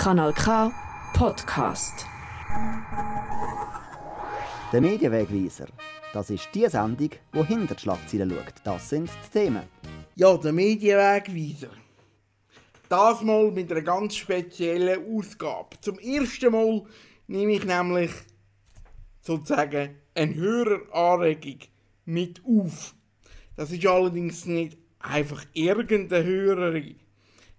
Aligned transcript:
Kanal 0.00 0.32
K 0.32 0.72
Podcast. 1.12 2.06
Der 4.72 4.80
Medienwegweiser. 4.80 5.66
Das 6.14 6.30
ist 6.30 6.48
die 6.54 6.66
Sendung, 6.68 7.10
die 7.34 7.44
hinter 7.44 7.74
die 7.74 7.82
Schlagzeilen 7.82 8.30
schaut. 8.30 8.54
Das 8.64 8.88
sind 8.88 9.10
die 9.10 9.38
Themen. 9.38 9.64
Ja, 10.16 10.38
der 10.38 10.54
Medienwegweiser. 10.54 11.68
Das 12.88 13.20
mal 13.20 13.50
mit 13.50 13.70
einer 13.70 13.82
ganz 13.82 14.16
speziellen 14.16 15.04
Ausgabe. 15.14 15.78
Zum 15.82 15.98
ersten 15.98 16.50
Mal 16.50 16.82
nehme 17.26 17.52
ich 17.52 17.66
nämlich 17.66 18.12
sozusagen 19.20 19.96
eine 20.14 20.34
Höreranregung 20.34 21.58
mit 22.06 22.40
auf. 22.46 22.94
Das 23.54 23.70
ist 23.70 23.86
allerdings 23.86 24.46
nicht 24.46 24.78
einfach 24.98 25.44
irgendeine 25.52 26.24
Hörerin. 26.24 26.96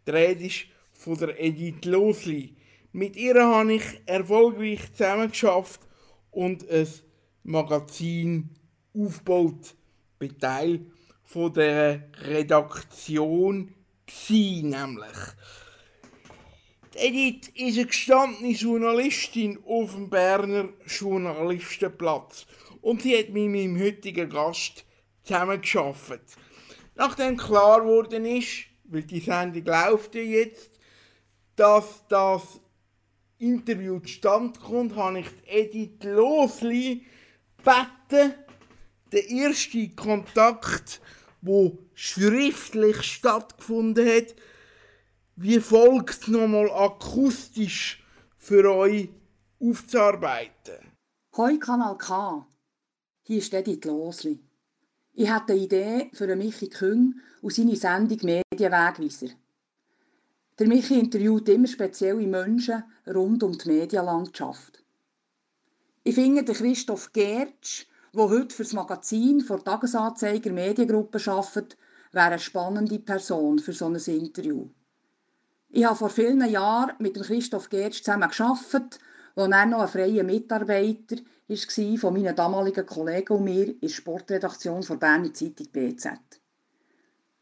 Die 0.07 0.11
Rede 0.11 0.45
ist 0.45 0.70
von 1.01 1.17
der 1.17 1.39
Edith 1.39 1.83
Losli. 1.85 2.55
Mit 2.91 3.15
ihr 3.15 3.43
habe 3.43 3.73
ich 3.73 4.01
erfolgreich 4.05 4.93
zusammengeschafft 4.93 5.81
und 6.29 6.69
ein 6.69 6.87
Magazin 7.43 8.51
aufgebaut. 8.95 9.75
Bin 10.19 10.37
Teil 10.37 10.85
von 11.23 11.51
der 11.53 12.07
Redaktion 12.21 13.73
gsi, 14.05 14.61
nämlich. 14.63 15.17
Edith 16.93 17.49
ist 17.55 17.77
eine 17.77 17.87
gestandene 17.87 18.51
Journalistin 18.51 19.57
auf 19.65 19.93
dem 19.93 20.07
Berner 20.07 20.69
Journalistenplatz 20.85 22.45
und 22.81 23.01
sie 23.01 23.17
hat 23.17 23.29
mit 23.29 23.49
meinem 23.49 23.79
heutigen 23.79 24.29
Gast 24.29 24.85
zusammengearbeitet. 25.23 26.37
Nachdem 26.93 27.37
klar 27.37 27.81
geworden 27.81 28.25
ist, 28.25 28.65
weil 28.83 29.03
die 29.03 29.21
Sendung 29.21 29.63
läuft 29.65 30.13
ja 30.13 30.21
jetzt, 30.21 30.70
dass 31.61 32.03
das 32.09 32.59
Interview 33.37 33.99
zustande 33.99 34.59
kommt, 34.59 34.95
habe 34.95 35.19
ich 35.19 35.27
Edith 35.45 36.03
Losli 36.03 37.05
gebeten, 37.57 38.33
der 39.11 39.29
erste 39.29 39.89
Kontakt, 39.89 41.01
wo 41.39 41.77
schriftlich 41.93 43.03
stattgefunden 43.03 44.07
hat, 44.07 44.35
wie 45.35 45.59
folgt 45.59 46.27
nochmal 46.29 46.71
akustisch 46.71 48.03
für 48.39 48.73
euch 48.73 49.09
aufzuarbeiten. 49.59 50.93
Hoi 51.37 51.59
Kanal 51.59 51.95
K. 51.99 52.47
Hier 53.21 53.37
ist 53.37 53.53
Edith 53.53 53.85
Losli. 53.85 54.39
Ich 55.13 55.29
hatte 55.29 55.53
eine 55.53 55.61
Idee 55.61 56.09
für 56.13 56.35
Michi 56.35 56.69
Küng 56.69 57.19
und 57.43 57.53
seine 57.53 57.75
Sendung 57.75 58.17
Medienwegweiser. 58.23 59.35
Der 60.61 60.67
Michi 60.67 60.99
interviewt 60.99 61.49
immer 61.49 61.67
spezielle 61.67 62.27
Menschen 62.27 62.83
rund 63.07 63.41
um 63.41 63.57
die 63.57 63.67
Medienlandschaft. 63.67 64.83
Ich 66.03 66.13
finde, 66.13 66.43
der 66.43 66.53
Christoph 66.53 67.11
Gertsch, 67.13 67.87
der 68.13 68.29
heute 68.29 68.53
für 68.53 68.61
das 68.61 68.73
Magazin 68.73 69.41
vor 69.41 69.63
Tagesanzeiger 69.63 70.51
Mediengruppe 70.51 71.19
arbeitet, 71.31 71.77
wäre 72.11 72.25
eine 72.25 72.37
spannende 72.37 72.99
Person 72.99 73.57
für 73.57 73.73
so 73.73 73.87
ein 73.87 73.95
Interview. 73.95 74.69
Ich 75.69 75.83
habe 75.83 75.95
vor 75.95 76.11
vielen 76.11 76.47
Jahren 76.47 76.93
mit 76.99 77.15
dem 77.15 77.23
Christoph 77.23 77.67
Gertsch 77.67 78.03
zusammen 78.03 78.29
gearbeitet, 78.29 78.99
als 79.35 79.51
er 79.51 79.65
noch 79.65 79.79
ein 79.79 79.87
freier 79.87 80.23
Mitarbeiter 80.23 81.15
war 81.47 81.97
von 81.97 82.13
meinen 82.13 82.35
damaligen 82.35 82.85
Kollegen 82.85 83.33
und 83.33 83.45
mir 83.45 83.67
in 83.67 83.79
der 83.79 83.87
Sportredaktion 83.87 84.81
der 84.81 84.93
Berner 84.93 85.33
Zeitung 85.33 85.69
BZ. 85.71 86.40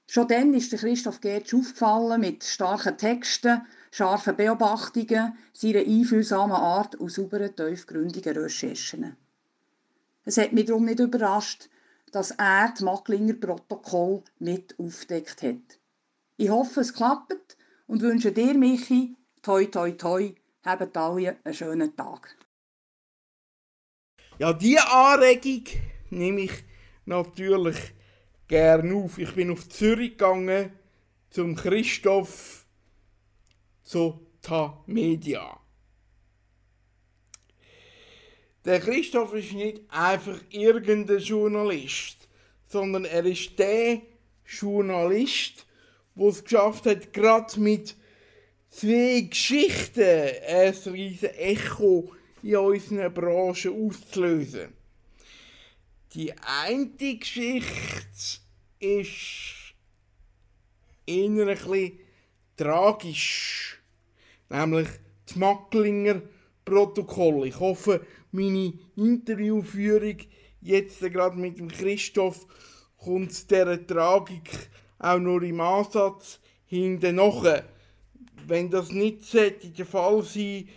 Schon 0.10 0.28
dann 0.28 0.56
ist 0.56 0.76
Christoph 0.76 1.22
Gertsch 1.22 1.54
aufgefallen 1.54 2.22
mit 2.22 2.44
starken 2.44 2.98
Texten, 2.98 3.62
scharfen 3.92 4.36
Beobachtungen, 4.36 5.38
seiner 5.54 5.82
einfühlsamen 5.82 6.56
Art 6.56 6.96
und 6.96 7.12
sauberen, 7.12 7.56
tiefgründigen 7.56 8.36
Recherchen. 8.36 9.16
Es 10.26 10.40
hat 10.40 10.52
mich 10.52 10.66
darum 10.66 10.86
nicht 10.86 11.00
überrascht, 11.00 11.70
dass 12.12 12.32
er 12.32 12.70
das 12.72 12.82
Macklinger 12.82 13.36
Protokoll 13.36 14.24
mit 14.40 14.74
aufdeckt 14.80 15.44
hat. 15.44 15.80
Ich 16.38 16.50
hoffe, 16.50 16.82
es 16.82 16.96
klappt 16.96 17.56
und 17.86 18.02
wünsche 18.02 18.32
dir, 18.32 18.56
Michi, 18.56 19.16
toi 19.44 19.66
toi 19.66 19.92
toi, 19.92 20.34
habt 20.66 20.98
alle 20.98 21.38
einen 21.44 21.54
schönen 21.54 21.96
Tag. 21.96 22.36
Ja, 24.40 24.54
diese 24.54 24.90
Anregung 24.90 25.66
nehme 26.10 26.42
ich 26.42 26.64
natürlich 27.06 27.94
gerne 28.50 28.94
auf. 28.96 29.18
Ich 29.18 29.34
bin 29.34 29.52
auf 29.52 29.70
Zürich 29.70 30.12
gegangen 30.12 30.74
zum 31.30 31.56
Christoph 31.56 32.66
zu 33.84 34.20
Ta 34.42 34.84
Media. 34.88 35.58
Der 38.66 38.82
Christoph 38.82 39.34
ist 39.34 39.54
nicht 39.54 39.82
einfach 39.90 40.38
irgendein 40.50 41.20
Journalist, 41.20 42.28
sondern 42.68 43.06
er 43.06 43.26
ist 43.26 43.58
der 43.58 44.02
Journalist, 44.46 45.66
der 46.16 46.28
es 46.28 46.44
geschafft 46.44 46.86
hat, 46.86 47.14
gerade 47.14 47.60
mit 47.60 47.96
zwei 48.70 49.28
Geschichten 49.30 50.02
ein 50.02 50.74
riesiges 50.74 51.38
Echo 51.38 52.12
in 52.44 52.58
unserer 52.58 53.10
Branche 53.10 53.72
auszulösen. 53.72 54.79
Die 56.16 56.34
eine 56.40 56.88
Geschichte 57.18 58.40
ist 58.80 59.76
eher 61.06 61.48
ein 61.48 62.00
tragisch, 62.58 63.80
nämlich 64.50 64.88
das 65.28 65.36
Macklinger 65.36 66.24
Protokoll. 66.66 67.46
Ich 67.46 67.60
hoffe, 67.60 68.04
meine 68.32 68.74
Interviewführung 68.96 70.18
jetzt 70.62 71.00
gerade 71.00 71.38
mit 71.38 71.60
Christoph 71.74 72.48
kommt 72.98 73.50
dieser 73.52 73.86
Tragik 73.86 74.70
auch 74.98 75.20
nur 75.20 75.44
im 75.44 75.62
Ansatz 75.62 76.40
hinten 76.66 77.18
nach. 77.18 77.64
Wenn 78.48 78.72
das 78.72 78.92
nicht 78.92 79.32
der 79.34 79.86
Fall 79.86 80.24
sein 80.24 80.70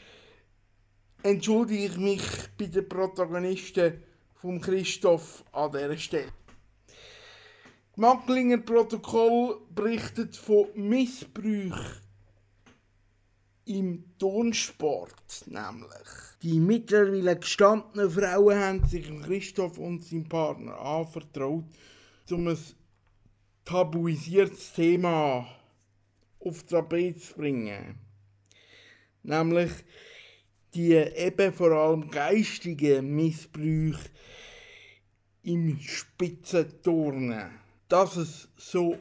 entschuldige 1.22 1.86
ich 1.86 1.96
mich 1.96 2.22
bei 2.58 2.66
den 2.66 2.88
Protagonisten 2.88 4.02
von 4.42 4.60
Christoph 4.60 5.44
an 5.52 5.70
dieser 5.70 5.96
Stelle. 5.96 6.32
Das 6.88 7.96
Macklinger 7.96 8.58
Protokoll 8.58 9.60
berichtet 9.72 10.36
von 10.36 10.66
Missbrauch 10.74 11.78
im 13.66 14.04
Turnsport, 14.18 15.44
nämlich. 15.46 16.08
Die 16.42 16.58
mittlerweile 16.58 17.38
gestandenen 17.38 18.10
Frauen 18.10 18.58
haben 18.58 18.84
sich 18.84 19.08
Christoph 19.22 19.78
und 19.78 20.02
seinem 20.02 20.28
Partner 20.28 20.76
anvertraut, 20.76 21.64
um 22.28 22.48
ein 22.48 22.58
tabuisiertes 23.64 24.72
Thema 24.72 25.46
auf 26.40 26.64
Tapete 26.64 27.20
zu 27.20 27.34
bringen. 27.34 27.94
Nämlich 29.22 29.70
die 30.74 30.94
eben 30.94 31.52
vor 31.52 31.72
allem 31.72 32.10
geistigen 32.10 33.14
Missbrüche 33.14 34.10
im 35.42 35.78
Spitzenturnen. 35.80 37.50
Dass 37.88 38.16
es 38.16 38.48
so 38.56 38.96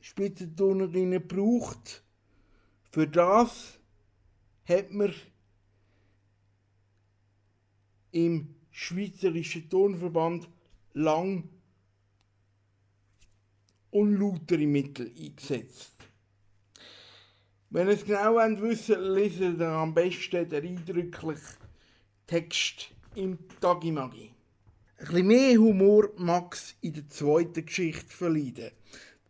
Spitzenturnerinnen 0.00 1.26
braucht, 1.26 2.04
für 2.90 3.08
das 3.08 3.78
hat 4.64 4.92
man 4.92 5.12
im 8.12 8.54
Schweizerischen 8.70 9.68
Turnverband 9.68 10.48
lang 10.92 11.48
unlautere 13.90 14.66
Mittel 14.66 15.12
eingesetzt. 15.18 15.96
Wenn 17.70 17.88
ihr 17.88 17.94
es 17.94 18.04
genau 18.04 18.34
wollt 18.34 18.62
wissen 18.62 19.02
lesen 19.14 19.58
dann 19.58 19.74
am 19.74 19.94
besten 19.94 20.48
den 20.48 20.64
eindrücklichen 20.64 21.56
Text 22.26 22.90
im 23.16 23.38
Tagimagi. 23.60 24.30
Ein 24.98 25.06
bisschen 25.06 25.26
mehr 25.26 25.58
Humor 25.58 26.08
mag 26.16 26.54
es 26.54 26.74
in 26.80 26.94
der 26.94 27.06
zweiten 27.08 27.66
Geschichte 27.66 28.08
verleiden. 28.08 28.70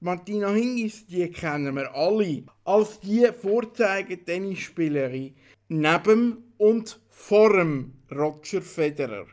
Martina 0.01 0.51
Hingis, 0.51 1.07
die 1.07 1.31
kennen 1.31 1.75
wir 1.75 1.95
alle, 1.95 2.45
als 2.65 3.01
die 3.01 3.27
Vorzeige-Tennisspielerin 3.33 5.35
neben 5.69 6.53
und 6.59 7.01
vor 7.09 7.57
dem 7.57 7.95
Roger 8.11 8.61
Federer. 8.61 9.29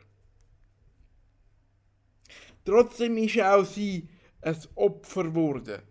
Trotzdem 2.63 3.17
ist 3.17 3.41
auch 3.41 3.65
sie 3.65 4.07
ein 4.41 4.55
Opfer 4.75 5.25
geworden, 5.25 5.81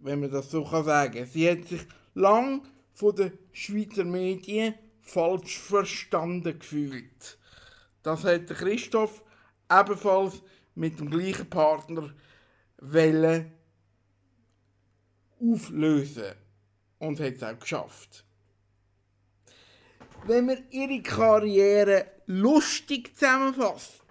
wenn 0.00 0.20
man 0.20 0.30
das 0.30 0.50
so 0.50 0.64
sagen 0.64 1.12
kann. 1.12 1.26
Sie 1.26 1.50
hat 1.50 1.66
sich 1.66 1.82
lang 2.16 2.62
von 2.92 3.14
den 3.14 3.38
Schweizer 3.52 4.04
Medien 4.04 4.74
falsch 5.00 5.58
verstanden 5.58 6.58
gefühlt. 6.58 7.38
Das 8.02 8.24
hat 8.24 8.48
Christoph 8.48 9.22
ebenfalls 9.70 10.42
mit 10.74 10.98
dem 10.98 11.10
gleichen 11.10 11.48
Partner 11.48 12.12
wollen 12.78 13.52
auflösen. 15.40 16.34
und 16.98 17.20
hat 17.20 17.34
es 17.34 17.42
auch 17.42 17.58
geschafft. 17.58 18.24
Wenn 20.24 20.46
man 20.46 20.64
ihre 20.70 21.02
Karriere 21.02 22.06
lustig 22.26 23.14
zusammenfasst, 23.14 24.02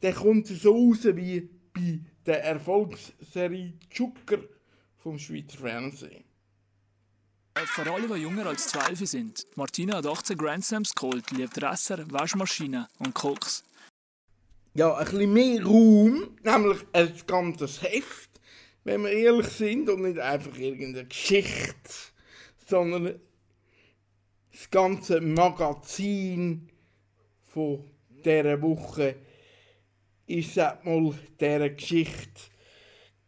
dann 0.00 0.14
kommt 0.14 0.50
es 0.50 0.62
so 0.62 0.72
raus 0.72 1.04
wie 1.04 1.48
bei 1.72 2.00
der 2.26 2.44
Erfolgsserie 2.44 3.72
Zucker 3.90 4.38
vom 4.98 5.18
Schweizer 5.18 5.58
Fernsehen. 5.58 6.24
Für 7.54 7.92
alle, 7.92 8.08
die 8.08 8.22
jünger 8.22 8.46
als 8.46 8.68
12 8.68 9.06
sind. 9.06 9.46
Martina 9.56 9.96
hat 9.96 10.06
18 10.06 10.36
Grand 10.36 10.64
Slams 10.64 10.94
geholt, 10.94 11.30
liebt 11.30 11.60
Dresser, 11.60 12.10
Waschmaschine 12.10 12.88
und 12.98 13.14
Koks. 13.14 13.62
Ja, 14.74 14.96
ein 14.96 15.04
bisschen 15.04 15.32
mehr 15.32 15.64
Raum, 15.64 16.36
nämlich 16.42 16.78
ein 16.92 17.12
ganzes 17.26 17.82
Heft, 17.82 18.40
wenn 18.84 19.02
wir 19.02 19.10
ehrlich 19.10 19.48
sind, 19.48 19.88
und 19.90 20.02
nicht 20.02 20.18
einfach 20.18 20.56
irgendeine 20.56 21.06
Geschichte, 21.06 21.74
sondern 22.66 23.20
das 24.50 24.70
ganze 24.70 25.20
Magazin 25.20 26.70
von 27.52 27.84
dieser 28.24 28.60
Woche 28.62 29.16
ist 30.26 30.56
mal 30.56 31.14
dieser 31.38 31.70
Geschichte 31.70 32.40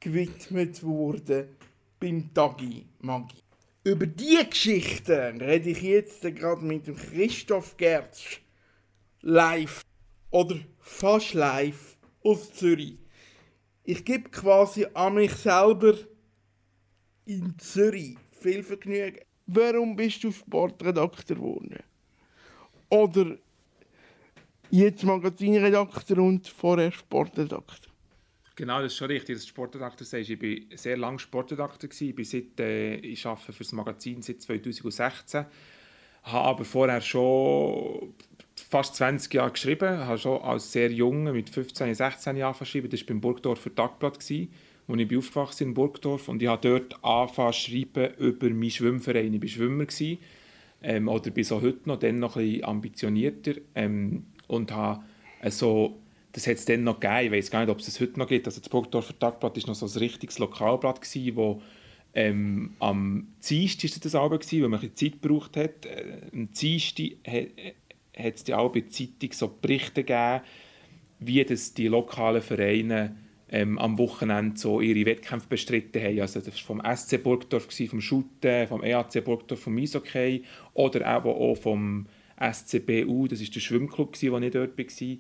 gewidmet 0.01 0.83
worden 0.83 1.57
beim 2.01 2.33
Tagi 2.33 2.87
Magi. 3.01 3.44
Über 3.87 4.07
diese 4.07 4.47
Geschichte 4.47 5.35
rede 5.39 5.69
ich 5.69 5.83
jetzt 5.83 6.23
gerade 6.23 6.65
mit 6.65 6.87
dem 6.87 6.97
Christoph 6.97 7.77
Gertsch 7.77 8.41
live 9.21 9.83
oder 10.31 10.57
fast 10.81 11.35
live 11.35 11.99
aus 12.23 12.51
Zürich. 12.55 12.97
Ich 13.83 14.03
gebe 14.03 14.31
quasi 14.31 14.87
an 14.95 15.17
mich 15.17 15.33
selber 15.33 15.99
in 17.27 17.59
Zürich 17.59 18.17
viel 18.41 18.63
Vergnügen. 18.63 19.21
Warum 19.47 19.95
bist 19.95 20.25
du 20.25 20.33
Sportredakteur 20.33 21.37
geworden? 21.37 21.83
Oder 22.89 23.37
jetzt 24.71 25.05
Magazinredakteur 25.05 26.19
und 26.21 26.49
vorher 26.49 26.91
Sportredakteur? 26.91 27.94
Genau, 28.57 28.81
das 28.81 28.93
ist 28.93 28.99
schon 28.99 29.09
richtig, 29.09 29.37
dass 29.37 29.45
du 29.45 29.49
Sportredakteur 29.49 30.07
sagst. 30.07 30.31
Ich 30.31 30.41
war 30.41 30.77
sehr 30.79 30.97
lange 30.97 31.19
Sportredakteur. 31.19 31.91
Ich, 31.91 32.15
bin 32.15 32.25
seit, 32.25 32.61
äh, 32.61 32.97
ich 32.97 33.27
arbeite 33.27 33.53
für 33.53 33.65
das 33.65 33.73
Magazin 33.73 34.23
seit 34.23 34.43
2016. 34.43 35.45
Habe 36.23 36.49
aber 36.49 36.65
vorher 36.65 37.01
schon 37.01 38.15
fast 38.71 38.95
20 38.95 39.35
Jahre 39.35 39.51
geschrieben. 39.51 39.95
Ich 39.95 40.07
habe 40.07 40.19
schon 40.19 40.41
als 40.41 40.71
sehr 40.71 40.91
Junge, 40.93 41.33
mit 41.33 41.51
15, 41.51 41.95
16 41.95 42.37
Jahren 42.37 42.57
geschrieben. 42.57 42.89
Das 42.89 43.01
war 43.01 43.07
beim 43.09 43.21
Burgdorfer 43.21 43.75
Tagblatt, 43.75 44.19
wo 44.87 44.95
ich 44.95 45.17
aufgewachsen 45.17 45.69
in 45.69 45.75
Burgdorf. 45.75 46.29
Und 46.29 46.41
ich 46.41 46.49
habe 46.49 46.69
dort 46.69 47.05
angefangen 47.05 47.53
zu 47.53 47.61
schreiben 47.61 48.15
über 48.19 48.49
meinen 48.51 48.71
Schwimmverein. 48.71 49.35
Ich 49.35 49.43
war 49.43 49.49
Schwimmer. 49.49 49.87
Ähm, 50.83 51.09
oder 51.09 51.31
bin 51.31 51.45
so 51.45 51.61
heute 51.61 51.89
noch, 51.89 51.99
dann 51.99 52.21
noch 52.21 52.37
ein 52.37 52.45
bisschen 52.45 52.65
ambitionierter. 52.65 53.55
Ähm, 53.75 54.27
und 54.47 54.71
habe 54.71 55.03
äh, 55.41 55.51
so 55.51 55.99
das 56.35 56.49
hat 56.49 56.57
es 56.57 56.65
dann 56.65 56.83
noch 56.83 56.99
gegeben. 56.99 57.27
Ich 57.27 57.33
weiß 57.33 57.51
gar 57.51 57.61
nicht, 57.61 57.71
ob 57.71 57.79
es 57.79 57.87
das 57.87 58.01
heute 58.01 58.19
noch 58.19 58.27
gibt. 58.27 58.47
Also 58.47 58.61
das 58.61 58.69
Burgdorfer 58.69 59.17
Tagblatt 59.17 59.57
war 59.57 59.69
noch 59.69 59.75
so 59.77 59.87
ein 59.87 59.99
richtiges 59.99 60.41
Lokalblatt, 60.41 61.01
gewesen, 61.01 61.37
wo 61.37 61.63
ähm, 62.13 62.75
am 62.81 63.29
Dienstag 63.49 63.91
war 64.13 64.31
das 64.31 64.47
gewesen, 64.49 64.65
wo 64.65 64.69
man 64.69 64.81
ein 64.81 64.97
Zeit 64.97 65.23
gebraucht 65.23 65.57
hat. 65.57 65.87
Äh, 65.87 66.17
am 66.33 66.51
Dienstag 66.51 67.13
hat 67.25 68.35
es 68.35 68.45
die 68.45 68.53
Albe 68.53 68.89
Zeitung 68.89 69.33
so 69.33 69.49
Berichte 69.49 70.03
gegeben, 70.03 70.43
wie 71.21 71.45
das 71.45 71.73
die 71.73 71.87
lokalen 71.87 72.43
Vereine 72.43 73.15
ähm, 73.49 73.79
am 73.79 73.97
Wochenende 73.99 74.59
so 74.59 74.81
ihre 74.81 75.07
Wettkämpfe 75.07 75.47
bestritten 75.49 76.03
haben. 76.03 76.21
Also 76.21 76.41
das 76.41 76.49
war 76.49 76.83
vom 76.83 76.97
SC 76.97 77.23
Burgdorf, 77.23 77.69
vom 77.89 78.01
Schutten, 78.01 78.67
vom 78.67 78.83
EAC 78.83 79.25
Burgdorf, 79.25 79.61
vom 79.61 79.79
Eishockey 79.79 80.43
oder 80.75 81.25
auch 81.25 81.57
vom 81.57 82.07
SCBU, 82.41 83.29
das 83.29 83.41
war 83.41 83.49
der 83.49 83.61
Schwimmclub, 83.61 84.17
wo 84.23 84.39
ich 84.39 84.53
dort 84.53 84.79
war. 84.79 85.17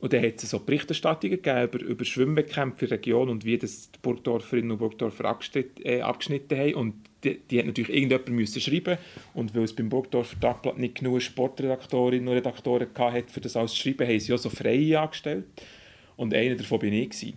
Und 0.00 0.12
dann 0.12 0.22
hat 0.22 0.42
es 0.42 0.50
so 0.50 0.58
Berichterstattungen 0.58 1.40
gegeben 1.40 1.64
über, 1.64 1.80
über 1.80 2.04
Schwimmwettkämpfe 2.04 2.84
in 2.84 2.88
der 2.90 2.98
Region 2.98 3.28
und 3.28 3.44
wie 3.44 3.56
das 3.56 3.90
die 3.90 3.98
Burgdorferinnen 4.02 4.72
und 4.72 4.78
Burgdorfer 4.78 5.38
äh, 5.82 6.00
abgeschnitten 6.00 6.58
haben. 6.58 6.74
Und 6.74 6.94
die, 7.22 7.40
die 7.50 7.58
hat 7.58 7.66
natürlich 7.66 7.94
irgendjemand 7.94 8.28
müssen 8.28 8.60
schreiben 8.60 8.98
und 9.32 9.54
weil 9.54 9.62
es 9.62 9.74
beim 9.74 9.88
Burgdorfer 9.88 10.38
Tagblatt 10.38 10.78
nicht 10.78 10.96
genug 10.96 11.22
Sportredaktorinnen 11.22 12.28
und 12.28 12.34
Redaktoren 12.34 12.88
hatte, 12.96 13.32
für 13.32 13.40
das 13.40 13.56
alles 13.56 13.72
zu 13.72 13.78
schreiben, 13.78 14.06
haben 14.06 14.20
sie 14.20 14.34
auch 14.34 14.38
so 14.38 14.50
Freie 14.50 15.00
angestellt. 15.00 15.44
Und 16.16 16.34
einer 16.34 16.54
davon 16.56 16.80
bin 16.80 16.92
ich. 16.92 17.10
Gewesen. 17.10 17.34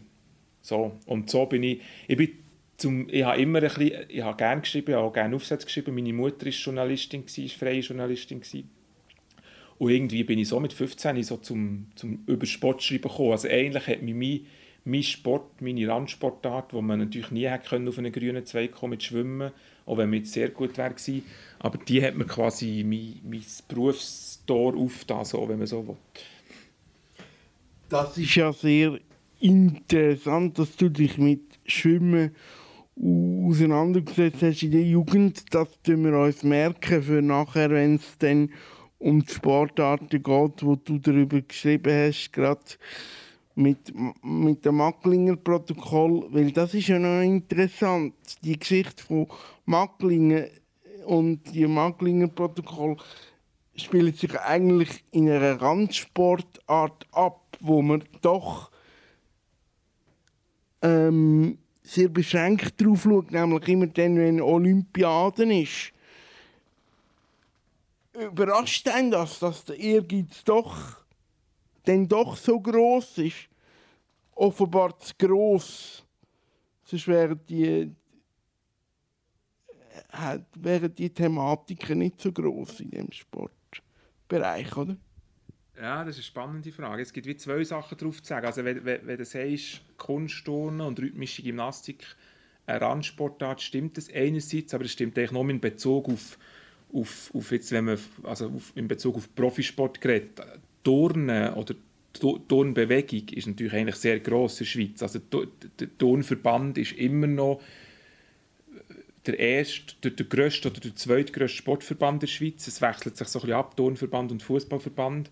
So, 0.61 0.91
und 1.05 1.29
so 1.29 1.45
bin 1.45 1.63
ich, 1.63 1.81
ich 2.07 2.17
bin 2.17 2.29
zum, 2.75 3.07
ich 3.09 3.23
habe 3.23 3.41
immer 3.41 3.59
ein 3.59 3.63
bisschen, 3.63 4.05
ich 4.09 4.21
habe 4.21 4.37
gerne 4.37 4.61
geschrieben, 4.61 4.91
ich 4.91 4.95
habe 4.95 5.07
auch 5.07 5.13
gerne 5.13 5.35
Aufsätze 5.35 5.65
geschrieben. 5.65 5.95
Meine 5.95 6.13
Mutter 6.13 6.45
war 6.45 6.51
Journalistin, 6.51 7.23
war 7.23 7.49
freie 7.49 7.79
Journalistin. 7.79 8.41
Gewesen. 8.41 8.69
Und 9.79 9.91
irgendwie 9.91 10.23
bin 10.23 10.39
ich 10.39 10.47
so 10.47 10.59
mit 10.59 10.73
15 10.73 11.23
so 11.23 11.37
zum, 11.37 11.87
zum 11.95 12.23
über 12.25 12.45
Sport 12.45 12.81
schreiben 12.81 13.09
gekommen. 13.09 13.31
Also 13.31 13.47
eigentlich 13.47 13.87
hat 13.87 14.01
mich 14.01 14.15
mein, 14.15 14.47
mein 14.85 15.03
Sport, 15.03 15.61
meine 15.61 15.87
Randsportart, 15.87 16.73
wo 16.73 16.81
man 16.81 16.99
natürlich 16.99 17.31
nie 17.31 17.47
hätte 17.47 17.69
können 17.69 17.87
auf 17.87 17.97
einen 17.97 18.11
grünen 18.11 18.45
Zweig 18.45 18.71
kommen 18.71 18.91
mit 18.91 19.03
Schwimmen, 19.03 19.51
auch 19.85 19.97
wenn 19.97 20.09
man 20.09 20.19
jetzt 20.19 20.33
sehr 20.33 20.49
gut 20.49 20.77
wäre 20.77 20.95
aber 21.59 21.77
die 21.77 22.03
hat 22.03 22.15
mir 22.15 22.25
quasi 22.25 22.83
mein, 22.85 23.19
mein 23.23 23.43
Berufstor 23.67 24.75
aufgetan, 24.75 25.25
so, 25.25 25.47
wenn 25.47 25.57
man 25.57 25.67
so 25.67 25.87
will. 25.87 25.97
Das 27.89 28.17
ist 28.17 28.35
ja 28.35 28.51
sehr 28.51 28.99
interessant, 29.39 30.59
dass 30.59 30.75
du 30.75 30.89
dich 30.89 31.17
mit 31.17 31.41
Schwimmen 31.65 32.35
auseinandergesetzt 32.99 34.41
hast 34.41 34.63
in 34.63 34.71
der 34.71 34.83
Jugend. 34.83 35.53
Das 35.53 35.67
tun 35.83 36.03
wir 36.03 36.17
uns 36.17 36.43
merken 36.43 37.03
für 37.03 37.21
nachher, 37.21 37.69
wenn 37.69 37.95
es 37.95 38.17
dann 38.19 38.49
um 38.99 39.23
die 39.23 39.33
Sportarten 39.33 40.09
geht, 40.09 40.63
wo 40.63 40.75
du 40.75 40.97
darüber 40.97 41.41
geschrieben 41.41 41.93
hast, 41.93 42.31
gerade 42.31 42.61
mit, 43.55 43.93
mit 44.23 44.65
dem 44.65 44.75
Macklinger 44.75 45.35
Protokoll, 45.35 46.27
weil 46.29 46.51
das 46.51 46.73
ist 46.73 46.87
ja 46.87 46.99
noch 46.99 47.21
interessant, 47.21 48.13
die 48.43 48.57
Geschichte 48.57 49.03
von 49.03 49.27
Macklingen 49.65 50.47
und 51.05 51.53
die 51.53 51.67
Macklinger 51.67 52.27
Protokoll 52.27 52.97
spielt 53.75 54.17
sich 54.17 54.39
eigentlich 54.39 55.03
in 55.11 55.29
einer 55.29 55.61
Randsportart 55.61 57.07
ab, 57.11 57.57
wo 57.59 57.81
man 57.81 58.03
doch 58.21 58.71
ähm, 60.81 61.57
sehr 61.83 62.09
beschränkt 62.09 62.81
drauf 62.81 63.03
schaut, 63.03 63.31
nämlich 63.31 63.67
immer 63.67 63.87
dann, 63.87 64.17
wenn 64.17 64.41
Olympiaden 64.41 65.51
ist 65.51 65.93
überrascht 68.17 68.87
einen 68.87 69.11
das, 69.11 69.39
dass 69.39 69.65
der 69.65 69.77
Ehrgeiz 69.77 70.43
doch, 70.43 70.97
denn 71.85 72.07
doch 72.07 72.35
so 72.35 72.59
groß 72.59 73.19
ist? 73.19 73.49
Offenbar 74.35 74.97
zu 74.99 75.13
gross. 75.17 76.03
Sonst 76.83 77.07
wären 77.07 77.39
die, 77.47 77.91
äh, 80.11 80.39
wären 80.55 80.93
die 80.93 81.09
Thematiken 81.09 81.99
nicht 81.99 82.21
so 82.21 82.31
groß 82.31 82.81
in 82.81 82.91
dem 82.91 83.11
Sportbereich, 83.11 84.75
oder? 84.77 84.97
Ja, 85.79 86.03
das 86.03 86.15
ist 86.15 86.19
eine 86.19 86.23
spannende 86.23 86.71
Frage. 86.71 87.03
Es 87.03 87.13
gibt 87.13 87.27
wie 87.27 87.37
zwei 87.37 87.63
Sachen 87.63 87.97
darauf 87.97 88.21
zu 88.21 88.27
sagen. 88.27 88.45
Also 88.47 88.65
wenn, 88.65 88.83
wenn, 88.83 89.05
wenn 89.05 89.17
du 89.17 89.25
sagst, 89.25 89.81
Kunstturnen 89.97 90.81
und 90.81 90.99
rhythmische 90.99 91.43
Gymnastik 91.43 92.03
eine 92.65 92.81
Randsportart, 92.81 93.61
stimmt 93.61 93.97
das 93.97 94.11
einerseits, 94.11 94.73
aber 94.73 94.85
es 94.85 94.93
stimmt 94.93 95.17
eigentlich 95.17 95.31
nur 95.31 95.49
in 95.49 95.61
Bezug 95.61 96.09
auf 96.09 96.37
auf, 96.97 97.31
auf 97.33 97.51
jetzt, 97.51 97.71
wenn 97.71 97.85
man 97.85 97.99
also 98.23 98.47
auf, 98.47 98.71
in 98.75 98.87
Bezug 98.87 99.15
auf 99.15 99.33
Profisport 99.35 100.03
redet, 100.03 100.41
Turnen 100.83 101.53
oder 101.53 101.75
Turnbewegung 102.13 103.29
ist 103.29 103.47
natürlich 103.47 103.73
eigentlich 103.73 103.95
sehr 103.97 104.19
gross 104.19 104.53
in 104.59 104.65
der 104.65 104.71
Schweiz. 104.71 105.03
Also 105.03 105.19
der 105.19 105.97
Turnverband 105.97 106.77
ist 106.77 106.93
immer 106.93 107.27
noch 107.27 107.61
der 109.27 109.37
erste, 109.37 109.93
der, 110.03 110.11
der 110.11 110.25
grösste 110.25 110.69
oder 110.69 110.79
der 110.79 110.95
zweitgrößte 110.95 111.57
Sportverband 111.57 112.23
der 112.23 112.27
Schweiz. 112.27 112.67
Es 112.67 112.81
wechselt 112.81 113.17
sich 113.17 113.27
so 113.27 113.39
ein 113.39 113.41
bisschen 113.41 113.57
ab, 113.57 113.75
Turnverband 113.75 114.31
und 114.31 114.41
Fußballverband. 114.41 115.29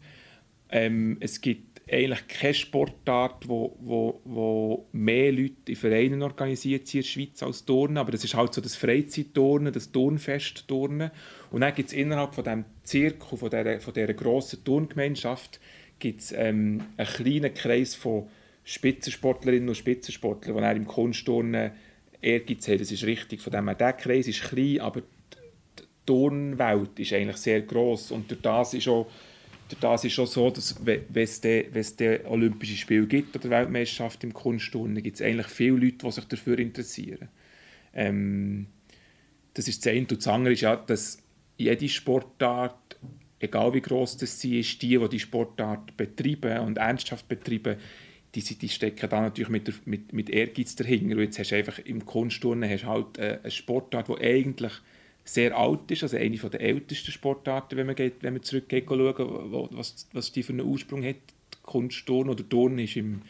Ähm, 0.70 1.18
es 1.20 1.42
gibt 1.42 1.75
eigentlich 1.92 2.28
keine 2.28 2.54
Sportart, 2.54 3.48
wo, 3.48 3.78
wo, 3.80 4.22
wo 4.24 4.88
mehr 4.92 5.32
Leute 5.32 5.54
in 5.68 5.76
Vereinen 5.76 6.24
organisiert 6.24 6.88
sind 6.88 6.96
in 6.96 7.02
der 7.02 7.08
Schweiz 7.08 7.44
als 7.44 7.66
Turnen, 7.66 7.98
aber 7.98 8.12
das 8.12 8.24
ist 8.24 8.34
halt 8.34 8.54
so 8.54 8.62
das 8.62 8.76
Freizeitturnen, 8.76 9.72
das 9.72 9.92
Turnfestturnen. 9.92 11.12
Und 11.52 11.62
dann 11.62 11.76
gibt 11.76 11.90
es 11.90 11.94
innerhalb 11.94 12.34
von 12.34 12.44
diesem 12.44 12.66
Zirkel, 12.84 13.38
von 13.38 13.50
dieser, 13.50 13.80
von 13.80 13.94
dieser 13.94 14.14
grossen 14.14 14.64
Turngemeinschaft, 14.64 15.60
gibt's, 16.00 16.32
ähm, 16.32 16.82
einen 16.98 17.08
kleinen 17.08 17.54
Kreis 17.54 17.94
von 17.94 18.28
Spitzensportlerinnen 18.64 19.70
und 19.70 19.76
Spitzensportlern, 19.76 20.56
die 20.56 20.62
dann 20.62 20.78
im 20.78 20.88
Kunstturnen 20.88 21.72
Ehrgeiz 22.20 22.68
haben. 22.68 22.80
Das 22.80 22.92
ist 22.92 23.04
richtig. 23.04 23.42
Von 23.42 23.54
dem 23.54 23.68
her, 23.68 23.76
der 23.76 23.94
Kreis 23.94 24.28
ist 24.28 24.42
klein, 24.42 24.80
aber 24.80 25.02
die 25.02 25.84
Turnwelt 26.06 27.00
ist 27.00 27.14
eigentlich 27.14 27.38
sehr 27.38 27.62
gross 27.62 28.12
und 28.12 28.30
durch 28.30 28.42
das 28.42 28.74
ist 28.74 28.88
auch 28.88 29.08
das 29.80 30.04
ist 30.04 30.14
schon 30.14 30.28
so, 30.28 30.50
dass 30.50 30.76
wenn 30.86 31.06
es 31.14 31.42
dann 31.42 32.26
Olympische 32.26 32.76
Spiele 32.76 33.08
gibt 33.08 33.36
oder 33.36 33.50
Weltmeisterschaft 33.50 34.24
im 34.24 34.34
Kunstturnen, 34.34 35.02
gibt 35.02 35.16
es 35.16 35.22
eigentlich 35.22 35.48
viele 35.48 35.78
Leute, 35.78 36.06
die 36.06 36.12
sich 36.12 36.26
dafür 36.26 36.60
interessieren. 36.60 37.30
Ähm, 37.94 38.68
das 39.54 39.68
ist 39.68 39.86
das 39.86 39.92
eine. 39.92 40.02
Und 40.02 40.12
das 40.12 40.28
andere 40.28 40.54
ist 40.54 40.62
ja, 40.62 40.76
dass 40.76 41.18
jede 41.58 41.90
Sportart, 41.90 42.98
egal 43.40 43.74
wie 43.74 43.82
groß 43.82 44.18
das 44.18 44.40
sie 44.40 44.60
ist, 44.60 44.82
die, 44.82 44.98
die 44.98 45.10
die 45.10 45.20
Sportart 45.20 45.96
betreiben 45.98 46.60
und 46.60 46.78
ernsthaft 46.78 47.28
betreiben, 47.28 47.78
die, 48.36 48.42
die 48.42 48.70
stecken 48.70 49.10
da 49.10 49.22
natürlich 49.22 49.50
mit, 49.50 49.88
mit, 49.88 50.12
mit 50.12 50.30
Ehrgeiz 50.30 50.76
dahinter. 50.76 51.16
Und 51.16 51.22
jetzt 51.22 51.40
hast 51.40 51.52
du 51.52 51.56
einfach 51.56 51.80
im 51.80 52.06
Kunstturnen 52.06 52.70
hast 52.70 52.86
halt 52.86 53.18
äh, 53.18 53.40
eine 53.42 53.52
Sportart, 53.52 54.10
die 54.10 54.22
eigentlich 54.22 54.74
sehr 55.26 55.58
alt 55.58 55.90
ist, 55.90 56.04
also 56.04 56.18
eine 56.18 56.38
der 56.38 56.62
ältesten 56.62 57.12
Sportarten, 57.12 57.78
wenn 57.78 57.88
man, 57.88 57.96
geht, 57.96 58.22
wenn 58.22 58.34
man 58.34 58.44
zurückgeht 58.44 58.86
schauen, 58.88 59.70
was, 59.72 60.08
was 60.14 60.32
die 60.32 60.44
für 60.44 60.54
einen 60.54 60.66
Ursprung 60.66 61.04
hat. 61.04 61.16
Kunstturnen 61.64 62.32
oder 62.32 62.48
Turnen 62.48 62.78
ist 62.78 62.96
im 62.96 63.22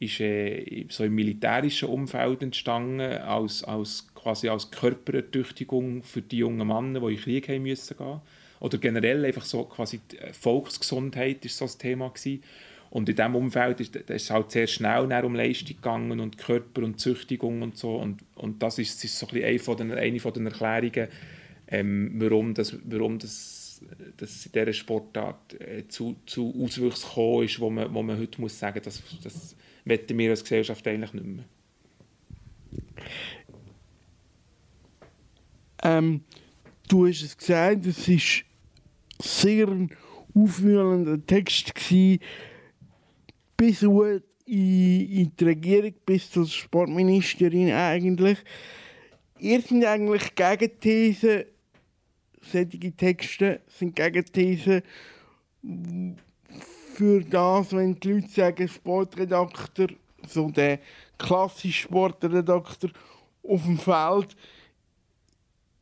ist 0.00 0.18
äh, 0.20 0.86
so 0.88 1.04
im 1.04 1.14
militärischen 1.14 1.88
Umfeld 1.88 2.42
entstanden, 2.42 3.00
als, 3.00 3.62
als, 3.64 4.08
quasi 4.14 4.48
als 4.48 4.70
Körperertüchtigung 4.70 6.02
für 6.02 6.22
die 6.22 6.38
jungen 6.38 6.66
Männer, 6.66 7.00
die 7.00 7.14
in 7.14 7.20
Krieg 7.20 7.48
haben 7.48 7.62
müssen. 7.62 7.96
Oder 8.60 8.78
generell 8.78 9.24
einfach 9.24 9.44
so 9.44 9.64
quasi 9.64 10.00
Volksgesundheit 10.32 11.44
ist 11.44 11.58
so 11.58 11.66
das 11.66 11.76
Thema 11.76 12.08
gewesen. 12.08 12.42
Und 12.90 13.08
in 13.08 13.14
diesem 13.14 13.36
Umfeld 13.36 13.80
ist 13.80 13.96
es 14.08 14.30
halt 14.30 14.50
sehr 14.50 14.66
schnell 14.66 15.24
um 15.24 15.34
Leistung 15.34 15.76
gegangen 15.76 16.18
und 16.18 16.36
Körper 16.38 16.82
und 16.82 16.98
Züchtigung 16.98 17.62
und 17.62 17.76
so. 17.76 17.94
Und, 17.94 18.24
und 18.34 18.62
das 18.62 18.78
ist, 18.78 19.02
ist 19.04 19.16
so 19.16 19.28
ein 19.28 19.44
eine, 19.44 19.58
von 19.60 19.76
den, 19.76 19.92
eine 19.92 20.18
von 20.18 20.32
den 20.32 20.46
Erklärungen, 20.46 21.08
ähm, 21.68 22.12
warum, 22.16 22.52
das, 22.52 22.76
warum 22.84 23.20
das, 23.20 23.80
das 24.16 24.46
in 24.46 24.52
dieser 24.52 24.72
Sportart 24.72 25.60
äh, 25.60 25.86
zu, 25.86 26.16
zu 26.26 26.52
Auswüchsen 26.60 27.08
gekommen 27.08 27.44
ist, 27.44 27.60
wo 27.60 27.70
man, 27.70 27.94
wo 27.94 28.02
man 28.02 28.18
heute 28.18 28.40
muss 28.40 28.58
sagen 28.58 28.80
muss, 28.84 29.00
dass, 29.00 29.22
dass 29.22 29.56
möchten 29.84 30.18
wir 30.18 30.30
als 30.30 30.42
Gesellschaft 30.42 30.86
eigentlich 30.88 31.12
nicht 31.12 31.26
mehr. 31.26 31.44
Ähm, 35.82 36.24
du 36.88 37.06
hast 37.06 37.22
es 37.22 37.36
gesagt, 37.36 37.86
es 37.86 38.08
war 38.08 38.44
sehr 39.22 39.68
ein 39.68 39.90
aufwühlender 40.34 41.24
Text 41.24 41.74
gewesen, 41.74 42.20
bis 43.60 43.82
in, 43.82 44.22
in 44.46 45.32
die 45.38 45.44
Regierung, 45.44 45.92
bis 46.06 46.30
zur 46.30 46.46
Sportministerin 46.46 47.70
eigentlich. 47.70 48.38
Ihr 49.38 49.60
sind 49.60 49.84
eigentlich 49.84 50.34
Gegenthesen, 50.34 51.44
solche 52.40 52.92
Texte 52.96 53.60
sind 53.68 53.94
Gegenthesen 53.94 54.82
für 56.94 57.20
das, 57.22 57.74
wenn 57.74 58.00
die 58.00 58.12
Leute 58.12 58.28
sagen, 58.28 58.66
Sportredakteur, 58.66 59.88
so 60.26 60.50
der 60.50 60.78
klassische 61.18 61.82
Sportredakteur 61.82 62.90
auf 63.42 63.62
dem 63.64 63.78
Feld, 63.78 64.36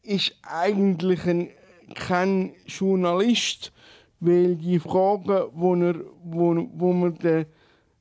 ist 0.02 0.37
eigentlich 0.42 1.25
ein, 1.26 1.50
kein 1.94 2.54
Journalist, 2.66 3.73
weil 4.18 4.56
die 4.56 4.80
Fragen, 4.80 5.49
wo, 5.52 5.76
er, 5.76 5.94
wo, 6.25 6.68
wo 6.73 6.92
man 6.92 7.16
den 7.18 7.47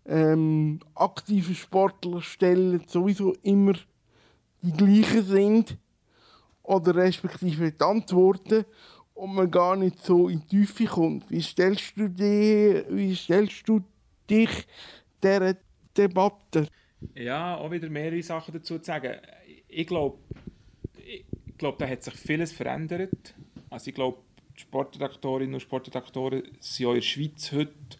ähm, 0.07 0.79
aktiven 0.95 1.55
Sportler 1.55 2.21
stellen, 2.21 2.83
sowieso 2.87 3.33
immer 3.43 3.73
die 4.61 4.71
gleichen 4.71 5.23
sind 5.23 5.77
oder 6.63 6.95
respektive 6.95 7.71
die 7.71 7.83
Antworten 7.83 8.65
und 9.13 9.33
man 9.33 9.51
gar 9.51 9.75
nicht 9.75 10.03
so 10.03 10.29
in 10.29 10.41
die 10.41 10.65
Tiefe 10.65 10.85
kommt. 10.85 11.29
Wie 11.29 11.41
stellst 11.41 11.97
du, 11.97 12.07
die, 12.09 12.83
wie 12.89 13.15
stellst 13.15 13.67
du 13.67 13.81
dich 14.29 14.49
dieser 15.23 15.55
Debatte? 15.95 16.67
Ja, 17.15 17.57
auch 17.57 17.71
wieder 17.71 17.89
mehrere 17.89 18.21
Sachen 18.23 18.53
dazu 18.53 18.79
zu 18.79 18.85
sagen. 18.85 19.15
Ich 19.67 19.87
glaube, 19.87 20.17
ich 21.05 21.25
glaube, 21.57 21.77
da 21.79 21.89
hat 21.89 22.03
sich 22.03 22.13
vieles 22.13 22.51
verändert. 22.51 23.35
Also 23.69 23.89
ich 23.89 23.95
glaube, 23.95 24.19
Sportredaktorinnen 24.55 25.53
und 25.53 25.59
Sportredaktoren 25.59 26.43
sind 26.59 26.85
auch 26.87 26.91
in 26.91 26.95
der 26.95 27.01
Schweiz 27.01 27.51
heute 27.51 27.96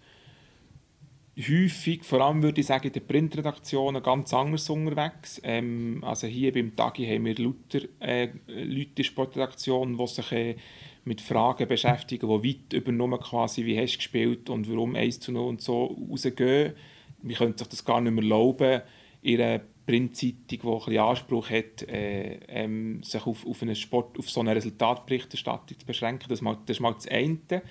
häufig, 1.37 2.03
vor 2.03 2.21
allem 2.21 2.41
würde 2.41 2.61
ich 2.61 2.67
sagen, 2.67 2.87
in 2.87 2.93
den 2.93 3.05
Printredaktionen 3.05 4.01
ganz 4.01 4.33
anders 4.33 4.69
unterwegs. 4.69 5.39
Ähm, 5.43 6.03
also 6.03 6.27
hier 6.27 6.51
beim 6.51 6.75
Tagi 6.75 7.05
haben 7.05 7.25
wir 7.25 7.35
lauter 7.35 7.87
äh, 7.99 8.29
Leute 8.47 8.89
in 8.89 8.95
der 8.95 9.03
Sportredaktion, 9.03 9.97
die 9.97 10.07
sich 10.07 10.31
äh, 10.31 10.55
mit 11.05 11.21
Fragen 11.21 11.67
beschäftigen, 11.67 12.27
die 12.27 12.49
weit 12.49 12.73
über 12.73 12.91
nur 12.91 13.19
quasi, 13.19 13.65
wie 13.65 13.79
hast 13.79 13.93
du 13.93 13.97
gespielt 13.97 14.49
und 14.49 14.69
warum 14.69 14.95
1 14.95 15.19
zu 15.19 15.31
0 15.31 15.47
und 15.47 15.61
so 15.61 15.95
rausgehen. 16.09 16.73
Man 17.21 17.35
könnte 17.35 17.59
sich 17.59 17.67
das 17.67 17.85
gar 17.85 18.01
nicht 18.01 18.13
mehr 18.13 18.23
erlauben, 18.23 18.81
in 19.21 19.41
einer 19.41 19.61
Printzeitung, 19.85 20.43
die 20.49 20.59
ein 20.59 20.77
bisschen 20.79 20.97
Anspruch 20.99 21.49
hat, 21.49 21.83
äh, 21.83 22.39
ähm, 22.47 23.01
sich 23.03 23.25
auf, 23.25 23.45
auf, 23.47 23.61
einen 23.61 23.75
Sport, 23.75 24.19
auf 24.19 24.29
so 24.29 24.41
eine 24.41 24.55
Resultatberichterstattung 24.55 25.79
zu 25.79 25.85
beschränken. 25.85 26.27
Das, 26.29 26.41
mal, 26.41 26.57
das 26.65 26.77
ist 26.77 26.81
mal 26.81 26.93
das 26.93 27.07
eine. 27.07 27.61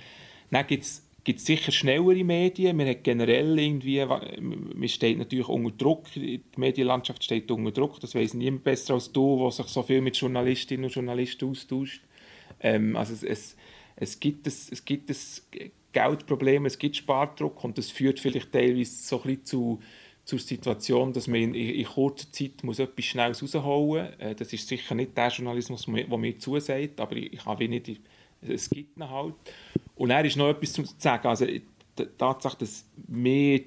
Dann 0.51 0.67
gibt 0.67 0.85
es 0.85 1.06
gibt 1.27 1.41
sicher 1.41 1.73
schnellere 1.73 2.23
Medien. 2.23 2.77
Man 2.77 2.87
hat 2.87 3.03
generell 3.03 3.59
irgendwie, 3.59 4.05
man 4.05 4.89
steht 4.89 5.19
natürlich 5.19 5.49
unter 5.49 5.77
Druck, 5.77 6.05
die 6.15 6.41
Medienlandschaft 6.57 7.25
steht 7.25 7.51
unter 7.51 7.73
Druck, 7.73 7.99
das 7.99 8.15
weiß 8.15 8.35
niemand 8.35 8.63
besser 8.63 8.95
als 8.95 9.11
du, 9.11 9.41
der 9.41 9.51
sich 9.51 9.67
so 9.67 9.83
viel 9.83 10.01
mit 10.01 10.17
Journalistinnen 10.17 10.85
und 10.85 10.95
Journalisten 10.95 11.51
austauscht. 11.51 12.01
Ähm, 12.61 12.95
also 12.95 13.13
es, 13.13 13.25
es, 13.25 13.57
es, 13.97 14.21
gibt 14.21 14.47
es, 14.47 14.71
es 14.71 14.85
gibt 14.85 15.11
das 15.11 15.45
Geldproblem, 15.93 16.65
es 16.65 16.79
gibt 16.79 16.95
Spardruck 16.95 17.65
und 17.65 17.77
das 17.77 17.91
führt 17.91 18.21
vielleicht 18.21 18.53
teilweise 18.53 18.93
so 18.93 19.17
ein 19.17 19.23
bisschen 19.23 19.45
zu, 19.47 19.81
zur 20.25 20.39
Situation, 20.39 21.13
dass 21.13 21.27
man 21.27 21.41
in, 21.41 21.55
in 21.57 21.87
kurzer 21.87 22.31
Zeit 22.31 22.63
muss 22.63 22.79
etwas 22.79 23.05
Schnelles 23.05 23.43
rausholen 23.43 24.13
muss. 24.13 24.21
Äh, 24.21 24.37
das 24.37 24.53
ist 24.53 24.69
sicher 24.69 24.95
nicht 24.95 25.17
der 25.17 25.31
Journalismus, 25.31 25.87
der 25.87 26.19
mir 26.19 26.39
zusagt, 26.39 27.01
aber 27.01 27.17
ich, 27.17 27.33
ich 27.33 27.45
habe 27.45 27.69
nicht, 27.69 28.01
es 28.43 28.71
gibt 28.71 28.97
ihn 28.97 29.11
halt. 29.11 29.35
Und 29.97 30.11
er 30.11 30.25
ist 30.25 30.37
noch 30.37 30.49
etwas 30.49 30.73
zu 30.73 30.85
sagen. 30.99 31.27
Also, 31.27 31.47
die 31.47 31.63
Tatsache, 32.19 32.59
dass 32.59 32.87
wir 33.09 33.65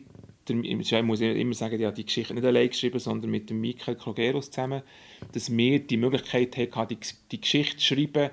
ich 0.51 1.03
muss 1.03 1.21
immer 1.21 1.53
sagen, 1.53 1.79
ja, 1.79 1.91
die 1.91 2.05
Geschichte 2.05 2.33
nicht 2.33 2.45
allein 2.45 2.69
geschrieben, 2.69 2.97
sondern 2.97 3.29
mit 3.29 3.51
dem 3.51 3.61
Michael 3.61 3.95
Klogeros 3.95 4.49
zusammen, 4.49 4.81
dass 5.31 5.55
wir 5.55 5.79
die 5.79 5.97
Möglichkeit 5.97 6.57
hatten, 6.57 6.97
die, 6.99 7.07
die 7.31 7.41
Geschichte 7.41 7.77
zu 7.77 7.85
schreiben, 7.85 8.31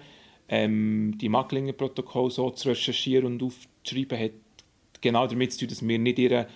ähm, 0.48 1.18
die 1.20 1.28
Macklinger-Protokoll 1.28 2.30
so 2.30 2.50
zu 2.50 2.70
recherchieren 2.70 3.26
und 3.26 3.42
aufzuschreiben, 3.42 4.18
hat 4.18 4.32
genau 5.00 5.26
damit 5.26 5.52
zu 5.52 5.60
tun, 5.60 5.68
dass 5.68 5.86
wir 5.86 5.98
nicht 5.98 6.18
ihre, 6.18 6.48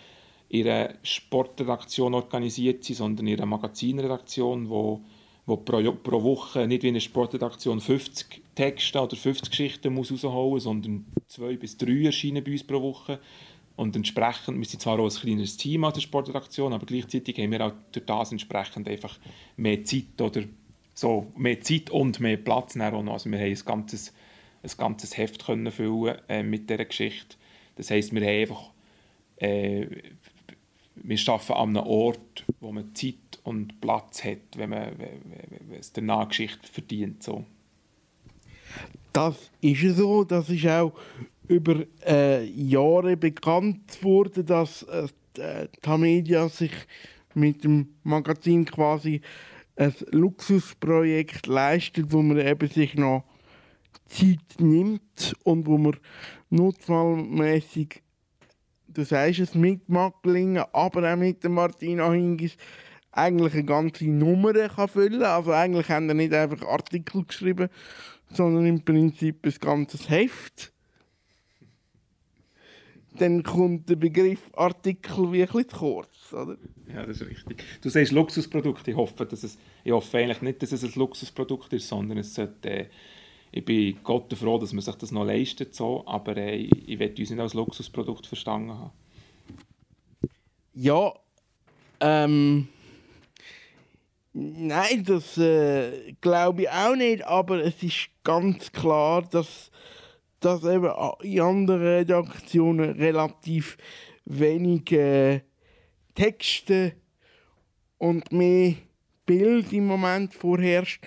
ihre 0.49 0.94
Sportredaktion 1.02 2.14
organisiert 2.14 2.85
sind, 2.85 2.97
sondern 2.97 3.26
ihre 3.26 3.47
Magazinredaktion, 3.47 4.70
wo, 4.70 5.02
wo 5.47 5.56
pro, 5.56 5.92
pro 5.92 6.23
Woche 6.23 6.66
nicht 6.66 6.82
wie 6.82 6.88
eine 6.88 7.00
Sportredaktion 7.00 7.80
50 7.80 8.42
Texte 8.54 9.00
oder 9.00 9.16
50 9.16 9.50
Geschichten 9.50 9.94
muss 9.94 10.12
rausholen 10.12 10.50
muss, 10.50 10.62
sondern 10.64 11.06
zwei 11.26 11.56
bis 11.56 11.76
drei 11.76 12.04
erscheinen 12.04 12.44
bei 12.44 12.52
uns 12.52 12.64
pro 12.64 12.80
Woche. 12.82 13.18
Und 13.76 13.97
entsprechend, 13.97 14.59
wir 14.59 14.66
sind 14.66 14.82
zwar 14.82 14.99
auch 14.99 15.11
ein 15.11 15.20
kleineres 15.20 15.56
Team 15.56 15.85
an 15.85 15.94
der 15.94 16.02
Sportredaktion, 16.02 16.73
aber 16.73 16.85
gleichzeitig 16.85 17.38
haben 17.38 17.52
wir 17.52 17.66
auch 17.66 17.73
durch 17.92 18.04
das 18.04 18.32
entsprechend 18.32 18.88
einfach 18.88 19.18
mehr 19.56 19.82
Zeit 19.85 20.20
oder 20.20 20.42
so 20.94 21.32
mehr 21.37 21.61
Zeit 21.62 21.88
und 21.88 22.20
mehr 22.20 22.37
Platz. 22.37 22.76
Also 22.76 23.30
wir 23.30 23.38
haben 23.38 23.47
ein 23.47 23.64
ganzes, 23.64 24.12
ein 24.62 24.70
ganzes 24.76 25.16
Heft 25.16 25.47
können 25.47 25.73
füllen 25.73 26.18
äh, 26.28 26.42
mit 26.42 26.68
dieser 26.68 26.85
Geschichte. 26.85 27.37
Das 27.76 27.90
heisst, 27.90 28.14
wir 28.14 28.20
haben 28.20 28.40
einfach 28.40 28.70
äh, 29.37 29.87
wir 31.02 31.18
arbeiten 31.28 31.52
an 31.52 31.76
einem 31.76 31.87
Ort, 31.87 32.44
wo 32.61 32.73
man 32.73 32.94
Zeit 32.94 33.14
und 33.42 33.80
Platz 33.80 34.25
hat, 34.25 34.38
wenn 34.56 34.70
man 34.70 34.94
es 35.78 35.92
der 35.92 36.02
Nachgeschichte 36.02 36.66
verdient. 36.66 37.23
So. 37.23 37.44
Das 39.12 39.50
ist 39.61 39.97
so, 39.97 40.25
das 40.25 40.49
ist 40.49 40.66
auch 40.66 40.92
über 41.49 41.85
äh, 42.06 42.44
Jahre 42.44 43.16
bekannt 43.16 44.02
worden, 44.04 44.47
dass 44.47 44.82
äh, 44.85 45.09
die 45.85 45.99
Media 45.99 46.49
sich 46.49 46.73
mit 47.35 47.64
dem 47.64 47.88
Magazin 48.02 48.64
quasi 48.64 49.20
ein 49.76 49.94
Luxusprojekt 50.11 51.47
leistet, 51.47 52.12
wo 52.12 52.23
man 52.23 52.38
eben 52.38 52.68
sich 52.68 52.94
noch 52.94 53.25
Zeit 54.06 54.38
nimmt 54.59 55.35
und 55.44 55.66
wo 55.66 55.78
man 55.78 55.97
notfallmäßig, 56.50 58.02
du 58.88 59.04
sagst 59.04 59.40
es, 59.40 59.54
mit 59.54 59.88
Macklingen, 59.88 60.64
aber 60.73 61.12
auch 61.12 61.16
mit 61.16 61.42
Martina 61.44 62.12
Hingis 62.12 62.56
eigentlich 63.12 63.55
eine 63.55 63.64
ganze 63.64 64.09
Nummer 64.09 64.52
kann 64.52 64.88
füllen 64.88 65.21
kann. 65.21 65.31
Also 65.31 65.52
eigentlich 65.52 65.88
haben 65.88 66.09
wir 66.09 66.14
nicht 66.14 66.33
einfach 66.33 66.67
Artikel 66.67 67.25
geschrieben, 67.25 67.69
sondern 68.31 68.67
im 68.67 68.85
Prinzip 68.85 69.45
ein 69.45 69.55
ganzes 69.61 70.09
Heft. 70.09 70.73
Dann 73.19 73.43
kommt 73.43 73.88
der 73.88 73.97
Begriff 73.97 74.40
Artikel 74.55 75.33
wirklich 75.33 75.67
zu 75.69 75.76
kurz, 75.76 76.33
oder? 76.33 76.57
Ja, 76.95 77.05
das 77.05 77.21
ist 77.21 77.29
richtig. 77.29 77.64
Du 77.83 77.88
sagst 77.88 78.12
Luxusprodukt. 78.12 78.87
Ich 78.87 78.97
hoffe, 78.97 79.26
dass 79.26 79.43
es, 79.43 79.59
ich 79.85 79.93
hoffe 79.93 80.19
eigentlich 80.19 80.43
nicht, 80.43 80.62
dass 80.62 80.73
es 80.73 80.85
ein 80.85 80.93
Luxusprodukt 80.95 81.73
ist, 81.73 81.88
sondern 81.88 82.19
es 82.19 82.35
sollte, 82.35 82.71
äh, 82.71 82.87
ich 83.52 83.64
bin 83.64 83.99
Gott 84.05 84.33
froh, 84.35 84.59
dass 84.59 84.73
man 84.73 84.83
sich 84.83 84.95
das 84.95 85.11
noch 85.11 85.25
leistet, 85.25 85.75
so, 85.75 86.05
aber 86.07 86.37
äh, 86.37 86.57
ich, 86.57 86.88
ich 86.88 86.99
will 87.00 87.14
uns 87.19 87.31
nicht 87.31 87.40
als 87.40 87.55
Luxusprodukt 87.55 88.26
verstanden 88.26 88.79
haben. 88.79 88.93
Ja, 90.73 91.12
ähm, 91.99 92.69
Nein, 94.32 95.02
das 95.04 95.37
äh, 95.38 96.12
glaube 96.20 96.62
ich 96.62 96.70
auch 96.70 96.94
nicht, 96.94 97.25
aber 97.25 97.64
es 97.64 97.82
ist 97.82 98.10
ganz 98.22 98.70
klar, 98.70 99.22
dass, 99.22 99.72
dass 100.38 100.62
eben 100.62 100.92
in 101.22 101.40
anderen 101.40 101.82
Redaktionen 101.82 102.92
relativ 102.92 103.76
wenig 104.25 104.92
äh, 104.92 105.40
Texte 106.14 106.92
und 107.99 108.30
mehr 108.30 108.75
Bild 109.26 109.72
im 109.72 109.87
Moment 109.87 110.32
vorherrscht. 110.32 111.04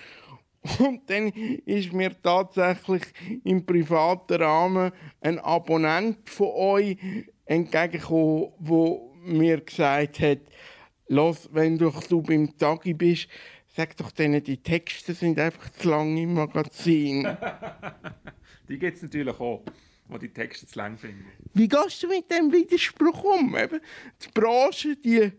Und 0.78 1.08
dann 1.10 1.28
ist 1.28 1.92
mir 1.92 2.10
tatsächlich 2.22 3.02
im 3.44 3.66
privaten 3.66 4.40
Rahmen 4.42 4.92
ein 5.20 5.38
Abonnent 5.38 6.28
von 6.28 6.48
euch 6.48 6.96
entgegengekommen, 7.44 8.52
wo 8.58 9.14
mir 9.22 9.60
gesagt 9.60 10.20
hat, 10.20 10.38
Los, 11.08 11.48
wenn 11.52 11.76
du, 11.76 11.92
du 12.08 12.22
beim 12.22 12.56
Tagi 12.56 12.94
bist, 12.94 13.28
sag 13.76 13.96
doch 13.96 14.10
denen, 14.10 14.42
die 14.42 14.56
Texte 14.56 15.14
sind 15.14 15.38
einfach 15.38 15.70
zu 15.70 15.90
lang 15.90 16.16
im 16.16 16.34
Magazin. 16.34 17.24
die 18.68 18.78
gibt 18.78 18.96
es 18.96 19.02
natürlich 19.02 19.38
auch, 19.38 19.62
wo 20.08 20.18
die 20.18 20.30
Texte 20.30 20.66
zu 20.66 20.78
lang 20.78 20.96
finden. 20.96 21.26
Wie 21.52 21.68
gehst 21.68 22.02
du 22.02 22.08
mit 22.08 22.30
dem 22.30 22.52
Widerspruch 22.52 23.22
um? 23.24 23.56
Eben, 23.56 23.80
die 24.22 24.28
Branche, 24.32 24.96
die 24.96 25.32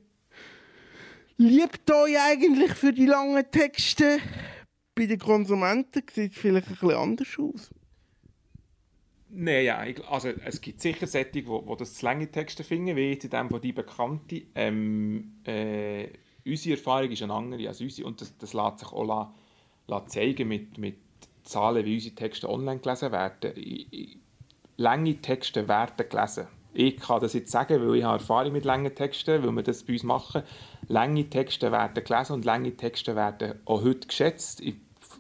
liebt 1.38 1.90
euch 1.92 2.20
eigentlich 2.20 2.74
für 2.74 2.94
die 2.94 3.06
langen 3.06 3.50
Texte. 3.50 4.20
Bei 4.94 5.06
den 5.06 5.20
Konsumenten 5.20 6.04
sieht 6.14 6.34
es 6.34 6.38
vielleicht 6.38 6.68
ein 6.68 6.74
bisschen 6.74 6.92
anders 6.92 7.38
aus. 7.40 7.70
Nein, 9.38 9.65
ja, 9.65 9.86
also 10.10 10.30
es 10.46 10.62
gibt 10.62 10.80
sicher 10.80 11.08
Sättige, 11.08 11.50
wo, 11.50 11.68
wo 11.68 11.75
das 11.75 11.96
zu 11.96 12.06
lange 12.06 12.32
Texte 12.32 12.63
finden, 12.63 12.96
wie 12.96 13.12
jetzt 13.12 13.25
in 13.25 13.32
dem 13.32 13.50
von 13.50 13.60
die 13.60 13.74
Bekannte. 13.74 14.44
Ähm, 14.56 15.34
äh, 15.46 16.08
unsere 16.46 16.77
Erfahrung 16.77 17.12
ist 17.12 17.22
eine 17.22 17.34
andere 17.34 17.68
als 17.68 17.82
unsere 17.82 18.08
und 18.08 18.22
das, 18.22 18.38
das 18.38 18.54
lässt 18.54 18.80
sich 18.80 18.92
auch 18.94 19.34
la 19.88 20.06
zeigen 20.08 20.48
mit, 20.48 20.77
mit 20.77 20.96
Zahlen, 21.44 21.84
wie 21.84 21.96
unsere 21.96 22.15
Texte 22.15 22.50
online 22.50 22.80
gelesen 22.80 23.12
werden. 23.12 23.51
Ich, 23.58 23.88
ich, 23.92 24.18
lange 24.77 25.22
Texte 25.22 25.68
werden 25.68 26.10
gelesen. 26.10 26.48
Ich 26.74 26.96
kann 26.96 27.20
das 27.22 27.34
jetzt 27.34 27.51
sagen, 27.51 27.86
weil 27.86 27.98
ich 27.98 28.04
habe 28.06 28.20
Erfahrung 28.20 28.54
mit 28.54 28.63
langen 28.63 28.96
Texten, 28.96 29.44
weil 29.44 29.51
wir 29.51 29.63
das 29.63 29.84
bei 29.84 29.94
uns 29.94 30.04
machen. 30.04 30.44
Lange 30.88 31.30
Texte 31.30 31.74
werden 31.74 32.04
gelesen 32.04 32.34
und 32.34 32.46
lange 32.46 32.75
Texte 32.77 33.18
werden 33.18 33.60
auch 33.65 33.84
heute 33.84 34.08
geschätzt. 34.08 34.62
Ich 34.62 34.75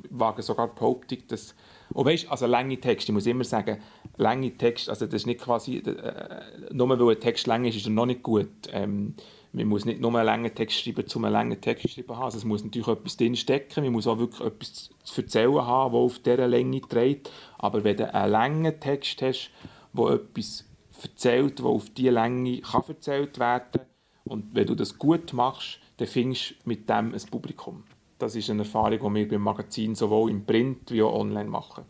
wage 0.09 0.41
sogar 0.41 0.69
die 0.69 0.75
Behauptung, 0.75 1.19
dass 1.27 1.53
und 1.93 2.05
weißt, 2.05 2.29
also 2.29 2.45
lange 2.45 2.79
Texte, 2.79 3.11
ich 3.11 3.13
muss 3.13 3.25
immer 3.25 3.43
sagen, 3.43 3.79
lange 4.17 4.57
Texte, 4.57 4.89
also 4.91 5.05
das 5.05 5.13
ist 5.15 5.25
nicht 5.27 5.41
quasi, 5.41 5.77
äh, 5.77 6.73
nur 6.73 6.89
weil 6.89 7.15
ein 7.15 7.19
Text 7.19 7.47
lang 7.47 7.65
ist, 7.65 7.75
ist 7.75 7.85
er 7.85 7.91
noch 7.91 8.05
nicht 8.05 8.23
gut. 8.23 8.49
Ähm, 8.71 9.15
man 9.53 9.67
muss 9.67 9.85
nicht 9.85 10.01
nur 10.01 10.13
einen 10.15 10.25
langen 10.25 10.53
Text 10.53 10.81
schreiben, 10.81 11.05
um 11.15 11.23
einen 11.23 11.33
langen 11.33 11.61
Text 11.61 11.89
schreiben 11.89 12.15
haben. 12.15 12.25
Also 12.25 12.37
es 12.37 12.43
muss 12.43 12.63
natürlich 12.63 12.89
etwas 12.89 13.15
drin 13.15 13.35
stecken, 13.35 13.83
man 13.83 13.93
muss 13.93 14.07
auch 14.07 14.17
wirklich 14.17 14.41
etwas 14.41 14.89
zu 15.03 15.21
erzählen 15.21 15.65
haben, 15.65 15.93
das 15.93 16.01
auf 16.01 16.19
dieser 16.19 16.47
Länge 16.47 16.81
trägt. 16.81 17.31
Aber 17.57 17.83
wenn 17.83 17.95
du 17.95 18.13
einen 18.13 18.31
langen 18.31 18.79
Text 18.79 19.21
hast, 19.21 19.51
wo 19.93 20.09
etwas 20.09 20.65
erzählt, 21.01 21.59
das 21.59 21.65
auf 21.65 21.89
diese 21.91 22.09
Länge 22.09 22.59
kann 22.59 22.83
erzählt 22.87 23.39
werden 23.39 23.71
kann, 23.71 23.85
und 24.25 24.55
wenn 24.55 24.65
du 24.65 24.75
das 24.75 24.97
gut 24.97 25.33
machst, 25.33 25.79
dann 25.97 26.07
findest 26.07 26.51
du 26.51 26.55
mit 26.65 26.89
dem 26.89 27.13
ein 27.13 27.21
Publikum. 27.29 27.83
Das 28.17 28.35
ist 28.35 28.49
eine 28.49 28.61
Erfahrung, 28.61 29.13
die 29.13 29.21
wir 29.21 29.27
beim 29.27 29.41
Magazin 29.41 29.93
sowohl 29.93 30.31
im 30.31 30.45
Print 30.45 30.91
wie 30.91 31.01
auch 31.01 31.19
online 31.19 31.49
machen. 31.49 31.83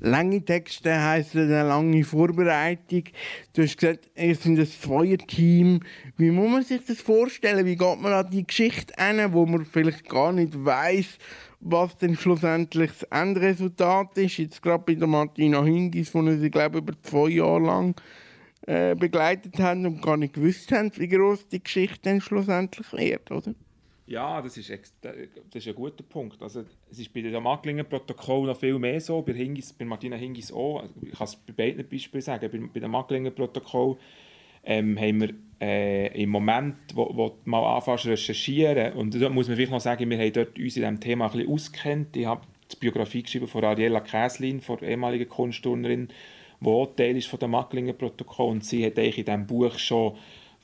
Lange 0.00 0.44
Texte 0.44 1.02
heißen 1.02 1.40
eine 1.40 1.68
lange 1.68 2.04
Vorbereitung. 2.04 3.04
Du 3.52 3.62
hast 3.62 3.78
gesagt, 3.78 4.10
ihr 4.14 4.34
seid 4.34 4.58
ein 4.58 4.66
Zweierteam. 4.66 5.80
Wie 6.16 6.30
muss 6.30 6.50
man 6.50 6.62
sich 6.62 6.84
das 6.86 7.00
vorstellen? 7.00 7.66
Wie 7.66 7.76
geht 7.76 8.00
man 8.00 8.12
an 8.12 8.30
die 8.30 8.46
Geschichte 8.46 8.94
hin, 8.98 9.32
wo 9.32 9.46
man 9.46 9.64
vielleicht 9.64 10.08
gar 10.08 10.32
nicht 10.32 10.64
weiß, 10.64 11.18
was 11.60 11.96
denn 11.98 12.16
schlussendlich 12.16 12.90
das 12.90 13.02
Endresultat 13.04 14.16
ist? 14.18 14.38
Jetzt 14.38 14.62
gerade 14.62 14.84
bei 14.86 14.94
der 14.94 15.08
Martina 15.08 15.62
Hingis, 15.62 16.10
von 16.10 16.38
sie 16.38 16.50
glaube 16.50 16.78
über 16.78 16.94
zwei 17.02 17.30
Jahre 17.30 17.60
lang 17.60 18.00
äh, 18.66 18.94
begleitet 18.94 19.58
haben 19.60 19.86
und 19.86 20.02
gar 20.02 20.16
nicht 20.16 20.34
gewusst 20.34 20.72
haben, 20.72 20.92
wie 20.96 21.08
groß 21.08 21.48
die 21.48 21.62
Geschichte 21.62 22.00
dann 22.02 22.20
schlussendlich 22.20 22.92
wird, 22.92 23.30
oder? 23.30 23.54
Ja, 24.08 24.40
das 24.40 24.56
ist, 24.56 24.70
das 24.70 25.14
ist 25.52 25.66
ein 25.66 25.74
guter 25.74 26.04
Punkt. 26.04 26.40
Also, 26.40 26.64
es 26.90 26.98
ist 26.98 27.12
bei 27.12 27.22
dem 27.22 27.42
Maglinger-Protokoll 27.42 28.46
noch 28.46 28.56
viel 28.56 28.78
mehr 28.78 29.00
so, 29.00 29.20
bei, 29.22 29.32
Hingis, 29.32 29.72
bei 29.72 29.84
Martina 29.84 30.14
Hingis 30.14 30.52
auch. 30.52 30.84
Ich 31.02 31.10
kann 31.10 31.24
es 31.24 31.34
bei 31.34 31.52
beiden 31.52 31.88
Beispielen 31.88 32.22
sagen. 32.22 32.48
Bei, 32.50 32.68
bei 32.74 32.80
dem 32.80 32.92
Maglinger-Protokoll 32.92 33.96
ähm, 34.62 34.96
haben 34.96 35.20
wir 35.20 35.34
äh, 35.60 36.22
im 36.22 36.30
Moment, 36.30 36.76
wo, 36.94 37.10
wo 37.16 37.28
du 37.30 37.36
mal 37.46 37.76
anfängst 37.76 38.04
zu 38.04 38.10
recherchieren, 38.10 38.92
und 38.92 39.20
da 39.20 39.28
muss 39.28 39.48
man 39.48 39.56
vielleicht 39.56 39.72
noch 39.72 39.80
sagen, 39.80 40.08
wir 40.08 40.18
haben 40.18 40.32
dort 40.32 40.56
uns 40.56 40.76
in 40.76 40.82
diesem 40.82 41.00
Thema 41.00 41.26
ein 41.26 41.32
bisschen 41.32 41.52
auskennt. 41.52 42.16
Ich 42.16 42.26
habe 42.26 42.42
die 42.70 42.76
Biografie 42.76 43.22
geschrieben 43.22 43.48
von 43.48 43.64
Ariella 43.64 44.00
Käslin, 44.00 44.60
der 44.68 44.82
ehemaligen 44.82 45.28
Kunstturnerin, 45.28 46.08
die 46.60 46.68
auch 46.68 46.94
Teil 46.94 47.16
ist 47.16 47.26
von 47.26 47.40
dem 47.40 47.50
Maglinger-Protokoll. 47.50 48.50
Und 48.50 48.64
sie 48.64 48.86
hat 48.86 48.98
eigentlich 48.98 49.18
in 49.18 49.24
diesem 49.24 49.46
Buch 49.48 49.76
schon 49.78 50.16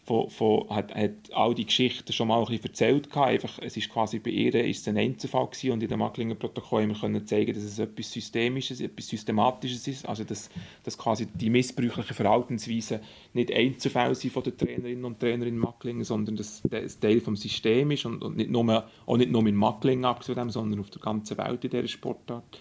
von, 0.05 0.29
von, 0.31 0.69
hat, 0.69 0.93
hat 0.95 1.13
all 1.33 1.55
die 1.55 1.65
Geschichten 1.65 2.13
schon 2.13 2.27
mal 2.27 2.41
ein 2.41 2.47
bisschen 2.47 2.65
erzählt. 2.67 3.17
Einfach, 3.17 3.61
es 3.61 3.77
ist 3.77 3.89
quasi 3.89 4.19
bei 4.19 4.31
ihr 4.31 4.53
ist 4.65 4.81
es 4.81 4.89
ein 4.89 4.99
Einzelfall 4.99 5.47
gewesen 5.47 5.71
und 5.73 5.83
in 5.83 5.89
dem 5.89 6.01
Macklinger 6.01 6.35
Protokoll 6.35 6.93
haben 6.95 7.15
wir 7.15 7.25
zeigen, 7.25 7.55
dass 7.55 7.63
es 7.63 7.79
etwas 7.79 8.11
Systemisches, 8.11 8.81
etwas 8.81 9.07
Systematisches 9.07 9.87
ist. 9.87 10.09
Also 10.09 10.25
dass, 10.25 10.51
dass 10.83 10.99
quasi 10.99 11.27
die 11.27 11.51
missbräuchlichen 11.51 12.15
Verhaltensweisen 12.15 12.99
nicht 13.33 13.53
Einzelfälle 13.53 14.17
sind 14.17 14.33
von 14.33 14.43
den 14.43 14.59
Trainerinnen 14.59 15.05
und 15.05 15.21
Trainern 15.21 15.49
in 15.49 15.59
Macklingen, 15.59 16.03
sondern 16.03 16.35
dass 16.37 16.63
das 16.69 16.99
Teil 16.99 17.21
des 17.21 17.41
Systems 17.41 17.95
ist 18.01 18.07
und, 18.07 18.23
und 18.23 18.37
nicht 18.37 18.51
nur, 18.51 18.85
auch 19.07 19.17
nicht 19.17 19.31
nur 19.31 19.47
in 19.47 19.55
Macklingen 19.55 20.05
abgesehen, 20.05 20.51
sondern 20.51 20.81
auf 20.81 20.91
der 20.91 21.01
ganzen 21.01 21.39
Welt 21.39 21.65
in 21.65 21.71
dieser 21.71 21.87
Sportart. 21.87 22.59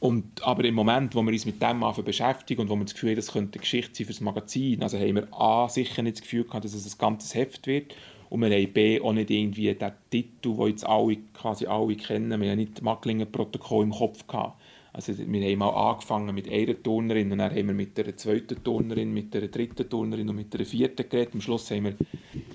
Und, 0.00 0.44
aber 0.44 0.64
im 0.64 0.74
Moment, 0.74 1.14
wo 1.16 1.22
wir 1.22 1.32
uns 1.32 1.44
mit 1.44 1.60
dem 1.60 1.84
beschäftigen 2.04 2.60
und 2.60 2.68
wo 2.68 2.76
wir 2.76 2.84
das 2.84 2.94
Gefühl 2.94 3.10
haben, 3.10 3.16
das 3.16 3.32
könnte 3.32 3.54
eine 3.54 3.60
Geschichte 3.62 3.96
sein 3.96 4.06
für 4.06 4.12
das 4.12 4.20
Magazin, 4.20 4.82
also 4.82 4.96
haben 4.96 5.16
wir 5.16 5.28
A, 5.32 5.68
sicher 5.68 6.02
nicht 6.02 6.18
das 6.18 6.22
Gefühl 6.22 6.44
gehabt, 6.44 6.64
dass 6.64 6.74
es 6.74 6.94
ein 6.94 6.98
ganzes 6.98 7.34
Heft 7.34 7.66
wird 7.66 7.94
und 8.30 8.40
wir 8.40 8.50
haben 8.50 8.72
B, 8.72 9.00
auch 9.00 9.12
nicht 9.12 9.30
irgendwie 9.30 9.74
den 9.74 9.92
Titel, 10.10 10.54
den 10.54 10.68
jetzt 10.68 10.86
alle, 10.86 11.16
quasi 11.34 11.66
alle 11.66 11.96
kennen, 11.96 12.40
wir 12.40 12.50
haben 12.50 12.58
nicht 12.58 12.76
das 12.76 12.82
Macklinger-Protokoll 12.82 13.84
im 13.84 13.90
Kopf 13.90 14.26
gehabt. 14.26 14.60
Also 14.92 15.16
wir 15.16 15.50
haben 15.50 15.58
mal 15.58 15.90
angefangen 15.90 16.34
mit 16.34 16.50
einer 16.50 16.80
Turnerin 16.82 17.30
und 17.30 17.38
dann 17.38 17.50
haben 17.50 17.66
wir 17.66 17.74
mit 17.74 17.96
der 17.98 18.16
zweiten 18.16 18.62
Turnerin, 18.62 19.12
mit 19.12 19.34
der 19.34 19.48
dritten 19.48 19.88
Turnerin 19.88 20.28
und 20.28 20.36
mit 20.36 20.52
der 20.52 20.64
vierten 20.64 21.08
geredet. 21.08 21.34
Am 21.34 21.40
Schluss 21.40 21.70
haben 21.70 21.84
wir 21.84 21.94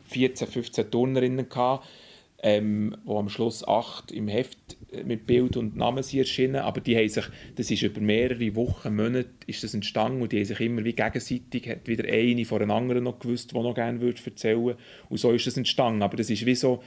14, 0.06 0.47
15 0.47 0.91
Turnerinnen 0.91 1.47
gehabt 1.47 1.88
ähm, 2.43 2.97
wo 3.06 3.17
am 3.17 3.29
Schluss 3.29 3.65
acht 3.65 4.12
im 4.12 4.27
Heft 4.27 4.77
äh, 4.91 5.03
mit 5.03 5.25
Bild 5.25 5.56
und 5.56 5.77
Namen 5.77 6.03
sind 6.03 6.19
erschienen, 6.19 6.58
aber 6.58 6.82
die 6.82 6.97
haben 6.97 7.08
sich, 7.08 7.25
das 7.56 7.71
ist 7.71 7.82
über 7.82 8.01
mehrere 8.01 8.56
Wochen, 8.56 8.95
Monate 8.95 9.29
ist 9.47 9.63
das 9.63 9.73
entstanden 9.73 10.21
und 10.21 10.34
die 10.34 10.39
haben 10.39 10.45
sich 10.45 10.60
immer 10.60 10.84
wie 10.84 10.91
gegenseitig, 10.91 11.69
hat 11.69 11.88
wieder 11.88 12.03
eine 12.12 12.43
von 12.43 12.60
der 12.60 12.69
anderen 12.69 13.06
noch 13.06 13.17
gewusst, 13.17 13.51
die 13.51 13.56
noch 13.56 13.73
gerne 13.73 14.01
würde 14.01 14.21
erzählen. 14.23 14.75
Und 15.10 15.17
so 15.17 15.32
ist 15.32 15.47
das 15.47 15.56
entstanden, 15.56 16.03
aber 16.03 16.17
das 16.17 16.29
ist 16.29 16.45
wie 16.45 16.56
so, 16.56 16.84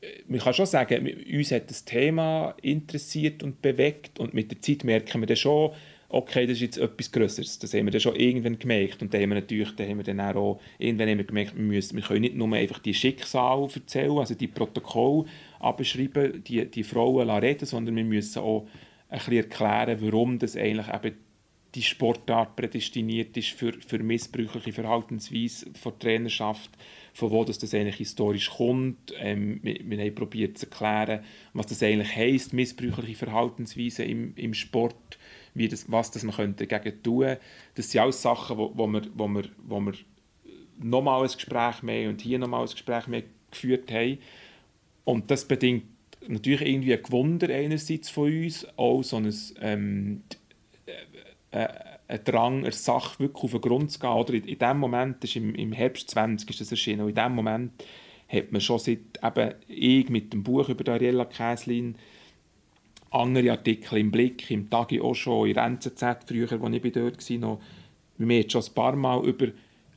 äh, 0.00 0.06
man 0.28 0.38
kann 0.38 0.54
schon 0.54 0.66
sagen, 0.66 1.08
uns 1.08 1.50
hat 1.50 1.68
das 1.70 1.84
Thema 1.84 2.54
interessiert 2.62 3.42
und 3.42 3.60
bewegt 3.60 4.20
und 4.20 4.32
mit 4.32 4.52
der 4.52 4.62
Zeit 4.62 4.84
merken 4.84 5.20
wir 5.20 5.26
dann 5.26 5.36
schon, 5.36 5.72
okay, 6.10 6.46
das 6.46 6.56
ist 6.56 6.62
jetzt 6.62 6.78
etwas 6.78 7.12
Größeres. 7.12 7.58
Das 7.58 7.74
haben 7.74 7.86
wir 7.86 7.92
dann 7.92 8.00
schon 8.00 8.16
irgendwann 8.16 8.58
gemerkt. 8.58 9.02
Und 9.02 9.12
dann 9.12 9.22
haben 9.22 9.30
wir 9.30 9.36
natürlich 9.36 9.74
dann 9.76 9.88
haben 9.88 9.98
wir 9.98 10.04
dann 10.04 10.20
auch 10.20 10.60
irgendwann 10.78 11.08
haben 11.08 11.18
wir 11.18 11.24
gemerkt, 11.24 11.56
wir, 11.56 11.62
müssen, 11.62 11.96
wir 11.96 12.02
können 12.02 12.22
nicht 12.22 12.36
nur 12.36 12.52
einfach 12.54 12.78
die 12.78 12.94
Schicksale 12.94 13.68
erzählen, 13.74 14.18
also 14.18 14.34
die 14.34 14.48
Protokolle 14.48 15.26
abschreiben, 15.60 16.42
die, 16.44 16.64
die 16.64 16.84
Frauen 16.84 17.28
reden, 17.28 17.66
sondern 17.66 17.96
wir 17.96 18.04
müssen 18.04 18.40
auch 18.40 18.66
ein 19.10 19.18
bisschen 19.18 19.36
erklären, 19.36 19.98
warum 20.00 20.38
das 20.38 20.56
eigentlich 20.56 20.88
eben 20.88 21.16
die 21.74 21.82
Sportart 21.82 22.56
prädestiniert 22.56 23.36
ist 23.36 23.50
für, 23.50 23.74
für 23.74 23.98
missbräuchliche 23.98 24.72
Verhaltensweise 24.72 25.66
von 25.74 25.98
Trainerschaft, 25.98 26.70
von 27.12 27.30
wo 27.30 27.44
das, 27.44 27.58
das 27.58 27.74
eigentlich 27.74 27.96
historisch 27.96 28.50
kommt. 28.50 29.12
Ähm, 29.18 29.60
wir, 29.62 29.78
wir 29.84 29.98
haben 29.98 30.14
probiert 30.14 30.56
zu 30.56 30.66
erklären, 30.66 31.20
was 31.52 31.66
das 31.66 31.82
eigentlich 31.82 32.14
heisst, 32.16 32.54
missbräuchliche 32.54 33.16
Verhaltensweise 33.16 34.04
im, 34.04 34.32
im 34.36 34.54
Sport 34.54 35.17
wie 35.58 35.68
das, 35.68 35.90
was 35.90 36.10
das 36.10 36.22
man 36.22 36.34
könnte 36.34 36.66
dagegen 36.66 37.02
tun 37.02 37.20
könnte. 37.20 37.40
Das 37.74 37.90
sind 37.90 38.00
alles 38.00 38.22
Sachen, 38.22 38.56
wo, 38.56 38.72
wo 38.74 38.86
wir, 38.86 39.02
wo 39.14 39.28
wir, 39.28 39.44
wo 39.66 39.80
wir 39.80 39.94
nochmal 40.78 41.22
ein 41.22 41.32
Gespräch 41.32 41.82
mehr 41.82 42.08
und 42.08 42.20
hier 42.20 42.38
nochmal 42.38 42.62
ein 42.62 42.70
Gespräch 42.70 43.06
mehr 43.06 43.24
geführt 43.50 43.90
haben. 43.90 44.18
Und 45.04 45.30
das 45.30 45.46
bedingt 45.46 45.84
natürlich 46.26 46.62
irgendwie 46.62 46.94
ein 46.94 47.02
Gewunder 47.02 47.48
einerseits 47.52 48.10
von 48.10 48.32
uns, 48.32 48.66
auch 48.76 49.02
so 49.02 49.16
ein, 49.16 49.34
ähm, 49.60 50.22
äh, 50.86 51.62
äh, 51.62 51.68
ein 52.08 52.24
Drang, 52.24 52.58
eine 52.60 52.72
Sache 52.72 53.20
wirklich 53.20 53.44
auf 53.44 53.50
den 53.52 53.60
Grund 53.60 53.90
zu 53.90 53.98
gehen. 53.98 54.10
Oder 54.10 54.34
in, 54.34 54.44
in 54.44 54.58
dem 54.58 54.78
Moment, 54.78 55.22
das 55.22 55.30
ist 55.30 55.36
im, 55.36 55.54
im 55.54 55.72
Herbst 55.72 56.10
20 56.10 56.48
ist 56.50 56.60
das 56.60 56.70
erschienen, 56.70 57.02
und 57.02 57.10
in 57.10 57.14
dem 57.14 57.34
Moment 57.34 57.72
hat 58.28 58.52
man 58.52 58.60
schon 58.60 58.78
seit 58.78 58.98
eben 59.22 59.54
ich 59.66 60.08
mit 60.08 60.32
dem 60.32 60.42
Buch 60.42 60.68
über 60.68 60.92
Ariella 60.92 61.24
Käslin 61.24 61.96
andere 63.10 63.52
Artikel 63.52 63.98
im 63.98 64.10
Blick, 64.10 64.50
im 64.50 64.68
Tagi 64.68 65.00
auch 65.00 65.14
schon, 65.14 65.48
in 65.48 65.54
der 65.54 65.64
NZZ 65.64 66.04
früher, 66.26 66.50
als 66.52 66.74
ich 66.74 66.92
dort 66.92 67.30
war, 67.30 67.38
noch, 67.38 67.60
wir 68.18 68.40
haben 68.40 68.50
schon 68.50 68.62
ein 68.62 68.74
paar 68.74 68.96
Mal 68.96 69.24
über, 69.26 69.48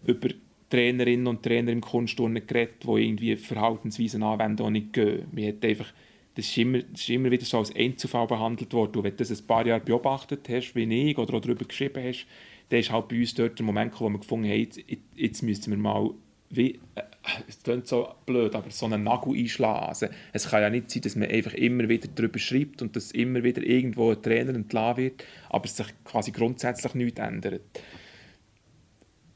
über 0.06 0.30
Trainerinnen 0.70 1.28
und 1.28 1.44
Trainer 1.44 1.72
im 1.72 1.82
Kunstturnen 1.82 2.46
geredet, 2.48 2.84
die 2.84 2.88
irgendwie 2.88 3.36
Verhaltensweisen 3.36 4.24
anwenden, 4.24 4.66
die 4.66 4.72
nicht 4.72 4.94
gehen. 4.94 5.48
Hat 5.48 5.66
einfach, 5.66 5.94
das, 6.36 6.46
ist 6.46 6.58
immer, 6.58 6.80
das 6.80 7.02
ist 7.02 7.10
immer 7.10 7.30
wieder 7.30 7.46
so 7.46 7.58
als 7.58 7.76
Einzelfall 7.76 8.28
behandelt 8.28 8.74
worden. 8.74 8.98
Und 8.98 9.04
wenn 9.04 9.12
du 9.12 9.18
das 9.18 9.32
ein 9.32 9.46
paar 9.46 9.66
Jahre 9.68 9.82
beobachtet 9.82 10.48
hast, 10.50 10.74
wie 10.76 11.10
ich, 11.10 11.18
oder 11.18 11.40
darüber 11.42 11.66
geschrieben 11.66 12.04
hast, 12.04 12.26
dann 12.70 12.80
ist 12.80 12.92
halt 12.92 13.10
bei 13.10 13.20
uns 13.20 13.34
dort 13.34 13.60
der 13.60 13.66
Moment 13.66 13.92
gekommen, 13.92 14.14
wo 14.14 14.18
wir 14.18 14.22
gefunden 14.22 14.50
haben, 14.50 14.60
jetzt, 14.60 14.80
jetzt 15.16 15.42
müssen 15.42 15.72
wir 15.72 15.78
mal 15.78 16.12
wie, 16.56 16.80
äh, 16.96 17.02
es 17.48 17.62
klingt 17.62 17.88
so 17.88 18.10
blöd, 18.26 18.56
aber 18.56 18.72
so 18.72 18.86
einen 18.86 19.04
Nagel 19.04 19.38
einschlagen. 19.38 20.10
Es 20.34 20.50
kann 20.50 20.62
ja 20.62 20.70
nicht 20.70 20.92
sein, 20.92 21.02
dass 21.04 21.16
man 21.16 21.30
einfach 21.30 21.54
immer 21.54 21.88
wieder 21.88 22.08
darüber 22.14 22.40
schreibt 22.40 22.82
und 22.82 22.96
dass 22.96 23.12
immer 23.12 23.44
wieder 23.44 23.62
irgendwo 23.62 24.12
ein 24.12 24.22
Trainer 24.22 24.56
entlassen 24.56 24.98
wird, 24.98 25.24
aber 25.50 25.68
sich 25.68 25.88
quasi 26.04 26.32
grundsätzlich 26.32 26.94
nichts 26.96 27.20
ändert. 27.20 27.62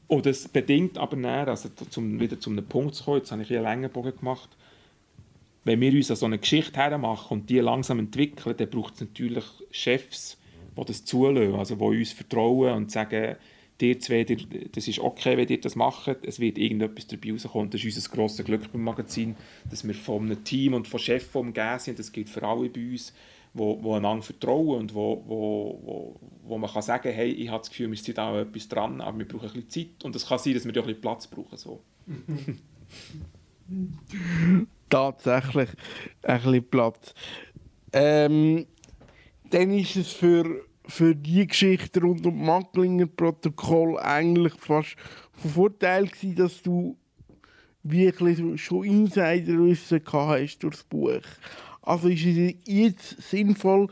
Und 0.08 0.26
das 0.26 0.48
bedingt 0.48 0.98
aber 0.98 1.16
dann, 1.16 1.48
also 1.48 1.68
zum, 1.68 2.20
wieder 2.20 2.38
zu 2.38 2.50
einem 2.50 2.66
Punkt 2.66 2.94
zu 2.94 3.04
kommen, 3.04 3.18
jetzt 3.18 3.32
habe 3.32 3.42
ich 3.42 3.52
einen 3.52 3.62
langen 3.62 3.90
Bogen 3.90 4.16
gemacht, 4.16 4.50
wenn 5.64 5.80
wir 5.80 5.92
uns 5.92 6.10
an 6.12 6.16
so 6.16 6.26
eine 6.26 6.38
Geschichte 6.38 6.78
hermachen 6.78 7.38
und 7.38 7.50
die 7.50 7.58
langsam 7.58 7.98
entwickeln, 7.98 8.56
dann 8.56 8.70
braucht 8.70 8.94
es 8.94 9.00
natürlich 9.00 9.44
Chefs, 9.72 10.38
die 10.78 10.84
das 10.84 11.04
zulassen, 11.04 11.56
also 11.56 11.74
die 11.74 11.82
uns 11.82 12.12
vertrauen 12.12 12.72
und 12.74 12.92
sagen, 12.92 13.34
ihr 13.82 14.00
zwei, 14.00 14.24
das 14.24 14.88
ist 14.88 14.98
okay, 14.98 15.36
wenn 15.36 15.48
ihr 15.48 15.60
das 15.60 15.76
macht, 15.76 16.24
es 16.24 16.40
wird 16.40 16.58
irgendetwas 16.58 17.06
dabei 17.06 17.32
rauskommen. 17.32 17.70
Das 17.70 17.82
ist 17.82 17.96
unser 17.96 18.14
grosses 18.14 18.44
Glück 18.44 18.70
beim 18.72 18.82
Magazin, 18.82 19.36
dass 19.70 19.86
wir 19.86 19.94
von 19.94 20.24
einem 20.24 20.44
Team 20.44 20.74
und 20.74 20.88
von 20.88 21.00
Chefs 21.00 21.34
umgeben 21.34 21.78
sind, 21.78 21.98
das 21.98 22.12
gilt 22.12 22.28
für 22.28 22.42
alle 22.42 22.68
bei 22.68 22.90
uns, 22.90 23.12
wo 23.56 23.94
einander 23.94 24.22
vertrauen 24.22 24.80
und 24.80 24.94
wo, 24.94 25.22
wo, 25.26 25.80
wo, 25.82 26.20
wo 26.42 26.58
man 26.58 26.70
kann 26.70 26.82
sagen 26.82 27.12
hey, 27.12 27.30
ich 27.30 27.48
habe 27.48 27.60
das 27.60 27.70
Gefühl, 27.70 27.90
wir 27.90 27.96
sind 27.96 28.18
da 28.18 28.40
etwas 28.40 28.68
dran, 28.68 29.00
aber 29.00 29.18
wir 29.18 29.26
brauchen 29.26 29.48
ein 29.48 29.62
bisschen 29.62 29.96
Zeit 29.96 30.04
und 30.04 30.14
es 30.14 30.26
kann 30.26 30.38
sein, 30.38 30.54
dass 30.54 30.64
wir 30.64 30.72
auch 30.72 30.76
ein 30.76 30.86
bisschen 30.86 31.00
Platz 31.00 31.26
brauchen. 31.26 31.56
So. 31.56 31.80
Tatsächlich 34.90 35.70
ein 36.22 36.42
bisschen 36.42 36.68
Platz. 36.68 37.14
Ähm, 37.92 38.66
dann 39.50 39.72
ist 39.72 39.96
es 39.96 40.12
für, 40.12 40.64
für 40.86 41.14
die 41.14 41.46
Geschichte 41.46 42.00
rund 42.00 42.24
um 42.26 42.44
Macklinger 42.44 43.06
Protokoll 43.06 43.98
eigentlich 43.98 44.54
fast 44.54 44.96
von 45.32 45.50
Vorteil 45.50 46.06
gewesen, 46.06 46.36
dass 46.36 46.62
du 46.62 46.96
wirklich 47.82 48.62
schon 48.62 48.84
Insiderwissen 48.84 50.02
gehabt 50.02 50.40
hast 50.42 50.58
durch 50.58 50.76
das 50.76 50.84
Buch. 50.84 51.22
Also 51.82 52.08
ist 52.08 52.24
es 52.24 52.54
jetzt 52.64 53.22
sinnvoll, 53.22 53.88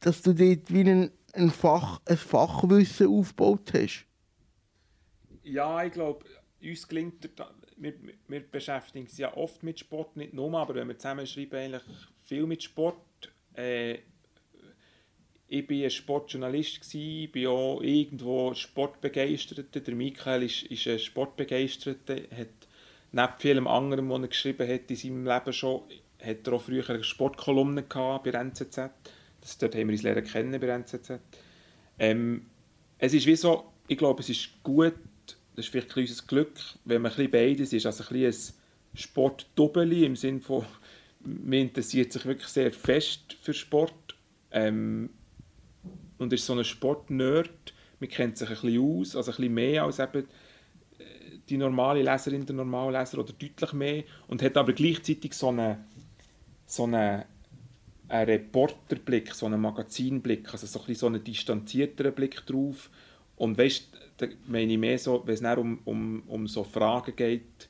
dass 0.00 0.22
du 0.22 0.32
dort 0.32 0.72
wie 0.72 0.88
ein, 0.88 1.10
ein, 1.32 1.50
Fach, 1.50 2.00
ein 2.06 2.16
Fachwissen 2.16 3.08
aufgebaut 3.08 3.72
hast? 3.74 4.06
Ja, 5.42 5.84
ich 5.84 5.92
glaube, 5.92 6.24
uns 6.62 6.86
gelingt, 6.86 7.28
wir, 7.76 7.94
wir 8.28 8.40
beschäftigen 8.40 9.04
uns 9.04 9.18
ja 9.18 9.36
oft 9.36 9.62
mit 9.62 9.80
Sport, 9.80 10.16
nicht 10.16 10.32
nur, 10.32 10.56
aber 10.58 10.74
wenn 10.74 10.88
wir 10.88 10.98
zusammen 10.98 11.26
schreiben, 11.26 11.56
eigentlich 11.56 11.82
viel 12.22 12.46
mit 12.46 12.62
Sport. 12.62 13.32
Äh, 13.54 13.98
ich 15.54 15.70
war 15.70 15.84
ein 15.84 15.90
Sportjournalist, 15.90 16.94
ich 16.94 17.30
bin 17.30 17.46
auch 17.46 17.80
irgendwo 17.80 18.54
Sportbegeisterter. 18.54 19.80
Der 19.80 19.94
Michael 19.94 20.42
ist, 20.42 20.64
ist 20.64 20.86
ein 20.88 20.98
Sportbegeisterter, 20.98 22.16
hat 22.36 22.48
neben 23.12 23.32
vielem 23.38 23.66
anderen, 23.68 24.10
was 24.10 24.22
er 24.22 24.28
geschrieben 24.28 24.68
hat 24.68 24.90
in 24.90 24.96
seinem 24.96 25.24
Leben 25.24 25.52
schon, 25.52 25.82
hat 26.20 26.46
er 26.46 26.52
auch 26.52 26.62
früher 26.62 26.88
eine 26.90 27.04
Sportkolumne 27.04 27.82
bei 27.82 28.30
der 28.30 28.40
NZZ. 28.40 28.76
Das, 29.40 29.58
dort 29.58 29.74
haben 29.76 29.88
wir 29.88 29.92
uns 29.92 30.02
lernen 30.02 30.24
kennen 30.24 30.60
bei 30.60 30.66
NZZ. 30.66 31.20
Ähm, 32.00 32.46
es 32.98 33.14
ist 33.14 33.26
wie 33.26 33.36
so, 33.36 33.64
ich 33.86 33.98
glaube, 33.98 34.22
es 34.22 34.30
ist 34.30 34.50
gut, 34.64 34.94
das 35.54 35.66
ist 35.66 35.68
vielleicht 35.70 35.96
unser 35.96 36.26
Glück, 36.26 36.58
wenn 36.84 37.02
man 37.02 37.12
ein 37.12 37.30
beides 37.30 37.72
ist, 37.72 37.86
also 37.86 38.02
ein, 38.12 38.24
ein 38.24 38.34
Sportdoppeli 38.94 40.04
im 40.04 40.16
Sinne 40.16 40.40
von, 40.40 40.64
man 41.20 41.60
interessiert 41.60 42.12
sich 42.12 42.24
wirklich 42.26 42.48
sehr 42.48 42.72
fest 42.72 43.36
für 43.40 43.54
Sport 43.54 44.16
ähm, 44.50 45.10
und 46.18 46.32
ist 46.32 46.46
so 46.46 46.54
ein 46.54 46.64
Sportnerd, 46.64 47.74
man 48.00 48.08
kennt 48.08 48.38
sich 48.38 48.48
ein 48.48 48.54
bisschen 48.54 49.00
aus, 49.00 49.16
also 49.16 49.30
ein 49.30 49.36
bisschen 49.36 49.54
mehr 49.54 49.84
als 49.84 49.98
eben 49.98 50.24
äh, 50.98 51.04
die 51.48 51.56
normale 51.56 52.02
Leserin, 52.02 52.46
der 52.46 52.56
normale 52.56 52.98
Leser 52.98 53.18
oder 53.18 53.32
deutlich 53.32 53.72
mehr 53.72 54.04
und 54.28 54.42
hat 54.42 54.56
aber 54.56 54.72
gleichzeitig 54.72 55.34
so 55.34 55.48
eine 55.48 55.78
so 56.66 56.84
einen, 56.84 57.24
einen 58.08 58.30
Reporterblick, 58.30 59.34
so 59.34 59.46
einen 59.46 59.60
Magazinblick, 59.60 60.52
also 60.52 60.66
so 60.66 60.82
ein 60.86 60.94
so 60.94 61.06
einen 61.06 61.22
distanzierteren 61.22 62.14
Blick 62.14 62.44
drauf. 62.46 62.90
Und 63.36 63.58
weißt, 63.58 63.88
da 64.16 64.26
meine 64.46 64.72
ich 64.72 64.78
mehr 64.78 64.98
so, 64.98 65.22
wenn 65.26 65.34
es 65.34 65.58
um, 65.58 65.80
um, 65.84 66.22
um 66.26 66.46
so 66.46 66.64
Fragen 66.64 67.16
geht, 67.16 67.68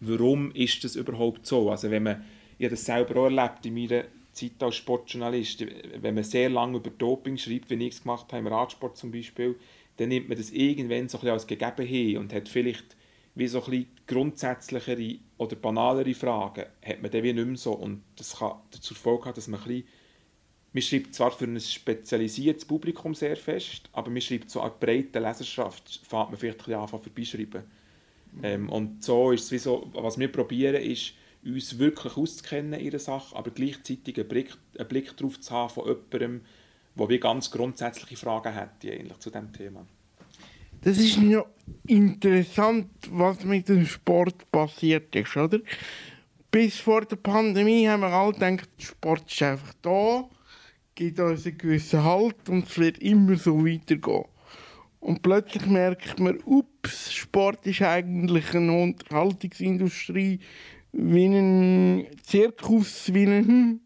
warum 0.00 0.50
ist 0.52 0.82
das 0.84 0.96
überhaupt 0.96 1.46
so? 1.46 1.70
Also 1.70 1.90
wenn 1.90 2.02
man, 2.02 2.24
ich 2.58 2.64
habe 2.64 2.74
das 2.74 2.84
selber 2.84 3.20
auch 3.20 3.24
erlebt 3.24 3.64
in 3.64 3.74
meiner 3.74 4.04
Zeit 4.32 4.62
als 4.62 4.76
Sportjournalist, 4.76 5.66
wenn 6.00 6.14
man 6.14 6.24
sehr 6.24 6.48
lange 6.48 6.78
über 6.78 6.90
Doping 6.90 7.36
schreibt, 7.36 7.70
wie 7.70 7.86
ich 7.86 7.94
es 7.94 8.02
gemacht 8.02 8.32
habe, 8.32 8.40
im 8.40 8.46
Radsport 8.46 8.96
zum 8.96 9.10
Beispiel, 9.10 9.56
dann 9.96 10.08
nimmt 10.08 10.28
man 10.28 10.38
das 10.38 10.50
irgendwann 10.50 11.08
so 11.08 11.18
ein 11.18 11.20
bisschen 11.20 11.30
als 11.30 11.46
gegeben 11.46 11.86
hin 11.86 12.18
und 12.18 12.32
hat 12.32 12.48
vielleicht 12.48 12.96
wie 13.34 13.48
so 13.48 13.62
ein 13.62 13.70
bisschen 13.70 13.86
grundsätzlichere 14.06 15.16
oder 15.38 15.56
banalere 15.56 16.14
Fragen 16.14 16.66
hat 16.82 17.02
man 17.02 17.10
dann 17.10 17.22
wie 17.22 17.32
nicht 17.32 17.46
mehr 17.46 17.56
so. 17.56 17.72
Und 17.72 18.02
das 18.16 18.38
kann 18.38 18.56
dazu 18.70 18.94
Folge 18.94 19.26
haben, 19.26 19.34
dass 19.34 19.48
man 19.48 19.60
ein 19.60 19.66
bisschen, 19.66 19.86
man 20.72 20.82
schreibt 20.82 21.14
zwar 21.14 21.30
für 21.30 21.44
ein 21.44 21.60
spezialisiertes 21.60 22.64
Publikum 22.64 23.14
sehr 23.14 23.36
fest, 23.36 23.88
aber 23.92 24.10
man 24.10 24.20
schreibt 24.20 24.50
so 24.50 24.60
eine 24.60 24.72
breite 24.78 25.18
Leserschaft, 25.18 26.00
fängt 26.06 26.30
man 26.30 26.36
vielleicht 26.36 26.60
ein 26.60 26.64
bisschen 26.64 26.80
an 26.80 26.88
vorbeischreiben. 26.88 27.62
Mhm. 28.32 28.44
Ähm, 28.44 28.68
und 28.68 29.04
so 29.04 29.32
ist 29.32 29.44
es 29.44 29.52
wie 29.52 29.58
so, 29.58 29.90
was 29.92 30.18
wir 30.18 30.28
probieren 30.28 30.82
ist, 30.82 31.14
uns 31.44 31.78
wirklich 31.78 32.16
auszukennen 32.16 32.74
in 32.74 32.86
ihrer 32.86 32.98
Sache, 32.98 33.34
aber 33.34 33.50
gleichzeitig 33.50 34.16
einen 34.18 34.28
Blick, 34.28 34.56
einen 34.78 34.88
Blick 34.88 35.16
darauf 35.16 35.40
zu 35.40 35.52
haben 35.52 35.70
von 35.70 35.86
jemandem, 35.86 36.42
der 36.94 37.08
wie 37.08 37.18
ganz 37.18 37.50
grundsätzliche 37.50 38.16
Fragen 38.16 38.54
hat 38.54 38.84
eigentlich 38.84 39.18
zu 39.18 39.30
diesem 39.30 39.52
Thema. 39.52 39.86
Das 40.82 40.98
ist 40.98 41.16
ja 41.16 41.44
interessant, 41.86 42.88
was 43.10 43.44
mit 43.44 43.68
dem 43.68 43.86
Sport 43.86 44.50
passiert 44.50 45.14
ist, 45.14 45.36
oder? 45.36 45.60
Bis 46.50 46.78
vor 46.78 47.04
der 47.04 47.16
Pandemie 47.16 47.88
haben 47.88 48.00
wir 48.00 48.08
alle 48.08 48.32
gedacht, 48.32 48.68
Sport 48.78 49.30
ist 49.30 49.42
einfach 49.42 49.72
da, 49.80 50.28
gibt 50.94 51.20
uns 51.20 51.46
einen 51.46 51.56
gewissen 51.56 52.04
Halt 52.04 52.48
und 52.48 52.68
es 52.68 52.78
wird 52.78 52.98
immer 52.98 53.36
so 53.36 53.64
weitergehen. 53.64 54.24
Und 55.00 55.22
plötzlich 55.22 55.66
merkt 55.66 56.20
man, 56.20 56.38
ups, 56.44 57.12
Sport 57.12 57.66
ist 57.66 57.82
eigentlich 57.82 58.54
eine 58.54 58.72
Unterhaltungsindustrie, 58.72 60.40
wie 60.92 61.26
ein 61.26 62.06
Zirkus, 62.22 63.12
wie 63.12 63.26
ein, 63.26 63.80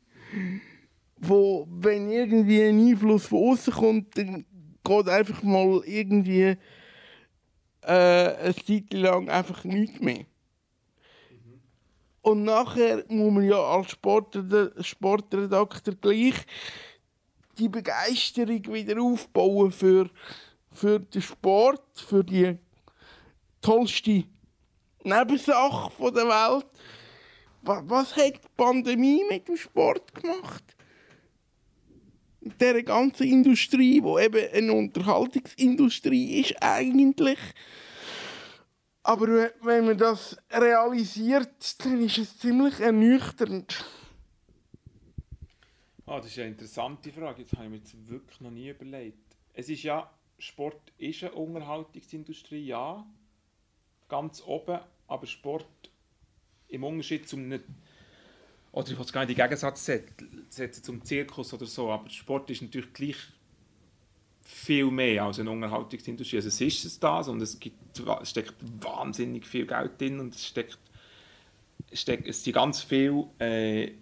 wo, 1.19 1.67
wenn 1.71 2.11
irgendwie 2.11 2.63
ein 2.63 2.79
Einfluss 2.79 3.27
von 3.27 3.53
außen 3.53 3.73
kommt, 3.73 4.19
dann 4.19 4.45
geht 4.85 5.09
einfach 5.09 5.43
mal 5.43 5.83
irgendwie 5.85 6.57
äh, 7.83 7.87
eine 7.87 8.55
Zeit 8.55 8.93
lang 8.93 9.29
einfach 9.29 9.65
nichts 9.65 10.01
mehr. 10.01 10.25
Und 12.23 12.43
nachher 12.43 13.05
muss 13.09 13.33
man 13.33 13.45
ja 13.45 13.57
als 13.57 13.93
Sportredakteur 14.87 15.95
gleich 15.95 16.35
die 17.57 17.69
Begeisterung 17.69 18.75
wieder 18.75 19.01
aufbauen 19.01 19.71
für, 19.71 20.11
für 20.73 20.99
den 20.99 21.23
Sport, 21.23 21.85
für 21.95 22.25
die 22.25 22.59
tollste 23.61 24.25
Nebensache 25.07 26.13
der 26.13 26.27
Welt. 26.27 26.67
Was, 27.63 27.83
was 27.87 28.17
hat 28.17 28.35
die 28.35 28.49
Pandemie 28.57 29.23
mit 29.29 29.47
dem 29.47 29.57
Sport 29.57 30.15
gemacht? 30.15 30.65
Mit 32.41 32.61
dieser 32.61 32.83
ganzen 32.83 33.27
Industrie, 33.29 34.01
die 34.01 34.25
eben 34.25 34.53
eine 34.53 34.73
Unterhaltungsindustrie 34.73 36.41
ist 36.41 36.61
eigentlich. 36.61 37.39
Aber 39.05 39.51
wenn 39.63 39.87
man 39.87 39.97
das 39.97 40.37
realisiert, 40.51 41.85
dann 41.85 42.01
ist 42.03 42.19
es 42.19 42.39
ziemlich 42.39 42.81
ernüchternd. 42.81 43.85
Ah, 46.07 46.19
das 46.19 46.27
ist 46.27 46.39
eine 46.39 46.49
interessante 46.49 47.13
Frage. 47.13 47.45
Das 47.45 47.53
habe 47.53 47.65
ich 47.65 47.71
mir 47.71 47.77
jetzt 47.77 48.09
wirklich 48.09 48.41
noch 48.41 48.51
nie 48.51 48.71
überlegt. 48.71 49.37
Es 49.55 49.69
ist 49.69 49.85
ja, 49.85 50.11
Sport 50.39 50.93
ist 50.99 51.23
eine 51.23 51.33
Unterhaltungsindustrie, 51.33 52.67
ja, 52.67 53.07
ganz 54.09 54.43
oben, 54.43 54.81
aber 55.09 55.27
Sport 55.27 55.67
im 56.69 56.85
Unterschied 56.85 57.29
zum 57.29 57.53
oder 58.73 58.91
ich 58.91 58.99
will 58.99 59.05
es 59.07 59.13
gar 59.13 59.25
nicht 59.25 59.39
in 59.39 59.43
Gegensatz 59.43 59.87
setzen 59.87 60.85
zum 60.85 61.03
Zirkus 61.03 61.55
oder 61.55 61.65
so, 61.65 61.91
aber 61.91 62.11
Sport 62.11 62.51
ist 62.51 62.61
natürlich 62.61 62.93
gleich 62.93 63.17
viel 64.43 64.91
mehr 64.91 65.25
als 65.25 65.41
eine 65.41 65.51
Unterhaltungsindustrie. 65.51 66.37
Also 66.37 66.49
es 66.49 66.61
ist 66.61 66.85
es 66.85 67.01
das 67.01 67.29
und 67.29 67.41
es, 67.41 67.59
gibt, 67.59 67.99
es 67.99 68.31
steckt 68.31 68.55
wahnsinnig 68.81 69.47
viel 69.47 69.67
Geld 69.67 70.01
drin 70.01 70.21
und 70.21 70.35
es 70.35 70.47
steckt, 70.47 70.79
steckt, 71.93 72.29
es 72.29 72.45
sind 72.45 72.53
ganz 72.53 72.83
viele 72.83 73.27
äh, 73.39 73.93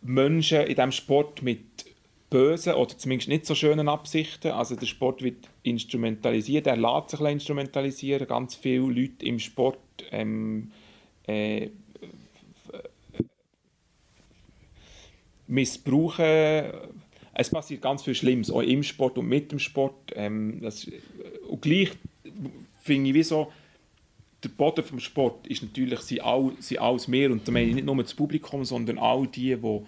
Menschen 0.00 0.62
in 0.62 0.74
diesem 0.74 0.92
Sport 0.92 1.42
mit 1.42 1.64
bösen 2.34 2.74
oder 2.74 2.98
zumindest 2.98 3.28
nicht 3.28 3.46
so 3.46 3.54
schönen 3.54 3.88
Absichten. 3.88 4.50
Also 4.50 4.74
der 4.74 4.86
Sport 4.86 5.22
wird 5.22 5.48
instrumentalisiert, 5.62 6.66
er 6.66 6.76
lässt 6.76 7.10
sich 7.10 7.20
instrumentalisieren. 7.20 8.26
Ganz 8.26 8.56
viele 8.56 8.90
Leute 8.90 9.24
im 9.24 9.38
Sport 9.38 9.78
ähm, 10.10 10.72
äh, 11.28 11.68
missbrauchen. 15.46 16.72
Es 17.34 17.50
passiert 17.50 17.82
ganz 17.82 18.02
viel 18.02 18.16
Schlimmes, 18.16 18.50
auch 18.50 18.62
im 18.62 18.82
Sport 18.82 19.16
und 19.16 19.28
mit 19.28 19.52
dem 19.52 19.60
Sport. 19.60 19.94
Ähm, 20.16 20.58
das, 20.60 20.90
und 21.48 21.62
gleich 21.62 21.92
finde 22.80 23.10
ich, 23.10 23.14
wie 23.14 23.46
der 24.42 24.48
Boden 24.48 24.84
vom 24.84 24.98
Sport 24.98 25.46
ist 25.46 25.62
natürlich 25.62 26.00
sie 26.00 26.20
all, 26.20 26.50
sie 26.58 26.80
alles 26.80 27.06
mehr 27.06 27.30
und 27.30 27.46
da 27.46 27.52
meine 27.52 27.68
ich 27.68 27.74
nicht 27.76 27.86
nur 27.86 27.96
das 28.02 28.12
Publikum, 28.12 28.64
sondern 28.64 28.98
all 28.98 29.28
die, 29.28 29.56
die, 29.56 29.80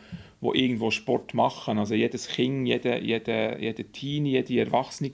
die 0.52 0.64
irgendwo 0.64 0.90
Sport 0.90 1.34
machen. 1.34 1.78
Also 1.78 1.94
jedes 1.94 2.28
Kind, 2.28 2.66
jeder, 2.66 3.00
jeder, 3.00 3.58
jeder 3.60 3.92
Teenie, 3.92 4.32
jede 4.32 4.60
Erwachsene, 4.60 5.10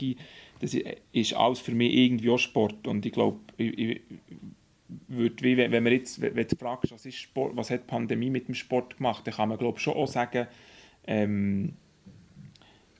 das 0.60 0.76
ist 1.12 1.34
alles 1.34 1.58
für 1.58 1.72
mich 1.72 1.92
irgendwie 1.92 2.30
auch 2.30 2.38
Sport 2.38 2.86
und 2.86 3.04
ich 3.04 3.12
glaube, 3.12 3.40
ich, 3.56 3.78
ich 3.78 4.00
würde, 5.08 5.56
wenn 5.56 5.82
man 5.82 5.92
jetzt, 5.92 6.20
wenn 6.20 6.46
du 6.46 6.56
fragst, 6.56 6.92
was, 6.92 7.06
ist 7.06 7.16
Sport, 7.16 7.56
was 7.56 7.70
hat 7.70 7.82
die 7.82 7.86
Pandemie 7.86 8.30
mit 8.30 8.48
dem 8.48 8.54
Sport 8.54 8.96
gemacht, 8.96 9.26
dann 9.26 9.34
kann 9.34 9.48
man 9.48 9.58
glaube 9.58 9.80
schon 9.80 9.94
auch 9.94 10.06
sagen, 10.06 10.46
ähm, 11.06 11.74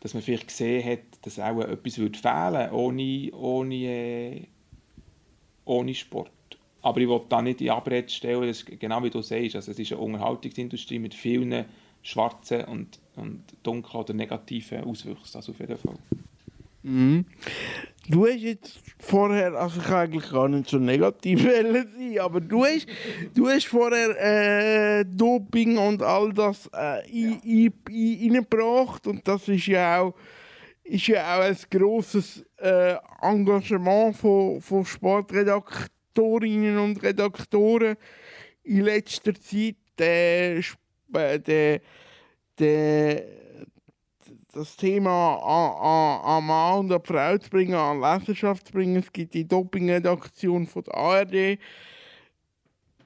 dass 0.01 0.15
man 0.15 0.23
vielleicht 0.23 0.49
gesehen 0.49 0.85
hat, 0.85 1.01
dass 1.23 1.39
auch 1.39 1.61
etwas 1.61 1.99
würde 1.99 2.19
fehlen 2.19 2.71
ohne, 2.73 3.31
ohne, 3.33 3.75
äh, 3.77 4.43
ohne 5.65 5.95
Sport. 5.95 6.31
Aber 6.81 7.01
ich 7.01 7.09
will 7.09 7.21
da 7.29 7.41
nicht 7.41 7.61
in 7.61 7.71
Abrede 7.71 8.09
stellen, 8.09 8.49
das 8.49 8.65
genau 8.65 9.05
wie 9.05 9.11
du 9.11 9.23
sagst, 9.23 9.55
also 9.55 9.71
es 9.71 9.79
ist 9.79 9.93
eine 9.93 10.01
Unterhaltungsindustrie 10.01 10.99
mit 10.99 11.15
vielen 11.15 11.65
schwarzen 12.03 12.65
und, 12.65 12.99
und 13.17 13.43
dunklen 13.63 14.03
oder 14.03 14.15
negativen 14.15 14.85
Auswüchsen, 14.85 15.37
also 15.37 15.53
auf 15.53 15.61
jeden 15.61 15.79
Fall. 15.79 15.97
Mhm. 16.83 17.25
Du 18.09 18.27
hast 18.27 18.41
jetzt 18.41 18.81
vorher, 18.99 19.53
also 19.55 19.79
ich 19.81 19.87
kann 19.87 19.95
eigentlich 19.95 20.29
gar 20.29 20.49
nicht 20.49 20.69
so 20.69 20.79
negativ 20.79 21.43
sein, 21.45 21.87
aber 22.21 22.41
du 22.41 22.65
hast, 22.65 22.89
du 23.33 23.49
hast 23.49 23.67
vorher 23.67 25.01
äh, 25.01 25.05
Doping 25.05 25.79
und 25.79 26.03
all 26.03 26.33
das 26.33 26.69
äh, 26.73 27.03
reingebracht 27.89 29.07
und 29.07 29.27
das 29.29 29.47
ist 29.47 29.69
ja 29.69 30.01
auch, 30.01 30.15
ist 30.83 31.07
ja 31.07 31.39
auch 31.39 31.43
ein 31.43 31.57
grosses 31.71 32.45
äh, 32.57 32.97
Engagement 33.21 34.17
von, 34.17 34.61
von 34.61 34.85
Sportredaktorinnen 34.85 36.77
und 36.79 37.01
Redaktoren 37.05 37.97
in 38.65 38.81
letzter 38.81 39.35
Zeit. 39.35 39.77
Der, 39.99 40.61
der, 41.13 41.81
der 42.59 43.23
das 44.53 44.77
Thema 44.77 45.37
an, 45.37 46.21
an, 46.23 46.37
an 46.37 46.47
Mann 46.47 46.79
und 46.81 46.93
an 46.93 47.03
Frau 47.03 47.39
zu 47.39 47.51
bringen, 47.51 47.75
an 47.75 48.01
Leserschaft 48.01 48.67
zu 48.67 48.73
bringen. 48.73 48.97
Es 48.97 49.13
gibt 49.13 49.35
die 49.35 49.49
Doping-Redaktion 49.49 50.67
von 50.67 50.85
der 50.85 50.95
ARD. 50.95 51.59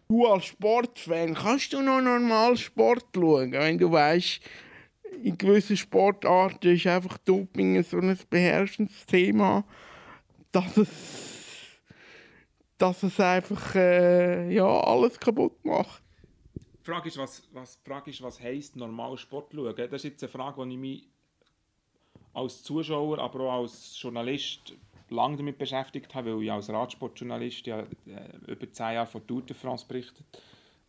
Du 0.08 0.26
als 0.26 0.46
Sportfan, 0.46 1.34
kannst 1.34 1.72
du 1.72 1.82
noch 1.82 2.00
normal 2.00 2.56
Sport 2.56 3.06
schauen, 3.14 3.52
wenn 3.52 3.78
du 3.78 3.90
weißt, 3.90 4.40
in 5.22 5.38
gewissen 5.38 5.76
Sportarten 5.76 6.74
ist 6.74 6.86
einfach 6.86 7.18
Doping 7.18 7.82
so 7.82 7.98
ein 7.98 8.18
beherrschendes 8.28 9.06
Thema, 9.06 9.64
dass 10.52 10.76
es, 10.76 10.88
dass 12.78 13.02
es 13.02 13.18
einfach 13.18 13.74
äh, 13.74 14.52
ja, 14.52 14.66
alles 14.66 15.18
kaputt 15.18 15.64
macht. 15.64 16.02
Die 16.86 16.92
Frage 16.92 17.08
ist, 17.08 17.18
was, 17.18 17.48
was, 17.52 17.80
Frage 17.84 18.10
ist, 18.10 18.22
was 18.22 18.40
heisst 18.40 18.76
normal 18.76 19.16
Sport 19.16 19.52
schauen? 19.52 19.74
Das 19.74 19.92
ist 19.92 20.04
jetzt 20.04 20.22
eine 20.22 20.30
Frage, 20.30 20.64
die 20.64 20.74
ich 20.74 20.78
mich 20.78 21.08
als 22.32 22.62
Zuschauer, 22.62 23.18
aber 23.18 23.40
auch 23.40 23.62
als 23.62 24.00
Journalist 24.00 24.72
lange 25.08 25.36
damit 25.36 25.58
beschäftigt 25.58 26.14
habe, 26.14 26.36
weil 26.36 26.44
ich 26.44 26.52
als 26.52 26.70
Radsportjournalist 26.70 27.66
ja 27.66 27.80
äh, 27.80 27.86
über 28.46 28.70
zehn 28.70 28.94
Jahre 28.94 29.06
von 29.06 29.26
Tour 29.26 29.42
de 29.42 29.56
France 29.56 29.84
berichtet 29.86 30.24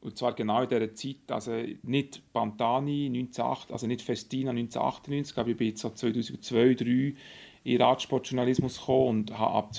und 0.02 0.18
zwar 0.18 0.34
genau 0.34 0.62
in 0.62 0.70
dieser 0.70 0.94
Zeit, 0.94 1.30
also 1.30 1.52
nicht 1.84 2.22
Pantani 2.32 3.08
1908, 3.08 3.72
also 3.72 3.88
nicht 3.88 4.02
Festina 4.02 4.52
1998, 4.52 5.38
aber 5.38 5.50
ich 5.50 5.58
bin 5.58 5.76
so 5.76 5.90
2002, 5.90 6.38
2003 6.42 7.16
in 7.64 7.82
Radsportjournalismus 7.82 8.80
gekommen 8.80 9.08
und 9.08 9.38
habe 9.38 9.54
ab 9.56 9.74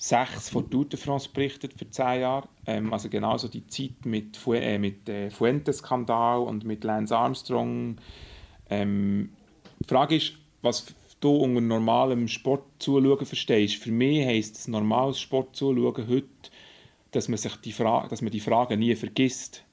2006 0.00 0.48
von 0.48 0.70
Tour 0.70 0.86
de 0.86 0.98
France 0.98 1.28
berichtet 1.30 1.74
für 1.74 1.88
zehn 1.90 2.22
Jahre. 2.22 2.48
Ähm, 2.66 2.92
also 2.92 3.10
genauso 3.10 3.48
die 3.48 3.66
Zeit 3.66 4.06
mit, 4.06 4.36
Fu 4.38 4.54
äh, 4.54 4.78
mit 4.78 5.08
äh, 5.10 5.30
Fuentes-Skandal 5.30 6.40
und 6.40 6.64
mit 6.64 6.84
Lance 6.84 7.14
Armstrong. 7.14 7.96
Ähm, 8.70 9.30
die 9.78 9.88
Frage 9.88 10.16
ist, 10.16 10.32
was 10.62 10.86
du 11.20 11.36
unter 11.36 11.60
normalem 11.60 12.28
Sport 12.28 12.64
zuschauen 12.78 13.26
verstehst. 13.26 13.76
Für 13.76 13.92
mich 13.92 14.24
heisst 14.24 14.56
es 14.56 14.68
normales 14.68 15.20
Sport 15.20 15.54
zuschauen 15.54 16.08
heute, 16.08 16.28
dass 17.10 17.28
man, 17.28 17.36
sich 17.36 17.54
die 17.56 17.74
dass 17.74 18.22
man 18.22 18.30
die 18.30 18.40
Frage 18.40 18.78
nie 18.78 18.94
vergisst. 18.96 19.64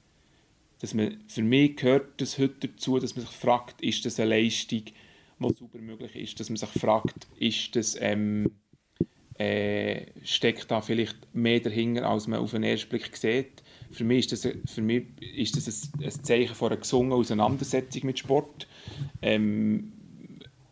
Dass 0.80 0.92
man, 0.92 1.24
für 1.26 1.42
mich 1.42 1.76
gehört 1.76 2.20
es 2.20 2.38
heute 2.38 2.68
dazu, 2.68 2.98
dass 2.98 3.16
man 3.16 3.24
sich 3.24 3.34
fragt, 3.34 3.80
ist 3.80 4.04
das 4.04 4.20
eine 4.20 4.30
Leistung, 4.30 4.82
die 5.38 5.54
super 5.56 5.78
möglich 5.78 6.14
ist. 6.16 6.38
Dass 6.38 6.50
man 6.50 6.58
sich 6.58 6.68
fragt, 6.68 7.26
ist 7.38 7.74
das, 7.76 7.96
ähm, 7.98 8.50
äh, 9.38 10.06
steckt 10.24 10.70
da 10.70 10.80
vielleicht 10.80 11.16
mehr 11.32 11.60
dahinter, 11.60 12.08
als 12.08 12.26
man 12.26 12.40
auf 12.40 12.50
den 12.50 12.64
ersten 12.64 12.88
Blick 12.88 13.16
sieht. 13.16 13.62
Für 13.90 14.04
mich 14.04 14.30
ist 14.30 14.32
das, 14.32 14.52
für 14.66 14.82
mich 14.82 15.06
ist 15.20 15.56
das 15.56 15.90
ein, 15.98 16.04
ein 16.04 16.10
Zeichen 16.10 16.54
von 16.54 16.70
einer 16.70 16.80
gesungenen 16.80 17.18
Auseinandersetzung 17.18 18.06
mit 18.06 18.18
Sport. 18.18 18.66
Ähm, 19.22 19.92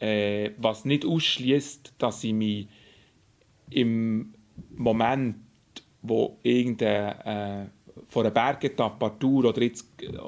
äh, 0.00 0.50
was 0.59 0.85
nicht 0.85 1.05
ausschließt, 1.05 1.94
dass 1.98 2.22
ich 2.24 2.35
mich 2.35 2.68
im 3.70 4.35
Moment, 4.74 5.37
wo 6.02 6.38
irgendeine 6.42 7.70
äh, 7.70 8.02
vor 8.09 8.22
einer 8.22 8.31
Bergetappe 8.31 9.12
Tour 9.18 9.46
oder 9.46 9.62
jetzt 9.62 9.87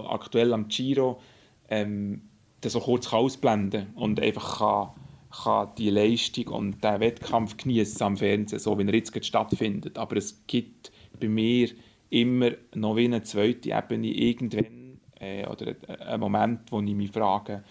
aktuell 0.09 0.53
am 0.53 0.69
Giro 0.69 1.21
ähm, 1.69 2.23
das 2.61 2.73
so 2.73 2.81
kurz 2.81 3.11
kann 3.11 3.21
ausblenden 3.21 3.89
und 3.95 4.21
einfach 4.21 4.59
kann, 4.59 4.91
kann 5.31 5.71
die 5.77 5.91
Leistung 5.91 6.49
und 6.49 6.83
den 6.83 7.01
Wettkampf 7.01 7.57
genießen 7.57 8.03
am 8.03 8.17
Fernsehen, 8.17 8.59
so 8.59 8.79
wie 8.79 8.87
er 8.87 8.95
jetzt 8.95 9.25
stattfindet. 9.25 9.99
Aber 9.99 10.17
es 10.17 10.43
gibt 10.47 10.91
bei 11.21 11.29
mir 11.29 11.69
immer 12.11 12.53
noch 12.75 12.97
wie 12.97 13.05
eine 13.05 13.23
zweite 13.23 13.71
Ebene 13.71 14.09
irgendwann 14.09 14.99
äh, 15.21 15.47
oder 15.47 15.75
einen 16.01 16.21
Moment, 16.21 16.61
wo 16.71 16.81
ich 16.81 16.95
mich 16.95 17.11
frage, 17.11 17.63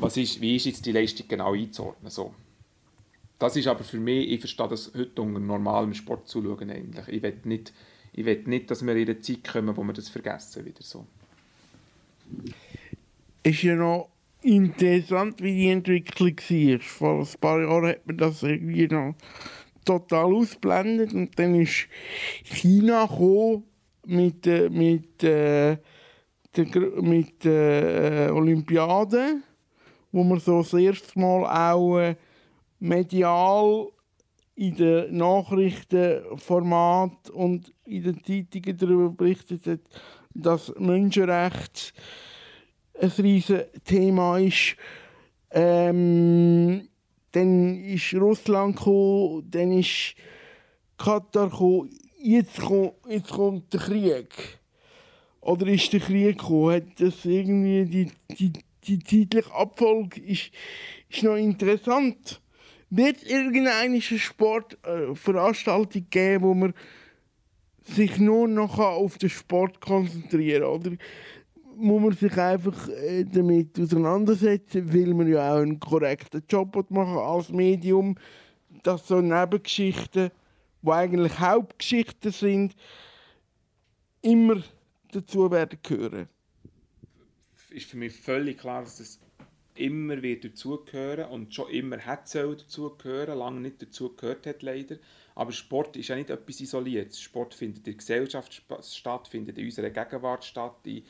was 0.00 0.16
ist, 0.16 0.40
wie 0.40 0.56
ist 0.56 0.66
jetzt 0.66 0.86
die 0.86 0.92
Leistung 0.92 1.28
genau 1.28 1.52
einzuordnen. 1.52 2.10
So. 2.10 2.34
Das 3.38 3.56
ist 3.56 3.66
aber 3.66 3.84
für 3.84 4.00
mich, 4.00 4.30
ich 4.30 4.40
verstehe 4.40 4.68
das 4.68 4.92
heute 4.94 5.20
unter 5.20 5.40
normalem 5.40 5.92
Sport 5.94 6.26
zu 6.28 6.42
schauen 6.42 6.70
eigentlich. 6.70 7.08
Ich 7.08 7.22
will 7.22 7.38
nicht, 7.44 7.72
ich 8.12 8.24
will 8.24 8.42
nicht, 8.46 8.70
dass 8.70 8.84
wir 8.84 8.96
in 8.96 9.08
eine 9.08 9.20
Zeit 9.20 9.44
kommen, 9.44 9.76
wo 9.76 9.84
wir 9.84 9.92
das 9.92 10.08
vergessen 10.08 10.64
wieder 10.64 10.82
so. 10.82 11.06
Ist 13.42 13.62
ja 13.62 13.76
noch 13.76 14.08
interessant, 14.46 15.42
wie 15.42 15.54
die 15.54 15.70
Entwicklung 15.70 16.36
war. 16.36 16.80
Vor 16.80 17.20
ein 17.20 17.40
paar 17.40 17.60
Jahren 17.60 17.88
hat 17.88 18.06
man 18.06 18.16
das 18.16 18.42
irgendwie 18.42 18.88
noch 18.88 19.14
total 19.84 20.34
ausblendet 20.34 21.12
und 21.12 21.38
dann 21.38 21.54
ist 21.54 21.88
China 22.44 23.08
mit, 24.06 24.46
äh, 24.46 24.68
mit, 24.68 25.22
äh, 25.22 25.76
mit 27.02 27.44
äh, 27.44 28.30
Olympiade 28.30 29.42
wo 30.16 30.24
man 30.24 30.40
so 30.40 30.62
das 30.62 30.72
erste 30.72 31.18
Mal 31.18 31.44
auch 31.44 31.98
äh, 31.98 32.16
medial 32.78 33.88
in 34.54 34.74
den 34.74 35.14
Nachrichtenformat 35.14 37.28
und 37.30 37.74
in 37.84 38.02
den 38.02 38.24
Zeitungen 38.24 38.78
darüber 38.78 39.10
berichtet 39.10 39.66
hat, 39.66 39.80
dass 40.32 40.72
Menschenrecht 40.78 41.92
ein 43.00 43.12
riesiges 43.18 43.66
Thema 43.84 44.38
ist. 44.38 44.76
Ähm, 45.50 46.88
dann 47.32 47.84
ist 47.84 48.14
Russland 48.14 48.76
gekommen, 48.76 49.46
dann 49.50 49.72
ist 49.72 50.14
Katar 50.96 51.50
gekommen, 51.50 51.90
jetzt 52.18 52.60
kommt, 52.60 52.94
jetzt 53.08 53.30
kommt 53.30 53.72
der 53.72 53.80
Krieg. 53.80 54.58
Oder 55.40 55.66
ist 55.68 55.92
der 55.92 56.00
Krieg 56.00 56.38
gekommen? 56.38 56.74
Hat 56.74 56.84
das 56.98 57.24
irgendwie 57.24 57.84
die, 57.84 58.10
die 58.34 58.52
die 58.86 58.98
zeitliche 58.98 59.52
Abfolge 59.52 60.20
ist, 60.20 60.50
ist 61.08 61.22
noch 61.22 61.36
interessant. 61.36 62.40
Wird 62.90 63.18
es 63.18 63.24
irgendeine 63.24 64.00
Sportveranstaltung 64.00 66.02
äh, 66.02 66.06
geben, 66.08 66.44
wo 66.44 66.54
man 66.54 66.74
sich 67.82 68.18
nur 68.18 68.48
noch 68.48 68.78
auf 68.78 69.18
den 69.18 69.30
Sport 69.30 69.80
konzentrieren 69.80 70.62
kann? 70.62 70.70
Oder 70.70 70.92
muss 71.76 72.02
man 72.02 72.12
sich 72.12 72.36
einfach 72.36 72.88
äh, 72.88 73.24
damit 73.24 73.78
auseinandersetzen, 73.78 74.92
weil 74.92 75.14
man 75.14 75.28
ja 75.28 75.54
auch 75.54 75.60
einen 75.60 75.78
korrekten 75.78 76.42
Job 76.48 76.90
machen 76.90 77.18
als 77.18 77.50
Medium, 77.50 78.16
dass 78.82 79.06
so 79.06 79.20
Nebengeschichten, 79.20 80.30
die 80.82 80.90
eigentlich 80.90 81.38
Hauptgeschichten 81.38 82.32
sind, 82.32 82.74
immer 84.22 84.62
dazu 85.12 85.50
werden 85.50 85.78
gehören? 85.82 86.28
ist 87.76 87.90
für 87.90 87.96
mich 87.98 88.12
völlig 88.14 88.58
klar, 88.58 88.82
dass 88.82 88.98
das 88.98 89.20
immer 89.74 90.22
wird 90.22 90.44
dazugehören 90.44 91.28
und 91.30 91.54
schon 91.54 91.70
immer 91.70 91.98
hat 91.98 92.34
dazugehören, 92.34 93.38
lange 93.38 93.60
nicht 93.60 93.82
dazugehört 93.82 94.46
hat 94.46 94.62
leider. 94.62 94.96
Aber 95.34 95.52
Sport 95.52 95.96
ist 95.98 96.08
ja 96.08 96.16
nicht 96.16 96.30
etwas 96.30 96.60
Isoliertes. 96.60 97.20
Sport 97.20 97.52
findet 97.52 97.78
in 97.80 97.84
der 97.84 97.94
Gesellschaft 97.94 98.62
statt, 98.82 99.28
findet 99.28 99.58
in 99.58 99.66
unserer 99.66 99.90
Gegenwart 99.90 100.44
statt, 100.44 100.78
in, 100.84 101.04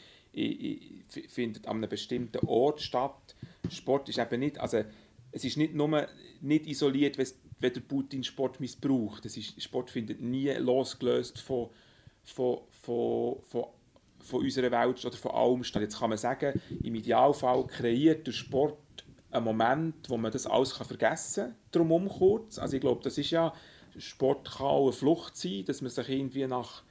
findet 1.28 1.66
an 1.66 1.78
einem 1.78 1.88
bestimmten 1.88 2.46
Ort 2.46 2.80
statt. 2.80 3.34
Sport 3.70 4.08
ist 4.08 4.18
eben 4.18 4.40
nicht, 4.40 4.58
also 4.58 4.84
es 5.32 5.44
ist 5.44 5.56
nicht 5.56 5.74
nur 5.74 6.06
nicht 6.40 6.66
isoliert, 6.66 7.18
wenn 7.18 7.72
der 7.72 7.80
Putin 7.80 8.22
Sport 8.24 8.60
missbraucht. 8.60 9.24
Das 9.24 9.36
ist, 9.36 9.60
Sport 9.62 9.90
findet 9.90 10.20
nie 10.20 10.50
losgelöst 10.52 11.40
von, 11.40 11.70
von, 12.24 12.60
von, 12.70 13.36
von, 13.42 13.64
von 14.20 14.40
unserer 14.40 14.70
Welt 14.70 15.04
oder 15.04 15.16
von 15.16 15.30
allem 15.32 15.64
statt. 15.64 15.82
Jetzt 15.82 15.98
kann 15.98 16.10
man 16.10 16.18
sagen, 16.18 16.60
im 16.82 16.94
Idealfall 16.94 17.66
kreiert 17.66 18.26
der 18.26 18.32
Sport 18.32 18.78
einen 19.30 19.44
Moment, 19.44 20.08
wo 20.08 20.16
man 20.16 20.32
das 20.32 20.46
alles 20.46 20.74
kann 20.74 20.86
vergessen 20.86 21.44
kann, 21.44 21.54
drumherum 21.72 22.08
kurz. 22.08 22.58
Also 22.58 22.76
ich 22.76 22.80
glaube, 22.80 23.02
das 23.02 23.18
ist 23.18 23.30
ja, 23.30 23.52
Sport 23.98 24.56
kann 24.56 24.66
auch 24.66 24.84
eine 24.84 24.92
Flucht 24.92 25.36
sein, 25.36 25.64
dass 25.64 25.80
man 25.80 25.90
sich 25.90 26.08
irgendwie 26.08 26.46
nach 26.46 26.82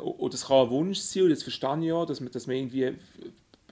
und 0.00 0.32
das 0.32 0.46
kann 0.46 0.66
ein 0.66 0.70
Wunsch 0.70 0.98
sein, 1.00 1.24
und 1.24 1.30
das 1.30 1.42
verstehe 1.42 1.84
ich 1.84 1.92
auch, 1.92 2.06
dass 2.06 2.20
man, 2.20 2.30
dass 2.30 2.46
man 2.46 2.56
irgendwie 2.56 2.94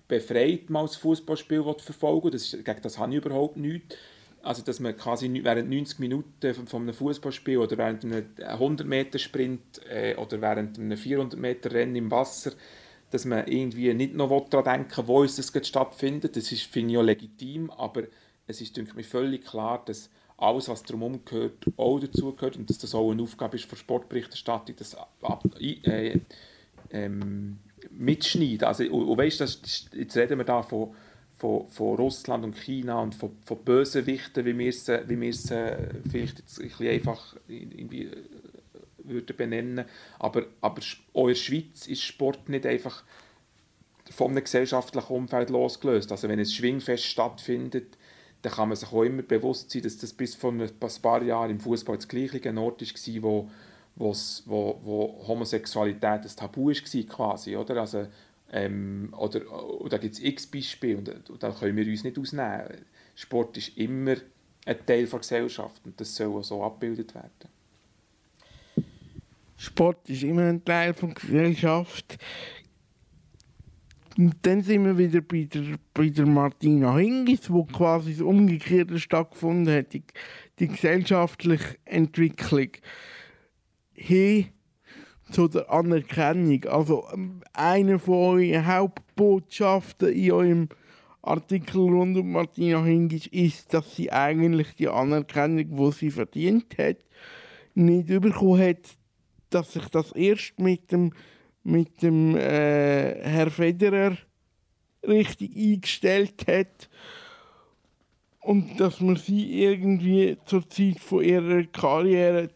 befreit 0.09 0.69
mal 0.69 0.83
das 0.83 0.97
Fußballspiel 0.97 1.63
verfolgen 1.79 2.31
das 2.31 2.53
ist, 2.53 2.65
Gegen 2.65 2.83
das 2.83 2.99
habe 2.99 3.13
ich 3.13 3.25
überhaupt 3.25 3.57
nichts. 3.57 3.97
Also, 4.43 4.63
dass 4.63 4.81
man 4.81 4.97
quasi 4.97 5.31
während 5.43 5.71
90 5.71 6.01
Minuten 6.01 6.55
von 6.67 6.83
einem 6.83 6.95
Fußballspiel 6.95 7.59
oder 7.59 7.79
während 7.79 8.05
einem 8.05 8.27
100-Meter-Sprint 8.39 9.81
äh, 9.89 10.17
oder 10.17 10.41
während 10.41 10.79
einem 10.79 10.99
400-Meter-Rennen 10.99 11.95
im 11.95 12.11
Wasser, 12.11 12.53
dass 13.11 13.25
man 13.25 13.47
irgendwie 13.47 13.95
nicht 13.95 14.15
noch 14.15 14.49
daran 14.49 14.81
denken 14.81 15.07
wo 15.07 15.23
ist 15.23 15.39
das 15.39 15.67
stattfindet. 15.67 16.35
Das 16.37 16.51
ist, 16.51 16.63
finde 16.63 16.93
ich, 16.93 16.99
auch 16.99 17.03
legitim, 17.03 17.71
aber 17.71 18.03
es 18.49 18.61
ist, 18.61 18.77
denke 18.77 18.99
ich, 18.99 19.07
völlig 19.07 19.45
klar, 19.45 19.85
dass 19.87 20.11
alles, 20.43 20.69
was 20.69 20.83
drumherum 20.83 21.25
gehört, 21.25 21.67
auch 21.77 21.99
dazu 22.01 22.29
und 22.29 22.71
dass 22.71 22.79
das 22.79 22.95
auch 22.95 23.11
eine 23.11 23.23
Aufgabe 23.23 23.57
ist 23.57 23.65
für 23.65 23.77
Sportberichterstattung, 23.77 24.75
das 24.77 24.95
ab, 24.95 25.45
äh, 25.61 26.19
ähm, 26.91 27.59
mitschneiden. 27.91 28.65
Also, 28.65 28.85
und, 28.85 29.09
und 29.09 29.19
weißt, 29.19 29.41
das, 29.41 29.61
jetzt 29.95 30.17
reden 30.17 30.39
wir 30.39 30.45
da 30.45 30.63
von 30.63 30.95
von, 31.43 31.69
von 31.71 31.97
Russland 31.97 32.45
und 32.45 32.57
China 32.57 33.01
und 33.01 33.17
von, 33.17 33.33
von 33.45 33.59
Bösewichten, 33.65 34.45
wie 34.45 34.57
wir 34.57 34.69
es, 34.69 34.87
wie 34.87 35.21
wir 35.21 35.31
es 35.31 35.51
äh, 35.51 35.89
vielleicht 36.09 36.39
jetzt 36.39 36.61
ein 36.61 36.69
bisschen 36.69 36.89
einfach 36.89 37.37
irgendwie 37.49 38.05
äh, 38.05 38.17
würden 38.99 39.37
benennen. 39.37 39.85
Aber, 40.21 40.47
aber 40.61 40.81
auch 41.13 41.23
in 41.23 41.29
der 41.29 41.35
Schweiz 41.35 41.89
ist 41.89 42.03
Sport 42.03 42.49
nicht 42.49 42.65
einfach 42.65 43.03
einem 44.21 44.45
gesellschaftlichen 44.45 45.13
Umfeld 45.13 45.51
losgelöst. 45.51 46.13
Also 46.13 46.29
wenn 46.29 46.39
ein 46.39 46.47
Schwingfest 46.47 47.05
stattfindet, 47.05 47.97
dann 48.43 48.53
kann 48.53 48.69
man 48.69 48.77
sich 48.77 48.93
auch 48.93 49.03
immer 49.05 49.23
bewusst 49.23 49.71
sein, 49.71 49.83
dass 49.83 49.97
das 49.99 50.13
bis 50.13 50.35
vor 50.35 50.53
ein 50.53 50.69
paar 51.01 51.23
Jahren 51.23 51.51
im 51.51 51.61
Fußball 51.61 51.97
das 51.97 52.09
gleiche 52.09 52.39
Ort 52.59 52.83
war, 52.83 53.23
wo, 53.23 53.51
wo, 54.47 54.81
wo 54.83 55.25
Homosexualität 55.27 56.23
ein 56.25 56.37
Tabu 56.37 56.67
war 56.69 57.05
quasi, 57.05 57.57
oder? 57.57 57.81
Also 57.81 58.07
ähm, 58.53 59.15
oder, 59.17 59.41
oder 59.81 59.91
da 59.91 59.99
gibt 59.99 60.15
es 60.15 60.21
x 60.21 60.47
Beispiele 60.47 60.99
und, 60.99 61.31
und 61.31 61.43
da 61.43 61.51
können 61.51 61.77
wir 61.77 61.87
uns 61.87 62.05
nicht 62.05 62.19
ausnehmen. 62.19 62.85
Sport 63.15 63.57
ist 63.57 63.77
immer 63.79 64.17
ein 64.67 64.87
Teil 64.87 65.07
der 65.07 65.19
Gesellschaft 65.19 65.81
und 65.85 65.99
das 66.01 66.15
soll 66.15 66.39
auch 66.39 66.43
so 66.43 66.63
abgebildet 66.63 67.15
werden. 67.15 67.49
Sport 69.57 70.09
ist 70.09 70.23
immer 70.23 70.43
ein 70.43 70.65
Teil 70.65 70.93
der 70.93 71.09
Gesellschaft. 71.09 72.19
Dann 74.17 74.63
sind 74.63 74.85
wir 74.85 74.99
wieder 74.99 75.21
bei 75.23 75.45
der, 75.45 75.79
bei 75.95 76.09
der 76.09 76.27
Martina 76.27 76.97
Hingis, 76.97 77.51
wo 77.51 77.65
quasi 77.65 78.13
das 78.13 78.21
Umgekehrte 78.21 78.99
stattgefunden 78.99 79.75
hat, 79.75 79.93
die, 79.93 80.03
die 80.59 80.69
gesellschaftliche 80.69 81.79
Entwicklung. 81.85 82.69
Hey, 83.95 84.53
zu 85.33 85.49
der 85.49 85.71
Anerkennung. 85.71 86.65
Also 86.67 87.05
ähm, 87.13 87.43
eine 87.53 87.99
von 87.99 88.39
euren 88.39 88.67
Hauptbotschaften 88.67 90.13
in 90.13 90.33
eurem 90.33 90.69
Artikel 91.23 91.81
rund 91.81 92.17
um 92.17 92.33
Martina 92.33 92.83
Hingis 92.85 93.27
ist, 93.29 93.73
dass 93.73 93.97
sie 93.97 94.13
eigentlich 94.13 94.75
die 94.77 94.89
Anerkennung, 94.89 95.77
die 95.77 95.93
sie 95.93 96.11
verdient 96.11 96.77
hat, 96.79 96.99
nicht 97.75 98.09
bekommen 98.09 98.61
hat, 98.61 98.97
dass 99.51 99.73
sich 99.73 99.89
das 99.89 100.13
erst 100.13 100.59
mit 100.59 100.91
dem, 100.93 101.13
mit 101.65 102.03
dem 102.03 102.37
äh, 102.37 103.23
Herr 103.23 103.51
Federer 103.51 104.17
richtig 105.07 105.57
eingestellt 105.57 106.47
hat 106.47 106.89
und 108.41 108.79
dass 108.79 109.01
man 109.01 109.17
sie 109.17 109.63
irgendwie 109.63 110.37
zur 110.45 110.69
Zeit 110.69 110.99
von 110.99 111.25
ihrer 111.25 111.65
Karriere 111.65 112.51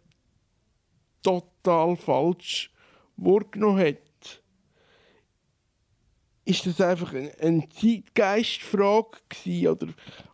total 1.23 1.97
falsch 1.97 2.71
wahrgenommen 3.17 3.81
hat. 3.81 4.43
Ist 6.45 6.67
das 6.67 6.81
einfach 6.81 7.13
eine 7.13 7.69
Zeitgeistfrage 7.71 9.19
gewesen, 9.29 9.69
oder 9.69 9.89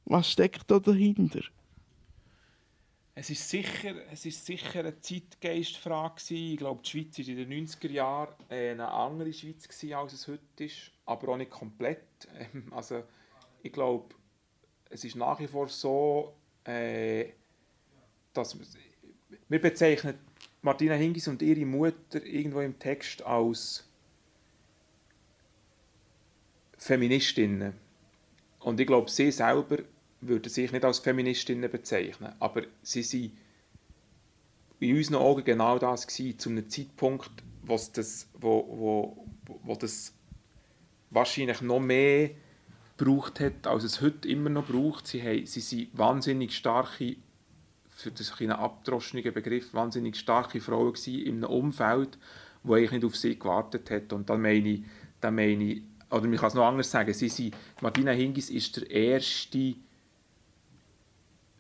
was 0.05 0.31
steckt 0.31 0.71
da 0.71 0.79
dahinter? 0.79 1.41
Es 3.23 3.31
ist 3.31 3.49
sicher, 3.49 3.95
es 4.11 4.27
ist 4.27 4.45
sicher 4.45 4.81
eine 4.81 4.99
Zeitgeistfrage 5.01 6.35
Ich 6.35 6.57
glaube, 6.57 6.83
die 6.83 6.91
Schweiz 6.91 7.19
war 7.21 7.29
in 7.29 7.37
den 7.37 7.69
90er 7.69 7.89
Jahren 7.89 8.35
äh, 8.51 8.73
eine 8.73 8.89
andere 8.89 9.33
Schweiz 9.33 9.69
gewesen, 9.69 9.95
als 9.95 10.13
es 10.15 10.27
heute 10.27 10.65
ist, 10.65 10.91
aber 11.07 11.29
auch 11.29 11.37
nicht 11.37 11.53
komplett. 11.53 12.03
Ähm, 12.37 12.73
also 12.73 13.05
ich 13.63 13.73
glaube, 13.73 14.13
es 14.91 15.05
ist 15.05 15.15
nach 15.15 15.39
wie 15.39 15.47
vor 15.47 15.69
so, 15.69 16.35
äh, 16.65 17.27
dass 18.33 18.59
wir 19.49 19.61
bezeichnen 19.61 20.19
Martina 20.61 20.95
Hingis 20.95 21.29
und 21.29 21.43
ihre 21.43 21.65
Mutter 21.65 22.27
irgendwo 22.27 22.59
im 22.59 22.77
Text 22.77 23.23
als 23.23 23.89
Feministinnen. 26.77 27.75
Und 28.59 28.81
ich 28.81 28.87
glaube, 28.89 29.09
sie 29.09 29.31
selber 29.31 29.79
würden 30.23 30.49
sich 30.49 30.73
nicht 30.73 30.85
als 30.85 31.01
Feministinnen 31.01 31.71
bezeichnen. 31.71 32.33
Aber 32.39 32.63
sie 32.83 33.03
waren 33.03 33.39
in 34.81 34.97
unseren 34.97 35.17
Augen 35.17 35.45
genau 35.45 35.79
das 35.79 36.07
gewesen, 36.07 36.39
zu 36.39 36.51
einem 36.51 36.69
Zeitpunkt, 36.69 37.31
das, 37.67 38.29
wo, 38.35 38.67
wo, 38.69 39.27
wo 39.63 39.75
das 39.75 40.15
wahrscheinlich 41.11 41.61
noch 41.61 41.81
mehr 41.81 42.31
gebraucht 42.97 43.41
hat, 43.41 43.67
als 43.67 43.85
es 43.85 44.01
heute 44.01 44.29
immer 44.29 44.51
noch 44.51 44.67
braucht. 44.67 45.07
Sie, 45.07 45.23
haben, 45.23 45.47
sie 45.47 45.61
sind 45.61 45.97
wahnsinnig 45.97 46.57
starke 46.57 47.17
für 47.91 48.11
das 48.11 48.35
ein 48.41 48.51
abgedroschener 48.51 49.31
Begriff, 49.31 49.75
wahnsinnig 49.75 50.17
starke 50.17 50.61
Frauen 50.61 50.95
gewesen, 50.95 51.23
in 51.23 51.37
einem 51.37 51.51
Umfeld, 51.51 52.19
wo 52.63 52.75
eigentlich 52.75 52.93
nicht 52.93 53.05
auf 53.05 53.17
sie 53.17 53.39
gewartet 53.39 53.91
hat. 53.91 54.13
Und 54.13 54.31
dann 54.31 54.41
meine 54.41 54.69
ich, 54.69 54.83
dann 55.21 55.35
meine 55.35 55.65
ich 55.65 55.83
oder 56.11 56.29
man 56.29 56.37
kann 56.37 56.49
es 56.49 56.55
noch 56.55 56.67
anders 56.67 56.91
sagen, 56.91 57.13
sie 57.15 57.31
sind, 57.31 57.57
Martina 57.81 58.13
Hingis 58.13 58.51
ist 58.51 58.77
der 58.77 58.91
erste 58.91 59.75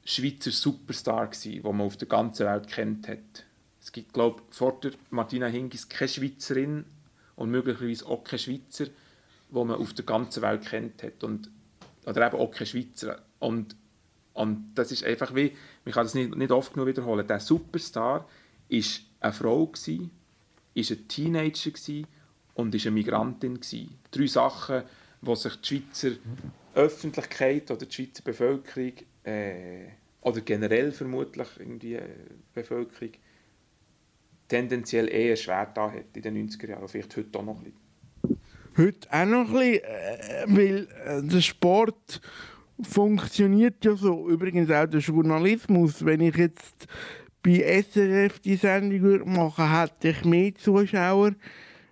Schweizer 0.04 0.50
Superstar 0.50 1.28
gewesen, 1.28 1.62
den 1.62 1.76
man 1.76 1.86
auf 1.86 1.96
der 1.96 2.08
ganzen 2.08 2.46
Welt 2.46 2.68
kennt 2.68 3.08
hat. 3.08 3.44
Es 3.80 3.92
gibt, 3.92 4.12
glaube 4.12 4.42
ich, 4.48 4.56
vor 4.56 4.78
der 4.80 4.92
Martina 5.10 5.46
Hingis 5.46 5.88
keine 5.88 6.08
Schweizerin 6.08 6.84
und 7.36 7.50
möglicherweise 7.50 8.06
auch 8.06 8.24
keine 8.24 8.38
Schweizer, 8.38 8.86
die 8.86 9.54
man 9.54 9.70
auf 9.70 9.92
der 9.92 10.04
ganzen 10.04 10.42
Welt 10.42 10.64
kennt 10.66 11.02
hat. 11.02 11.24
Und, 11.24 11.50
oder 12.06 12.26
eben 12.26 12.36
auch 12.36 12.50
keine 12.50 12.66
Schweizer. 12.66 13.22
Und 13.38 13.76
und 14.34 14.72
das 14.74 14.92
ist 14.92 15.04
einfach 15.04 15.34
wie, 15.34 15.52
ich 15.84 15.92
kann 15.92 16.04
das 16.04 16.14
nicht, 16.14 16.34
nicht 16.34 16.50
oft 16.50 16.72
genug 16.72 16.88
wiederholen, 16.88 17.26
der 17.26 17.40
Superstar 17.40 18.20
war 18.20 18.82
eine 19.20 19.32
Frau, 19.32 19.72
war 19.72 19.94
ein 20.76 21.08
Teenager 21.08 21.70
und 22.54 22.74
war 22.74 22.80
eine 22.80 22.90
Migrantin. 22.90 23.60
Drei 24.10 24.26
Sachen, 24.26 24.82
wo 25.22 25.35
sich 25.35 25.56
die 25.61 25.66
Schweizer 25.68 26.16
Öffentlichkeit 26.74 27.70
oder 27.70 27.87
die 27.87 27.94
Schweizer 27.94 28.22
Bevölkerung 28.22 28.92
äh, 29.24 29.87
oder 30.20 30.40
generell 30.40 30.92
vermutlich 30.92 31.48
irgendwie 31.58 31.94
äh, 31.94 32.08
Bevölkerung 32.53 33.12
tendenziell 34.49 35.09
eher 35.09 35.36
schwer 35.36 35.70
da 35.74 35.90
hat 35.90 36.14
in 36.14 36.22
den 36.22 36.49
90er 36.49 36.68
Jahren, 36.68 36.88
vielleicht 36.88 37.16
heute 37.16 37.38
auch 37.38 37.44
noch 37.44 37.57
ein 37.59 37.72
bisschen. 37.72 38.38
Heute 38.76 39.09
auch 39.11 39.24
noch 39.24 39.49
ein 39.49 39.53
bisschen, 39.53 39.84
äh, 39.84 40.44
weil 40.47 40.88
äh, 41.07 41.22
der 41.22 41.40
Sport 41.40 42.20
funktioniert 42.82 43.84
ja 43.84 43.94
so. 43.94 44.28
Übrigens 44.28 44.70
auch 44.70 44.86
der 44.86 45.01
Journalismus. 45.01 46.05
Wenn 46.05 46.20
ich 46.20 46.36
jetzt 46.36 46.86
bei 47.42 47.82
SRF 47.82 48.40
die 48.40 48.57
Sendung 48.57 49.32
machen 49.32 49.64
würde, 49.64 49.80
hätte 49.80 50.09
ich 50.09 50.24
mehr 50.24 50.55
Zuschauer, 50.55 51.32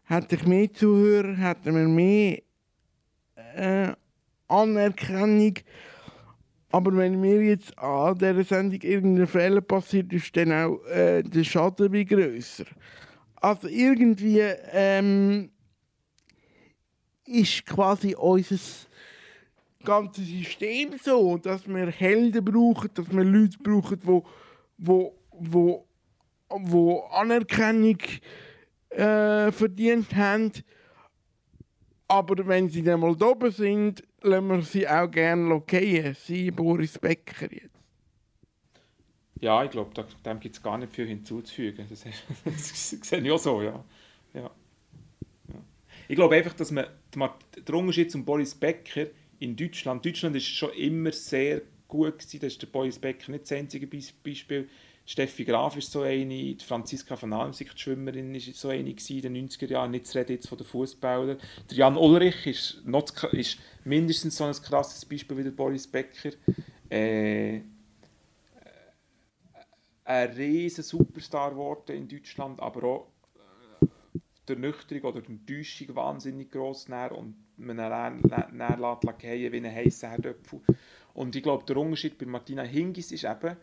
hätte 0.05 0.37
ich 0.37 0.47
mehr 0.47 0.73
Zuhörer, 0.73 1.37
hätten 1.37 1.75
wir 1.75 1.89
mehr 1.89 2.43
äh, 3.55 3.93
Anerkennung. 4.49 5.55
Aber 6.73 6.97
wenn 6.97 7.21
mir 7.21 7.43
jetzt 7.43 7.77
an 7.79 8.17
dieser 8.19 8.45
Sendung 8.45 8.81
irgendein 8.83 9.27
Fehler 9.27 9.61
passiert, 9.61 10.13
ist 10.13 10.37
dann 10.37 10.53
auch 10.53 10.85
äh, 10.87 11.23
der 11.23 11.45
Schaden 11.45 11.93
wie 11.93 12.05
grösser. 12.05 12.65
Also 13.37 13.69
irgendwie 13.69 14.41
ähm, 14.73 15.51
ist 17.27 17.67
quasi 17.67 18.15
unser 18.15 18.57
ganze 19.85 20.23
System 20.23 20.97
so, 21.03 21.39
dass 21.39 21.67
wir 21.67 21.87
Helden 21.91 22.45
brauchen, 22.45 22.91
dass 22.95 23.11
wir 23.11 23.25
Leute 23.25 23.59
brauchen, 23.63 23.99
wo, 24.03 24.25
wo, 24.79 25.15
wo, 25.33 25.87
wo 26.49 27.01
Anerkennung 27.13 27.99
äh, 28.91 29.51
verdient 29.51 30.15
haben. 30.15 30.53
Aber 32.11 32.45
wenn 32.49 32.69
sie 32.69 32.83
dann 32.83 32.99
mal 32.99 33.15
da 33.15 33.27
oben 33.27 33.53
sind, 33.53 34.03
lassen 34.23 34.49
wir 34.49 34.63
sie 34.63 34.89
auch 34.89 35.09
gerne 35.09 35.61
gehen. 35.65 36.17
Sie, 36.21 36.51
Boris 36.51 36.99
Becker 36.99 37.47
jetzt. 37.53 37.71
Ja, 39.41 39.63
ich 39.63 39.71
glaube, 39.71 39.93
dem 40.25 40.41
gibt 40.41 40.57
es 40.57 40.61
gar 40.61 40.77
nicht 40.77 40.93
viel 40.93 41.07
hinzuzufügen. 41.07 41.87
Das, 41.89 42.05
das 42.45 42.91
sehe 42.91 43.21
ich 43.21 43.31
auch 43.31 43.39
so, 43.39 43.63
ja. 43.63 43.85
ja. 44.35 44.41
ja. 44.41 44.51
Ich 46.09 46.17
glaube 46.17 46.35
einfach, 46.35 46.55
dass 46.55 46.73
man 46.73 46.87
der 47.15 47.75
Unterschied 47.77 48.11
zum 48.11 48.25
Boris 48.25 48.57
Becker 48.57 49.07
in 49.39 49.55
Deutschland, 49.55 50.05
Deutschland 50.05 50.35
ist 50.35 50.49
schon 50.49 50.73
immer 50.73 51.13
sehr 51.13 51.63
gut 51.87 52.25
das 52.25 52.35
ist 52.35 52.61
der 52.61 52.67
Boris 52.67 52.99
Becker 52.99 53.31
nicht 53.31 53.45
das 53.45 53.53
einzige 53.53 53.87
Beispiel. 53.87 54.69
Steffi 55.11 55.45
Graf 55.45 55.77
ist 55.77 55.91
so 55.91 56.03
eine, 56.03 56.57
Franziska 56.65 57.17
von 57.17 57.33
Almsick, 57.33 57.75
die 57.75 57.81
Schwimmerin, 57.81 58.33
ist 58.33 58.55
so 58.55 58.69
eine 58.69 58.91
in 58.91 58.97
den 58.97 59.49
90er 59.49 59.67
Jahren, 59.67 59.91
nicht 59.91 60.07
zu 60.07 60.17
reden 60.17 60.35
jetzt 60.35 60.49
von 60.49 60.57
den 60.57 60.69
Fußballern. 60.69 61.37
Der 61.69 61.77
Jan 61.77 61.97
Ulrich 61.97 62.47
ist, 62.47 62.83
not, 62.87 63.13
ist 63.33 63.59
mindestens 63.83 64.37
so 64.37 64.45
ein 64.45 64.53
krasses 64.53 65.05
Beispiel 65.05 65.39
wie 65.39 65.43
der 65.43 65.51
Boris 65.51 65.89
Becker. 65.89 66.31
Äh, 66.89 67.63
ein 70.05 70.31
riesen 70.31 70.85
Superstar 70.85 71.51
geworden 71.51 71.97
in 71.97 72.07
Deutschland, 72.07 72.61
aber 72.61 72.85
auch 72.85 73.09
äh, 73.83 73.87
der 74.47 74.59
Nüchterung 74.59 75.11
oder 75.11 75.23
die 75.23 75.33
Enttäuschung 75.33 75.97
wahnsinnig 75.97 76.53
gross 76.53 76.89
näher 76.89 77.19
und 77.19 77.35
man 77.57 77.79
dann 77.79 78.23
lässt 78.23 79.23
wie 79.23 79.57
einen 79.57 79.75
heissen 79.75 80.09
Herdöpfel. 80.09 80.61
Und 81.15 81.35
ich 81.35 81.43
glaube, 81.43 81.65
der 81.65 81.79
Unterschied 81.79 82.17
bei 82.17 82.27
Martina 82.27 82.63
Hingis 82.63 83.11
ist 83.11 83.25
eben, 83.25 83.57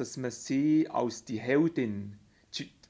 dass 0.00 0.16
man 0.16 0.30
sie 0.30 0.88
als 0.90 1.24
die 1.24 1.38
Heldin, 1.38 2.14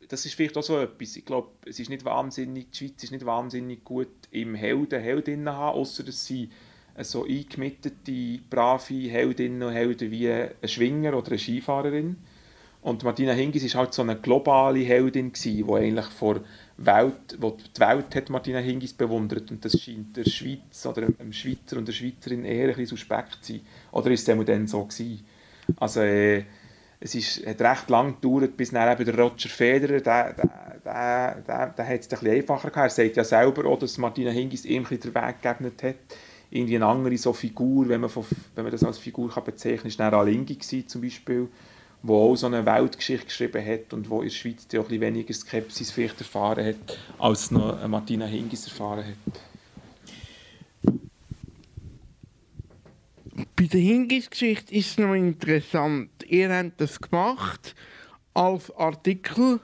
das 0.08 0.24
ist 0.24 0.34
vielleicht 0.34 0.56
auch 0.56 0.62
so 0.62 0.78
etwas, 0.78 1.16
ich 1.16 1.24
glaube, 1.24 1.50
es 1.66 1.78
ist 1.78 1.90
nicht 1.90 2.04
wahnsinnig, 2.04 2.70
die 2.70 2.78
Schweiz 2.78 3.02
ist 3.04 3.12
nicht 3.12 3.26
wahnsinnig 3.26 3.84
gut 3.84 4.08
im 4.30 4.54
Helden, 4.54 5.00
Heldinnen 5.00 5.48
haben, 5.48 5.78
außer 5.78 6.02
dass 6.02 6.24
sie 6.24 6.50
so 7.00 7.24
eingemittete, 7.24 8.40
brave 8.48 8.94
Heldinnen 8.94 9.62
und 9.62 9.72
Helden 9.72 10.10
wie 10.10 10.30
ein 10.30 10.50
Schwinger 10.64 11.16
oder 11.16 11.28
eine 11.28 11.38
Skifahrerin. 11.38 12.16
Und 12.80 13.02
Martina 13.02 13.32
Hingis 13.32 13.64
ist 13.64 13.74
halt 13.74 13.92
so 13.92 14.02
eine 14.02 14.16
globale 14.16 14.78
Heldin 14.80 15.32
gewesen, 15.32 15.66
die 15.66 15.72
eigentlich 15.72 16.06
vor 16.06 16.40
Welt, 16.76 17.36
wo 17.38 17.50
die 17.50 17.80
Welt 17.80 18.14
hat 18.14 18.30
Martina 18.30 18.60
Hingis 18.60 18.94
bewundert 18.94 19.50
und 19.50 19.64
das 19.64 19.80
scheint 19.80 20.16
der 20.16 20.24
Schweiz 20.24 20.86
oder 20.86 21.02
dem 21.06 21.32
Schweizer 21.32 21.76
und 21.76 21.88
der 21.88 21.92
Schweizerin 21.92 22.44
eher 22.44 22.68
ein 22.68 22.68
bisschen 22.68 22.86
suspekt 22.86 23.38
zu 23.42 23.54
sein. 23.54 23.62
Oder 23.90 24.12
ist 24.12 24.26
es 24.28 24.46
dann 24.46 24.66
so 24.68 24.84
gewesen? 24.84 25.24
Also 25.76 26.00
äh, 26.00 26.44
es 27.00 27.14
ist, 27.14 27.46
hat 27.46 27.60
recht 27.60 27.90
lang 27.90 28.16
gedauert, 28.20 28.56
bis 28.56 28.70
dann 28.70 28.92
eben 28.92 29.04
der 29.04 29.18
Roger 29.18 29.48
Federer, 29.48 30.00
der, 30.00 30.32
der, 30.32 30.50
der, 30.84 31.42
der, 31.46 31.66
der 31.68 31.88
hat 31.88 32.00
es 32.00 32.06
ein 32.06 32.18
bisschen 32.18 32.30
einfacher 32.30 32.70
gehabt. 32.70 32.98
Er 32.98 33.04
sagt 33.04 33.16
ja 33.16 33.24
selber 33.24 33.68
auch, 33.68 33.78
dass 33.78 33.98
Martina 33.98 34.30
Hingis 34.30 34.64
ihm 34.64 34.84
ein 34.84 35.00
den 35.00 35.14
Weg 35.14 35.42
gegeben 35.42 35.72
hat. 35.82 35.94
Irgendwie 36.50 36.76
eine 36.76 36.86
andere 36.86 37.16
so 37.18 37.32
Figur, 37.32 37.88
wenn 37.88 38.00
man, 38.00 38.10
von, 38.10 38.24
wenn 38.54 38.64
man 38.64 38.72
das 38.72 38.82
als 38.82 38.98
Figur 38.98 39.30
kann 39.30 39.44
bezeichnen 39.44 39.92
kann, 39.96 40.10
dann 40.10 40.14
Alingi 40.14 40.58
zum 40.58 41.02
Beispiel, 41.02 41.48
wo 42.02 42.32
auch 42.32 42.36
so 42.36 42.46
eine 42.46 42.64
Weltgeschichte 42.64 43.26
geschrieben 43.26 43.64
hat 43.64 43.92
und 43.92 44.08
wo 44.08 44.22
in 44.22 44.28
der 44.28 44.34
Schweiz 44.34 44.66
auch 44.66 44.74
ein 44.74 44.82
bisschen 44.84 45.00
weniger 45.00 45.34
Skepsis 45.34 45.90
vielleicht 45.90 46.18
erfahren 46.18 46.64
hat, 46.64 46.98
als 47.18 47.50
noch 47.50 47.86
Martina 47.86 48.24
Hingis 48.24 48.64
erfahren 48.64 49.04
hat. 49.04 49.40
Bei 53.38 53.66
der 53.66 53.80
Hingis-Geschichte 53.80 54.74
ist 54.74 54.90
es 54.90 54.98
noch 54.98 55.14
interessant. 55.14 56.10
Ihr 56.26 56.52
habt 56.52 56.80
das 56.80 57.00
gemacht 57.00 57.76
als 58.34 58.68
Artikel 58.72 59.60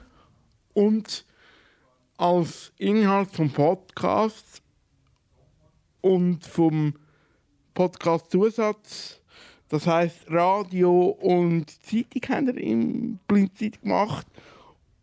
und 0.73 1.25
als 2.15 2.71
Inhalt 2.77 3.31
vom 3.31 3.51
Podcast 3.51 4.61
und 5.99 6.45
vom 6.45 6.93
Podcast-Zusatz. 7.73 9.19
Das 9.67 9.87
heißt 9.87 10.31
Radio 10.31 11.09
und 11.09 11.69
Zeitung 11.83 12.21
haben 12.29 12.47
wir 12.47 12.57
im 12.57 13.19
Blindzeit 13.27 13.81
gemacht. 13.81 14.27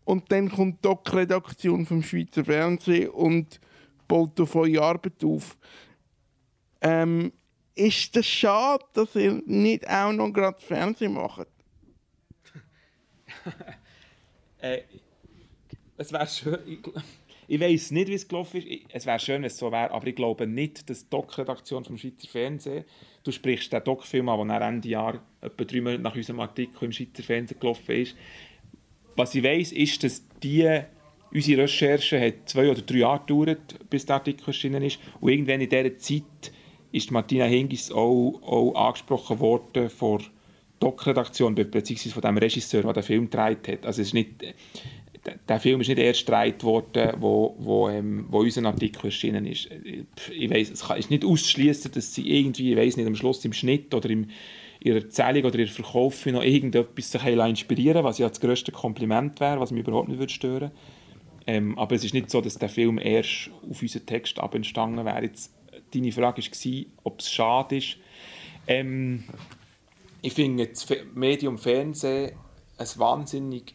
Und 0.04 0.32
dann 0.32 0.50
kommt 0.50 0.76
die 0.76 0.88
Doc-Redaktion 0.88 1.84
vom 1.84 2.02
Schweizer 2.02 2.46
Fernsehen 2.46 3.10
und 3.10 3.60
baut 4.08 4.40
auf 4.40 4.54
eure 4.54 4.82
Arbeit 4.82 5.22
auf. 5.22 5.58
Ähm, 6.80 7.32
ist 7.74 8.14
das 8.16 8.26
schade, 8.26 8.84
dass 8.94 9.14
ihr 9.14 9.42
nicht 9.46 9.88
auch 9.88 10.12
noch 10.12 10.30
gerade 10.30 10.60
Fernsehen 10.60 11.14
macht? 11.14 11.48
äh, 14.58 14.82
es 15.96 16.12
wäre 16.12 16.26
schön. 16.26 16.58
Ich, 16.66 16.78
ich 17.48 17.60
weiß 17.60 17.90
nicht, 17.90 18.08
wie 18.08 18.14
es 18.14 18.28
gelaufen 18.28 18.62
ist. 18.62 18.86
Es 18.90 19.06
wäre 19.06 19.18
schön, 19.18 19.36
wenn 19.36 19.44
es 19.44 19.58
so 19.58 19.70
wäre, 19.72 19.90
aber 19.90 20.06
ich 20.06 20.16
glaube 20.16 20.46
nicht, 20.46 20.88
dass 20.88 21.04
die 21.04 21.10
Doc-Redaktion 21.10 21.84
vom 21.84 21.98
Schweizer 21.98 22.28
Fernsehen, 22.28 22.84
du 23.24 23.32
sprichst 23.32 23.72
den 23.72 23.84
Doc-Film 23.84 24.28
an, 24.28 24.48
der 24.48 24.60
Ende 24.60 24.88
Jahr, 24.88 25.22
etwa 25.40 25.64
drei 25.64 25.80
Monate 25.80 26.02
nach 26.02 26.14
unserem 26.14 26.40
Artikel 26.40 26.84
im 26.84 26.92
Schweizer 26.92 27.22
Fernsehen 27.22 27.58
gelaufen 27.58 27.92
ist. 27.92 28.16
Was 29.16 29.34
ich 29.34 29.42
weiß, 29.42 29.72
ist, 29.72 30.02
dass 30.02 30.22
die 30.42 30.82
unsere 31.32 31.62
Recherche 31.62 32.20
hat 32.20 32.48
zwei 32.48 32.70
oder 32.70 32.82
drei 32.82 32.98
Jahre 32.98 33.20
gedauert, 33.20 33.88
bis 33.88 34.06
der 34.06 34.16
Artikel 34.16 34.46
erschienen 34.46 34.82
ist. 34.82 34.98
Und 35.20 35.30
irgendwann 35.30 35.60
in 35.60 35.68
dieser 35.68 35.98
Zeit 35.98 36.52
ist 36.92 37.10
Martina 37.10 37.44
Hingis 37.44 37.90
auch, 37.90 38.40
auch 38.42 38.74
angesprochen 38.74 39.40
worden 39.40 39.90
von 39.90 40.18
der 40.18 40.28
Doc-Redaktion, 40.80 41.54
beziehungsweise 41.54 42.14
von 42.14 42.22
dem 42.22 42.38
Regisseur, 42.38 42.82
der 42.82 42.92
den 42.92 43.02
Film 43.02 43.30
gedreht 43.30 43.68
hat. 43.68 43.86
Also 43.86 44.02
es 44.02 44.08
ist 44.08 44.14
nicht, 44.14 44.30
der 45.48 45.60
Film 45.60 45.80
ist 45.80 45.88
nicht 45.88 45.98
erst 45.98 46.26
gedreht 46.26 46.62
worden, 46.64 47.12
wo, 47.18 47.56
wo, 47.58 47.88
ähm, 47.88 48.26
wo 48.28 48.40
unser 48.40 48.64
Artikel 48.66 49.06
erschienen 49.06 49.46
ist. 49.46 49.68
Ich 50.30 50.50
weiß, 50.50 50.70
es 50.70 50.82
ist 50.82 51.10
nicht 51.10 51.24
auszuschließen, 51.24 51.92
dass 51.92 52.14
sie 52.14 52.28
irgendwie, 52.28 52.72
ich 52.72 52.78
weiß 52.78 52.96
nicht, 52.96 53.06
am 53.06 53.14
Schluss 53.14 53.44
im 53.44 53.52
Schnitt 53.52 53.94
oder 53.94 54.10
im, 54.10 54.26
ihrer 54.80 54.96
Erzählung 54.96 55.44
oder 55.44 55.58
ihrer 55.60 55.70
Verkauf 55.70 56.26
noch 56.26 56.42
irgendetwas 56.42 57.12
sich 57.12 57.22
inspirieren 57.24 58.02
was 58.02 58.18
ja 58.18 58.28
das 58.28 58.40
grösste 58.40 58.72
Kompliment 58.72 59.38
wäre, 59.38 59.60
was 59.60 59.70
mich 59.70 59.86
überhaupt 59.86 60.08
nicht 60.08 60.18
würde 60.18 60.32
stören 60.32 60.72
ähm, 61.46 61.78
aber 61.78 61.94
es 61.94 62.04
ist 62.04 62.14
nicht 62.14 62.30
so, 62.30 62.40
dass 62.40 62.58
der 62.58 62.68
Film 62.68 62.98
erst 62.98 63.50
auf 63.68 63.82
unseren 63.82 64.06
Text 64.06 64.38
entstanden 64.38 65.04
wäre. 65.04 65.22
Jetzt 65.22 65.52
deine 65.94 66.12
Frage 66.12 66.42
war, 66.42 66.84
ob 67.04 67.20
es 67.20 67.30
schade 67.30 67.76
ist. 67.76 67.96
Ähm, 68.66 69.24
ich 70.20 70.34
finde 70.34 70.66
das 70.66 70.86
Medium 71.14 71.58
Fernsehen 71.58 72.32
ein 72.78 72.88
wahnsinnig 72.96 73.74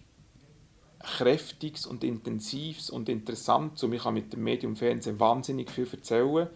kräftiges 1.00 1.86
und 1.86 2.04
intensives 2.04 2.90
und 2.90 3.10
interessantes 3.10 3.84
und 3.84 3.94
ich 3.94 4.04
kann 4.04 4.14
mit 4.14 4.34
dem 4.34 4.44
Medium 4.44 4.76
Fernsehen 4.76 5.20
wahnsinnig 5.20 5.72
viel 5.72 5.88
erzählen. 5.92 6.48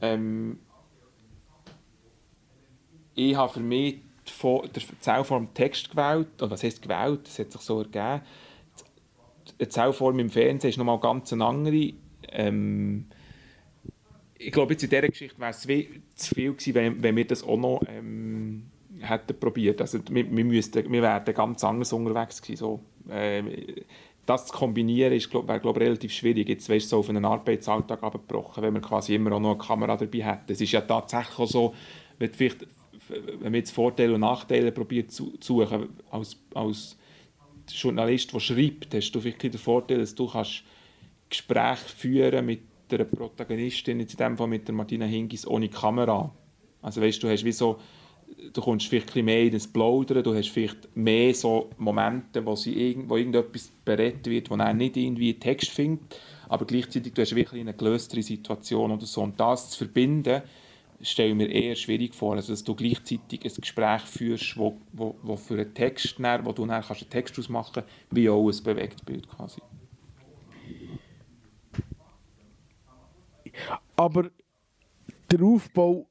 Ähm, 0.00 0.58
ich 3.14 3.36
habe 3.36 3.52
für 3.52 3.60
mich 3.60 4.00
die 4.26 4.80
Erzählform 4.90 5.52
Text 5.54 5.90
gewählt, 5.90 6.28
oder 6.40 6.52
was 6.52 6.62
heißt 6.62 6.82
gewählt, 6.82 7.26
das 7.26 7.38
hat 7.38 7.52
sich 7.52 7.60
so 7.60 7.80
ergeben. 7.80 8.22
Die 9.48 9.60
Erzählform 9.64 10.18
im 10.18 10.30
Fernsehen 10.30 10.70
ist 10.70 10.78
nochmal 10.78 11.00
ganz 11.00 11.32
eine 11.32 11.44
andere. 11.44 11.92
Ähm, 12.28 13.06
ich 14.38 14.52
glaube, 14.52 14.72
jetzt 14.72 14.82
in 14.82 14.90
dieser 14.90 15.08
Geschichte 15.08 15.38
wäre 15.38 15.50
es 15.50 15.60
zu 16.14 16.34
viel 16.34 16.52
gewesen, 16.52 16.74
wenn, 16.74 17.02
wenn 17.02 17.16
wir 17.16 17.26
das 17.26 17.42
auch 17.42 17.56
noch 17.56 17.82
ähm, 17.88 18.64
hätten 19.00 19.38
probiert. 19.38 19.80
Also 19.80 19.98
wir, 20.10 20.30
wir, 20.30 20.44
müssten, 20.44 20.90
wir 20.90 21.02
wären 21.02 21.34
ganz 21.34 21.64
anders 21.64 21.92
unterwegs 21.92 22.42
gewesen. 22.42 22.58
So, 22.58 22.80
äh, 23.10 23.42
das 24.26 24.46
zu 24.46 24.54
kombinieren 24.54 25.12
ist, 25.12 25.30
glaub, 25.30 25.46
wäre 25.48 25.60
glaub, 25.60 25.78
relativ 25.78 26.12
schwierig. 26.12 26.48
Jetzt 26.48 26.68
weißt, 26.68 26.88
so 26.88 26.98
auf 26.98 27.08
einen 27.08 27.24
Arbeitsalltag 27.24 28.02
abgebrochen, 28.02 28.62
wenn 28.62 28.74
wir 28.74 28.80
quasi 28.80 29.14
immer 29.14 29.32
auch 29.32 29.40
noch 29.40 29.50
eine 29.50 29.58
Kamera 29.58 29.96
dabei 29.96 30.24
hätten. 30.24 30.52
Es 30.52 30.60
ist 30.60 30.72
ja 30.72 30.80
tatsächlich 30.80 31.38
auch 31.38 31.48
so, 31.48 31.74
wenn, 32.18 32.32
vielleicht, 32.32 32.66
wenn 33.08 33.42
man 33.42 33.54
jetzt 33.54 33.72
Vorteile 33.72 34.14
und 34.14 34.20
Nachteile 34.20 34.72
probiert 34.72 35.12
zu, 35.12 35.34
suchen, 35.40 35.88
als, 36.10 36.36
als 36.54 36.96
Journalist, 37.68 38.32
der 38.32 38.40
schreibt, 38.40 38.94
hast 38.94 39.12
du 39.12 39.20
vielleicht 39.20 39.42
den 39.42 39.52
Vorteil, 39.54 39.98
dass 39.98 40.14
du 40.14 40.26
kannst 40.26 40.64
Gespräche 41.28 41.88
führen 41.96 42.46
mit 42.46 42.60
der 42.98 43.04
Protagonistin, 43.04 44.00
in 44.00 44.06
diesem 44.06 44.36
Fall 44.36 44.48
mit 44.48 44.66
der 44.68 44.74
Martina 44.74 45.04
Hingis, 45.06 45.46
ohne 45.46 45.68
Kamera. 45.68 46.32
Also 46.82 47.00
weißt 47.00 47.22
du, 47.22 47.28
hast 47.28 47.44
wie 47.44 47.52
so, 47.52 47.78
du 48.52 48.60
kommst 48.60 48.86
vielleicht 48.86 49.14
mehr 49.16 49.42
in 49.42 49.52
das 49.52 49.66
Plaudern, 49.66 50.22
du 50.22 50.34
hast 50.34 50.50
vielleicht 50.50 50.94
mehr 50.96 51.34
so 51.34 51.70
Momente, 51.78 52.44
wo, 52.44 52.54
sie 52.56 52.74
irgend, 52.74 53.08
wo 53.08 53.16
irgendetwas 53.16 53.72
berettet 53.84 54.26
wird, 54.26 54.50
wo 54.50 54.56
er 54.56 54.74
nicht 54.74 54.96
irgendwie 54.96 55.34
Text 55.34 55.70
findet, 55.70 56.20
aber 56.48 56.64
gleichzeitig 56.64 57.14
du 57.14 57.22
hast 57.22 57.34
wirklich 57.34 57.60
eine 57.60 57.74
gelöstere 57.74 58.22
Situation 58.22 58.92
oder 58.92 59.06
so. 59.06 59.22
Und 59.22 59.40
das 59.40 59.70
zu 59.70 59.78
verbinden, 59.78 60.42
stelle 61.00 61.30
ich 61.30 61.34
mir 61.34 61.50
eher 61.50 61.76
schwierig 61.76 62.14
vor, 62.14 62.34
also 62.34 62.52
dass 62.52 62.64
du 62.64 62.74
gleichzeitig 62.74 63.44
ein 63.44 63.52
Gespräch 63.60 64.02
führst, 64.02 64.56
wo, 64.56 64.76
wo, 64.92 65.14
wo 65.22 65.36
für 65.36 65.54
einen 65.54 65.74
Text, 65.74 66.18
wo 66.18 66.52
du 66.52 66.66
dann 66.66 66.82
einen 66.82 67.10
Text 67.10 67.38
ausmachen 67.38 67.74
kannst, 67.74 67.90
wie 68.10 68.28
auch 68.28 68.48
ein 68.48 68.62
Bewegtbild 68.62 69.28
quasi. 69.28 69.60
Aber 73.96 74.30
der 75.30 75.42
Aufbau 75.42 76.06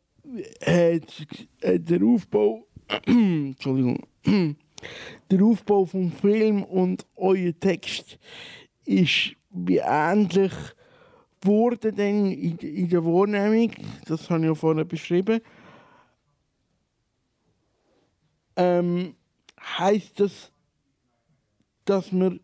hat, 0.66 1.28
hat 1.64 1.90
der 1.90 2.04
Aufbau, 2.04 2.68
Entschuldigung, 3.06 4.06
der 5.32 5.44
Aufbau 5.44 5.86
vom 5.86 6.12
Film 6.12 6.64
und 6.64 7.06
euer 7.16 7.58
Text 7.60 8.18
ist 8.86 9.36
wie 9.50 9.78
ähnlich 9.78 10.54
geworden 11.42 11.96
denn 11.96 12.32
in, 12.32 12.58
in 12.58 12.90
der 12.90 13.04
Wahrnehmung. 13.04 13.72
Das 14.06 14.30
habe 14.30 14.42
ich 14.42 14.46
ja 14.48 14.56
vorhin 14.56 14.88
beschrieben. 14.88 15.42
Ähm, 18.56 19.16
heißt 19.60 20.20
das, 20.20 20.52
dass 21.86 22.12
man 22.12 22.40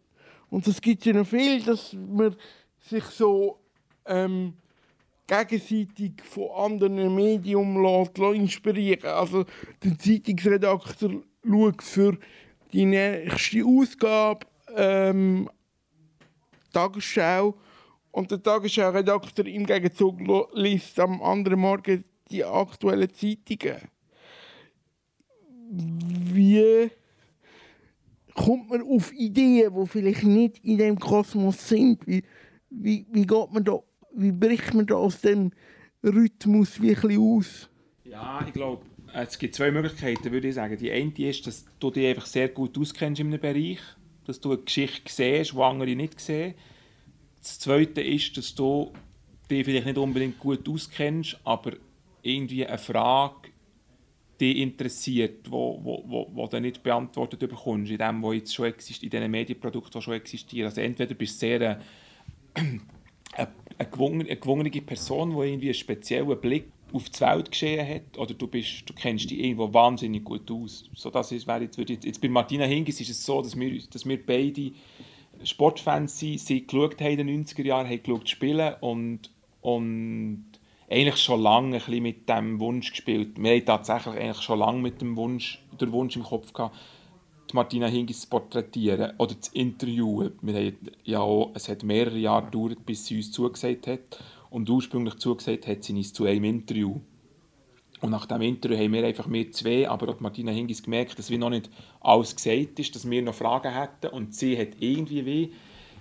und 0.49 0.65
es 0.67 0.81
gibt 0.81 1.05
ja 1.05 1.13
noch 1.13 1.27
viel, 1.27 1.63
dass 1.63 1.93
man 1.93 2.35
sich 2.79 3.03
so 3.03 3.59
ähm, 4.05 4.53
gegenseitig 5.29 6.23
von 6.23 6.49
anderen 6.55 7.15
Medien 7.15 7.81
lässt, 7.81 8.17
inspirieren 8.17 9.09
Also 9.09 9.45
der 9.83 9.97
Zeitungsredakteur 9.97 11.21
schaut 11.45 11.83
für 11.83 12.17
die 12.73 12.85
nächste 12.85 13.63
Ausgabe 13.63 14.45
ähm, 14.75 15.49
Tagesschau 16.73 17.55
und 18.11 18.31
der 18.31 18.41
Tagesschau-Redakteur 18.41 19.45
im 19.45 19.65
Gegenzug 19.65 20.19
liest 20.53 20.99
am 20.99 21.21
anderen 21.21 21.59
Morgen 21.59 22.03
die 22.31 22.43
aktuellen 22.43 23.09
Zeitungen. 23.13 23.81
Wie 25.71 26.89
kommt 28.33 28.69
man 28.69 28.81
auf 28.81 29.11
Ideen, 29.13 29.73
die 29.73 29.87
vielleicht 29.87 30.23
nicht 30.23 30.63
in 30.63 30.77
dem 30.77 30.99
Kosmos 30.99 31.67
sind? 31.67 32.05
Wie, 32.07 32.23
wie, 32.69 33.05
wie 33.11 33.25
geht 33.25 33.51
man 33.51 33.63
da, 33.63 33.79
wie 34.15 34.31
bricht 34.31 34.73
man 34.73 34.85
da 34.85 34.95
aus 34.95 35.21
dem 35.21 35.51
Rhythmus 36.03 36.81
wirklich 36.81 37.17
aus? 37.17 37.69
Ja, 38.03 38.43
ich 38.45 38.53
glaube, 38.53 38.83
es 39.13 39.37
gibt 39.37 39.55
zwei 39.55 39.71
Möglichkeiten, 39.71 40.31
würde 40.31 40.47
ich 40.47 40.55
sagen. 40.55 40.77
Die 40.77 40.91
eine 40.91 41.13
ist, 41.17 41.45
dass 41.47 41.65
du 41.79 41.91
dich 41.91 42.07
einfach 42.07 42.25
sehr 42.25 42.49
gut 42.49 42.77
auskennst 42.77 43.21
in 43.21 43.27
einem 43.27 43.39
Bereich, 43.39 43.79
dass 44.25 44.39
du 44.39 44.51
eine 44.51 44.61
Geschichte 44.61 45.11
siehst, 45.11 45.53
die 45.53 45.61
andere 45.61 45.95
nicht 45.95 46.19
sehen. 46.19 46.55
Das 47.39 47.59
zweite 47.59 48.01
ist, 48.01 48.35
dass 48.37 48.53
du 48.55 48.91
dich 49.49 49.65
vielleicht 49.65 49.85
nicht 49.85 49.97
unbedingt 49.97 50.39
gut 50.39 50.67
auskennst, 50.67 51.39
aber 51.43 51.73
irgendwie 52.21 52.65
eine 52.65 52.77
Frage 52.77 53.49
dich 54.39 54.57
interessiert, 54.57 55.51
wo, 55.51 55.79
wo, 55.83 56.03
wo, 56.07 56.29
wo 56.33 56.47
du 56.47 56.61
nicht 56.61 56.81
beantwortet 56.81 57.39
bekommst, 57.39 57.91
in 57.91 57.97
dem, 57.97 58.21
wo 58.21 58.31
jetzt 58.31 58.53
schon 58.53 58.65
existiert, 58.67 59.13
in 59.13 59.19
diesen 59.19 59.31
Medienprodukten, 59.31 59.99
die 59.99 60.01
schon 60.01 60.13
existieren. 60.13 60.67
Also 60.67 60.81
entweder 60.81 61.13
bist 61.13 61.35
du 61.35 61.39
sehr 61.39 61.61
eine, 62.53 62.79
eine, 63.33 63.47
eine, 63.79 63.89
gewungene, 64.37 64.81
Person, 64.81 65.31
die 65.31 65.47
irgendwie 65.47 65.67
einen 65.67 65.73
speziellen 65.73 66.39
Blick 66.39 66.71
auf 66.91 67.09
die 67.09 67.21
Welt 67.21 67.51
geschehen 67.51 67.87
hat, 67.87 68.17
oder 68.17 68.33
du, 68.33 68.47
bist, 68.47 68.89
du 68.89 68.93
kennst 68.93 69.29
dich 69.29 69.39
irgendwo 69.39 69.71
wahnsinnig 69.73 70.23
gut 70.23 70.49
aus. 70.51 70.89
So, 70.95 71.09
das 71.09 71.31
ist, 71.31 71.47
jetzt, 71.47 71.77
jetzt, 71.77 72.05
jetzt 72.05 72.21
bei 72.21 72.29
Martina 72.29 72.65
Hingis 72.65 72.99
ist 72.99 73.09
es 73.09 73.25
so, 73.25 73.41
dass 73.41 73.57
wir, 73.57 73.79
dass 73.91 74.05
wir 74.05 74.25
beide 74.25 74.71
Sportfans 75.43 76.19
sind, 76.19 76.39
sie 76.39 76.65
geschaut 76.65 76.99
haben 76.99 77.19
in 77.19 77.27
den 77.27 77.45
90er 77.45 77.63
Jahren, 77.63 77.87
haben 77.87 78.03
geschaut 78.03 78.27
spielen 78.27 78.73
und, 78.81 79.29
und 79.61 80.45
eigentlich 80.89 81.17
schon 81.17 81.41
lange 81.41 81.77
ein 81.77 81.83
bisschen 81.83 82.03
mit 82.03 82.27
dem 82.27 82.59
Wunsch 82.59 82.89
gespielt. 82.89 83.41
Wir 83.41 83.51
haben 83.51 83.65
tatsächlich 83.65 84.15
eigentlich 84.15 84.41
schon 84.41 84.59
lange 84.59 84.81
mit 84.81 85.01
dem 85.01 85.15
Wunsch, 85.15 85.63
den 85.79 85.91
Wunsch 85.91 86.15
im 86.15 86.23
Kopf 86.23 86.51
gehabt, 86.51 86.75
die 87.49 87.55
Martina 87.55 87.87
Hingis 87.87 88.21
zu 88.21 88.29
porträtieren 88.29 89.13
oder 89.17 89.39
zu 89.39 89.51
interviewen. 89.53 90.33
Wir 90.41 90.53
haben 90.53 90.77
ja 91.03 91.19
auch, 91.19 91.51
es 91.55 91.67
hat 91.67 91.83
mehrere 91.83 92.17
Jahre 92.17 92.45
gedauert, 92.45 92.85
bis 92.85 93.05
sie 93.05 93.17
uns 93.17 93.31
zugesagt 93.31 93.87
hat. 93.87 94.19
Und 94.49 94.69
ursprünglich 94.69 95.15
zugesagt 95.15 95.67
hat 95.67 95.83
sie 95.83 95.93
uns 95.93 96.13
zu 96.13 96.25
einem 96.25 96.43
Interview. 96.43 96.99
Und 98.01 98.11
nach 98.11 98.25
dem 98.25 98.41
Interview 98.41 98.77
haben 98.77 98.93
wir 98.93 99.05
einfach 99.05 99.29
wir 99.29 99.51
zwei, 99.51 99.89
aber 99.89 100.09
auch 100.09 100.19
Martina 100.19 100.51
Hingis 100.51 100.83
gemerkt, 100.83 101.19
dass 101.19 101.29
wir 101.29 101.37
noch 101.37 101.49
nicht 101.49 101.69
alles 101.99 102.35
gesagt 102.35 102.79
ist, 102.79 102.95
dass 102.95 103.09
wir 103.09 103.21
noch 103.21 103.35
Fragen 103.35 103.73
hätten. 103.73 104.07
Und 104.07 104.33
sie 104.33 104.57
hat 104.57 104.69
irgendwie 104.79 105.25
weh, 105.25 105.49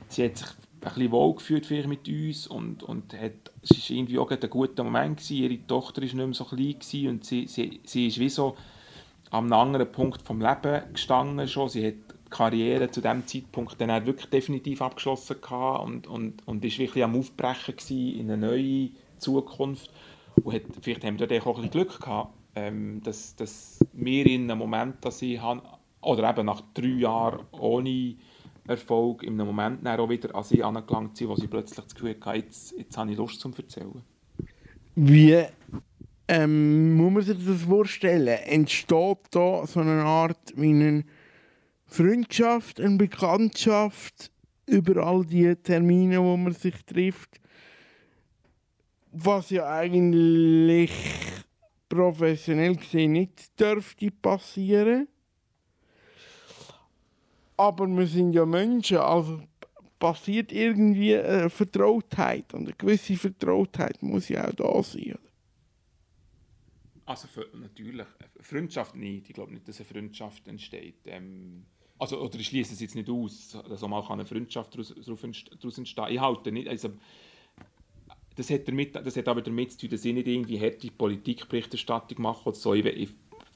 sie 0.09 0.24
hat 0.24 0.36
sich 0.36 0.49
ein 0.80 0.92
bisschen 0.92 1.11
wohlgefühlt 1.11 1.88
mit 1.88 2.09
uns 2.09 2.46
und, 2.46 2.82
und 2.82 3.14
hat, 3.14 3.51
es 3.62 3.70
war 3.70 3.96
irgendwie 3.96 4.18
auch 4.18 4.30
ein 4.30 4.51
guter 4.51 4.84
Moment. 4.84 5.18
Gewesen. 5.18 5.36
Ihre 5.36 5.66
Tochter 5.66 6.03
war 6.03 6.07
nicht 6.07 6.14
mehr 6.14 6.34
so 6.34 6.44
klein 6.44 6.78
gewesen 6.78 7.09
und 7.09 7.24
sie, 7.24 7.46
sie, 7.46 7.80
sie 7.84 8.07
ist 8.07 8.18
wie 8.20 8.28
so 8.28 8.55
an 9.31 9.45
einem 9.45 9.53
anderen 9.53 9.93
Punkt 9.93 10.22
vom 10.22 10.41
Leben 10.41 10.83
gestanden 10.93 11.49
schon. 11.49 11.68
Sie 11.68 11.87
hat 11.87 11.95
die 11.95 12.31
Karriere 12.31 12.91
zu 12.91 13.01
diesem 13.01 13.26
Zeitpunkt 13.26 13.81
dann 13.81 14.07
wirklich 14.07 14.31
definitiv 14.31 14.83
abgeschlossen 14.83 15.41
gehabt 15.41 15.85
und, 15.85 16.07
und, 16.07 16.47
und 16.47 16.64
ist 16.64 16.79
wirklich 16.79 17.05
am 17.05 17.16
Aufbrechen 17.16 17.74
in 17.89 18.31
eine 18.31 18.47
neue 18.47 18.91
Zukunft. 19.18 19.91
Und 20.43 20.55
hat, 20.55 20.62
vielleicht 20.81 21.05
haben 21.05 21.18
wir 21.18 21.26
dort 21.26 21.47
auch 21.47 21.59
ein 21.59 21.70
Glück 21.70 22.01
gehabt, 22.01 22.33
ähm, 22.55 23.03
dass, 23.03 23.35
dass 23.37 23.81
wir 23.93 24.26
in 24.26 24.51
einem 24.51 24.59
Moment, 24.59 25.05
dass 25.05 25.18
sie 25.18 25.41
haben, 25.41 25.62
oder 26.01 26.31
eben 26.31 26.47
nach 26.47 26.62
drei 26.74 26.87
Jahren 26.87 27.41
ohne 27.53 28.14
Erfolg 28.66 29.22
in 29.22 29.35
einem 29.35 29.47
Moment 29.47 29.85
dann 29.85 29.99
auch 29.99 30.09
wieder 30.09 30.35
an 30.35 30.45
sie 30.45 30.62
angelangt 30.62 31.16
sind, 31.16 31.29
wo 31.29 31.37
sie 31.37 31.49
plötzlich 31.49 31.85
das 31.85 31.95
Gefühl 31.95 32.16
hatten, 32.20 32.37
jetzt, 32.37 32.74
jetzt 32.79 32.97
habe 32.97 33.11
ich 33.11 33.16
Lust 33.16 33.41
zum 33.41 33.55
Erzählen. 33.55 34.03
Wie 34.95 35.45
ähm, 36.29 36.95
muss 36.97 37.12
man 37.12 37.22
sich 37.22 37.45
das 37.45 37.62
vorstellen? 37.62 38.29
Entsteht 38.29 39.18
da 39.31 39.66
so 39.66 39.81
eine 39.81 40.03
Art 40.03 40.53
wie 40.57 40.70
eine 40.70 41.05
Freundschaft, 41.87 42.81
eine 42.81 42.97
Bekanntschaft 42.97 44.31
über 44.66 45.05
all 45.05 45.24
die 45.24 45.55
Termine, 45.57 46.22
wo 46.22 46.37
man 46.37 46.53
sich 46.53 46.85
trifft? 46.85 47.41
Was 49.11 49.51
ja 49.51 49.68
eigentlich 49.70 50.93
professionell 51.89 52.76
gesehen 52.76 53.12
nicht 53.12 53.59
dürfte 53.59 54.11
passieren 54.11 55.09
aber 57.59 57.89
wir 57.89 58.07
sind 58.07 58.33
ja 58.33 58.47
Menschen, 58.47 58.99
also 58.99 59.41
passiert 59.99 60.53
irgendwie 60.53 61.16
eine 61.16 61.51
Vertrautheit 61.51 62.55
und 62.55 62.66
eine 62.66 62.72
gewisse 62.72 63.16
Vertrautheit 63.16 64.01
muss 64.01 64.29
ja 64.29 64.47
auch 64.49 64.55
da 64.55 64.83
sein. 64.83 65.18
Also 67.09 67.27
für, 67.27 67.47
natürlich, 67.55 68.07
Freundschaft 68.43 68.95
nicht. 68.95 69.31
Ich 69.31 69.35
glaube 69.35 69.53
nicht, 69.53 69.67
dass 69.67 69.81
eine 69.81 69.87
Freundschaft 69.87 70.47
entsteht. 70.47 71.07
Ähm, 71.07 71.65
also, 71.99 72.21
oder 72.21 72.39
ich 72.39 72.49
schließe 72.49 72.75
es 72.75 72.81
jetzt 72.81 72.95
nicht 72.95 73.09
aus, 73.09 73.57
dass 73.67 73.83
auch 73.83 73.89
mal 73.89 74.07
eine 74.11 74.27
Freundschaft 74.27 74.75
daraus, 74.75 74.91
entstehen 74.91 76.07
Ich 76.11 76.21
halte 76.21 76.53
nicht, 76.53 76.69
also, 76.69 76.91
das 78.37 78.51
hat, 78.51 78.69
damit, 78.69 78.95
das 78.95 79.17
hat 79.17 79.27
aber 79.27 79.41
damit 79.41 79.73
zu 79.73 79.79
tun, 79.79 79.91
dass 79.91 80.05
ich 80.05 80.13
nicht 80.13 80.29
irgendwie 80.29 80.61
harte 80.61 80.91
Politikberichterstattung 80.91 82.21
mache 82.21 82.51
oder 82.51 82.57
so. 82.59 82.75
Ich, 82.75 82.85
ich, 82.85 83.09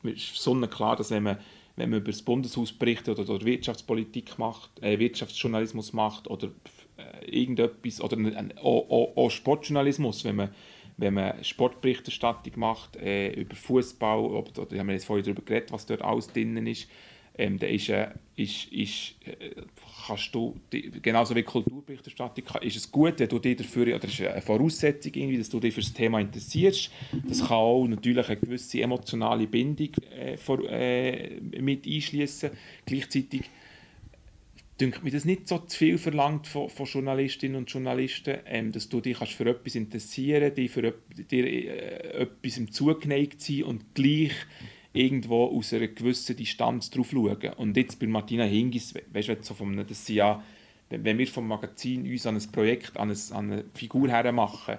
mir 0.03 0.13
ist 0.13 0.35
sonnenklar, 0.35 0.97
dass 0.97 1.11
wenn 1.11 1.25
man 1.25 1.39
wenn 1.77 1.91
man 1.91 2.01
über 2.01 2.11
das 2.11 2.23
Bundeshaus 2.23 2.73
berichtet 2.73 3.19
oder, 3.19 3.35
oder 3.35 3.45
Wirtschaftspolitik 3.45 4.39
macht, 4.39 4.83
äh, 4.83 4.99
Wirtschaftsjournalismus 4.99 5.93
macht 5.93 6.29
oder 6.29 6.51
äh, 6.99 7.25
irgendetwas, 7.31 8.01
oder 8.01 8.17
auch, 8.61 8.91
auch, 8.91 9.17
auch, 9.17 9.31
Sportjournalismus, 9.31 10.25
wenn 10.25 10.37
man, 10.37 10.55
wenn 10.97 11.15
man 11.15 11.43
Sportberichterstattung 11.43 12.53
macht 12.57 12.97
äh, 12.97 13.33
über 13.33 13.55
Fußball, 13.55 14.19
oder 14.19 14.79
haben 14.79 14.87
wir 14.87 14.95
jetzt 14.95 15.07
vorhin 15.07 15.25
darüber 15.25 15.43
geredet, 15.43 15.73
was 15.73 15.87
dort 15.87 16.03
alles 16.03 16.29
drin 16.29 16.67
ist, 16.67 16.89
ähm, 17.37 17.59
dann 17.59 17.71
ist, 17.71 17.89
äh, 17.89 18.09
ist, 18.37 18.71
ist, 18.73 19.15
äh, 19.25 19.63
kannst 20.07 20.35
du, 20.35 20.55
genauso 20.71 21.35
wie 21.35 21.43
Kulturberichterstattung, 21.43 22.45
ist 22.61 22.77
es 22.77 22.91
gut, 22.91 23.19
wenn 23.19 23.29
du 23.29 23.39
dich 23.39 23.57
dafür, 23.57 23.97
oder 23.97 24.05
ist 24.05 24.21
eine 24.21 24.43
Voraussetzung, 24.43 25.13
irgendwie, 25.15 25.39
dass 25.39 25.49
du 25.49 25.59
dich 25.59 25.75
für 25.75 25.81
das 25.81 25.93
Thema 25.93 26.21
interessierst. 26.21 26.91
Das 27.27 27.41
kann 27.41 27.57
auch 27.57 27.87
natürlich 27.87 28.29
eine 28.29 28.37
gewisse 28.37 28.83
emotionale 28.83 29.47
Bindung 29.47 29.91
äh, 30.15 30.37
vor, 30.37 30.61
äh, 30.69 31.41
mit 31.41 31.87
einschließen. 31.87 32.51
Gleichzeitig 32.85 33.43
denke 34.83 35.03
mir 35.03 35.11
das 35.11 35.25
nicht 35.25 35.49
so 35.49 35.59
zu 35.59 35.79
viel 35.79 35.99
verlangt 35.99 36.47
von, 36.47 36.69
von 36.69 36.87
Journalistinnen 36.87 37.57
und 37.57 37.71
Journalisten, 37.71 38.39
ähm, 38.47 38.73
dass 38.73 38.89
du 38.89 39.01
dich 39.01 39.19
kannst 39.19 39.35
für 39.35 39.49
etwas 39.49 39.75
interessieren, 39.75 40.55
dich 40.55 40.71
für 40.71 40.95
dir, 41.31 41.47
äh, 41.47 42.23
etwas 42.23 42.61
zugeneigt 42.71 43.41
sein 43.41 43.65
und 43.65 43.95
gleich 43.95 44.33
irgendwo 44.93 45.47
aus 45.47 45.73
einer 45.73 45.89
gewissen 45.89 46.37
Distanz 46.37 46.91
drauf 46.91 47.11
schauen. 47.11 47.53
Und 47.57 47.77
jetzt 47.77 47.99
bei 47.99 48.07
Martina 48.07 48.45
Hingis, 48.45 48.95
weißt 49.13 49.29
du, 49.29 49.37
so 49.41 49.55
vom, 49.55 49.77
das 49.87 50.05
sind 50.05 50.17
ja, 50.17 50.43
wenn 50.91 51.17
wir 51.17 51.27
vom 51.27 51.49
Magazin 51.49 52.11
uns 52.11 52.27
an 52.27 52.37
ein 52.37 52.53
Projekt, 52.53 52.97
an 52.97 53.11
eine, 53.11 53.19
an 53.31 53.53
eine 53.53 53.65
Figur 53.75 54.09
hermachen, 54.09 54.77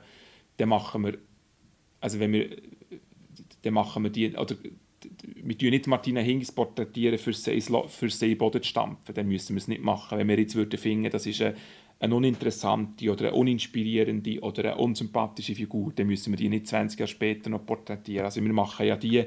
dann 0.58 0.70
machen 0.70 1.06
wir, 1.06 1.18
also 1.99 2.20
wenn 2.20 2.34
wir, 2.34 2.58
dann 3.64 3.74
machen 3.74 4.04
wir 4.04 4.12
die, 4.12 4.36
oder 4.36 4.56
wir 5.43 5.58
tun 5.58 5.70
nicht 5.70 5.88
Martina 5.88 6.22
Hingis 6.22 6.51
porträtieren, 6.51 7.18
für 7.18 7.34
sie, 7.34 7.62
für 7.62 8.10
sie 8.10 8.36
Boden 8.36 8.62
zu 8.62 8.70
stampfen. 8.70 9.16
Dann 9.16 9.28
müssen 9.28 9.56
wir 9.56 9.60
es 9.60 9.68
nicht 9.68 9.82
machen. 9.82 10.18
Wenn 10.18 10.28
wir 10.28 10.39
jetzt 10.39 10.56
würden 10.56 10.80
finden, 10.80 11.10
das 11.10 11.26
ist 11.26 11.41
eine, 11.41 11.56
eine 11.99 12.16
uninteressante 12.16 13.12
oder 13.12 13.28
eine 13.28 13.36
uninspirierende 13.36 14.39
oder 14.41 14.74
eine 14.74 14.78
unsympathische 14.78 15.56
Figur, 15.56 15.93
dann 15.95 16.08
müssen 16.08 16.34
wir 16.34 16.38
die 16.38 16.49
nicht 16.49 16.68
20 16.68 16.99
Jahre 16.99 17.08
später 17.08 17.49
noch 17.49 17.66
porträtieren. 17.66 18.26
Also 18.26 18.43
wir 18.43 18.54
machen 18.54 18.86
ja 18.86 18.95
die 18.95 19.26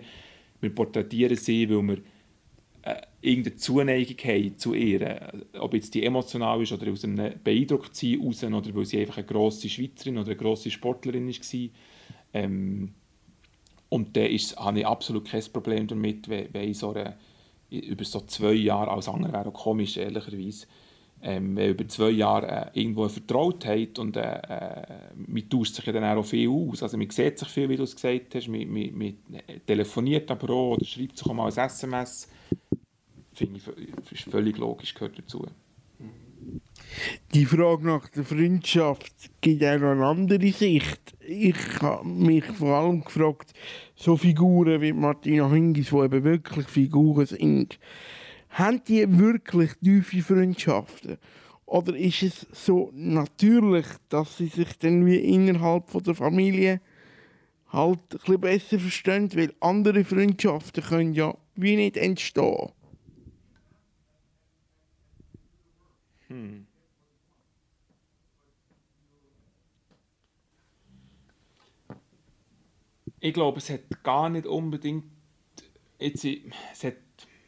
wir 0.60 0.74
porträtieren 0.74 1.36
sie, 1.36 1.68
weil 1.68 1.82
wir 1.82 1.98
äh, 2.82 3.02
irgendeine 3.20 3.56
Zuneigung 3.56 4.16
haben 4.24 4.58
zu 4.58 4.74
ihr. 4.74 5.32
Ob 5.58 5.74
jetzt 5.74 5.94
die 5.94 6.04
emotional 6.04 6.62
ist 6.62 6.72
oder 6.72 6.90
aus 6.90 7.04
einem 7.04 7.34
Beeindrucktsein 7.42 8.20
raus 8.20 8.44
oder 8.44 8.74
weil 8.74 8.84
sie 8.84 9.00
einfach 9.00 9.18
eine 9.18 9.26
grosse 9.26 9.68
Schweizerin 9.68 10.18
oder 10.18 10.28
eine 10.28 10.36
grosse 10.36 10.70
Sportlerin 10.70 11.28
war. 11.28 11.68
Ähm, 12.32 12.94
Und 13.88 14.16
da 14.16 14.22
habe 14.22 14.78
ich 14.78 14.86
absolut 14.86 15.28
kein 15.28 15.42
Problem 15.52 15.86
damit, 15.86 16.28
wenn, 16.28 16.52
wenn 16.52 16.70
ich 16.70 16.78
so 16.78 16.90
eine, 16.90 17.16
über 17.70 18.04
so 18.04 18.20
zwei 18.20 18.52
Jahre, 18.52 18.90
als 18.90 19.08
andere 19.08 19.32
wäre 19.32 19.48
auch 19.48 19.52
komisch, 19.52 19.96
ehrlicherweise, 19.96 20.66
ähm, 21.22 21.56
über 21.56 21.88
zwei 21.88 22.10
Jahre 22.10 22.70
äh, 22.74 22.80
irgendwo 22.80 23.02
eine 23.02 23.10
Vertrautheit 23.10 23.98
und 23.98 24.16
äh, 24.16 24.20
äh, 24.20 24.96
man 25.14 25.48
tauscht 25.48 25.74
sich 25.74 25.86
ja 25.86 25.92
dann 25.92 26.04
auch 26.04 26.24
viel 26.24 26.48
aus. 26.48 26.82
Also 26.82 26.96
man 26.98 27.08
sieht 27.10 27.38
sich 27.38 27.48
viel, 27.48 27.68
wie 27.68 27.76
du 27.76 27.84
es 27.84 27.94
gesagt 27.94 28.34
hast, 28.34 28.48
man, 28.48 28.68
man, 28.70 28.98
man 28.98 29.14
telefoniert 29.66 30.30
aber 30.30 30.50
auch 30.50 30.72
oder 30.72 30.84
schreibt 30.84 31.18
sich 31.18 31.26
auch 31.26 31.34
mal 31.34 31.50
ein 31.50 31.56
SMS. 31.56 32.28
Finde 33.32 33.60
ich, 33.60 34.12
ist 34.12 34.30
völlig 34.30 34.56
logisch, 34.58 34.94
gehört 34.94 35.18
dazu. 35.18 35.46
Die 37.36 37.44
Frage 37.44 37.86
nach 37.86 38.08
der 38.08 38.24
Freundschaft 38.24 39.12
gibt 39.42 39.62
auch 39.62 39.78
noch 39.78 39.90
eine 39.90 40.06
andere 40.06 40.50
Sicht. 40.52 41.14
Ich 41.20 41.82
habe 41.82 42.08
mich 42.08 42.46
vor 42.46 42.74
allem 42.74 43.04
gefragt, 43.04 43.52
so 43.94 44.16
Figuren 44.16 44.80
wie 44.80 44.94
Martina 44.94 45.46
Hingis, 45.50 45.90
die 45.90 45.96
eben 45.96 46.24
wirklich 46.24 46.66
Figuren 46.66 47.26
sind, 47.26 47.78
haben 48.48 48.80
die 48.88 49.18
wirklich 49.18 49.72
tiefe 49.84 50.22
Freundschaften? 50.22 51.18
Oder 51.66 51.94
ist 51.94 52.22
es 52.22 52.46
so 52.52 52.90
natürlich, 52.94 53.84
dass 54.08 54.38
sie 54.38 54.46
sich 54.46 54.78
dann 54.78 55.04
wie 55.04 55.16
innerhalb 55.18 55.90
von 55.90 56.02
der 56.04 56.14
Familie 56.14 56.80
halt 57.68 57.98
ein 58.12 58.18
bisschen 58.18 58.40
besser 58.40 58.78
verstehen, 58.78 59.28
weil 59.34 59.52
andere 59.60 60.04
Freundschaften 60.04 60.82
können 60.82 61.12
ja 61.12 61.36
wie 61.54 61.76
nicht 61.76 61.98
entstehen. 61.98 62.72
Hm. 66.28 66.65
Ich 73.26 73.34
glaube, 73.34 73.58
es 73.58 73.70
hat 73.70 74.04
gar 74.04 74.28
nicht 74.28 74.46
unbedingt 74.46 75.02
jetzt, 75.98 76.24
es 76.24 76.84
hat 76.84 76.94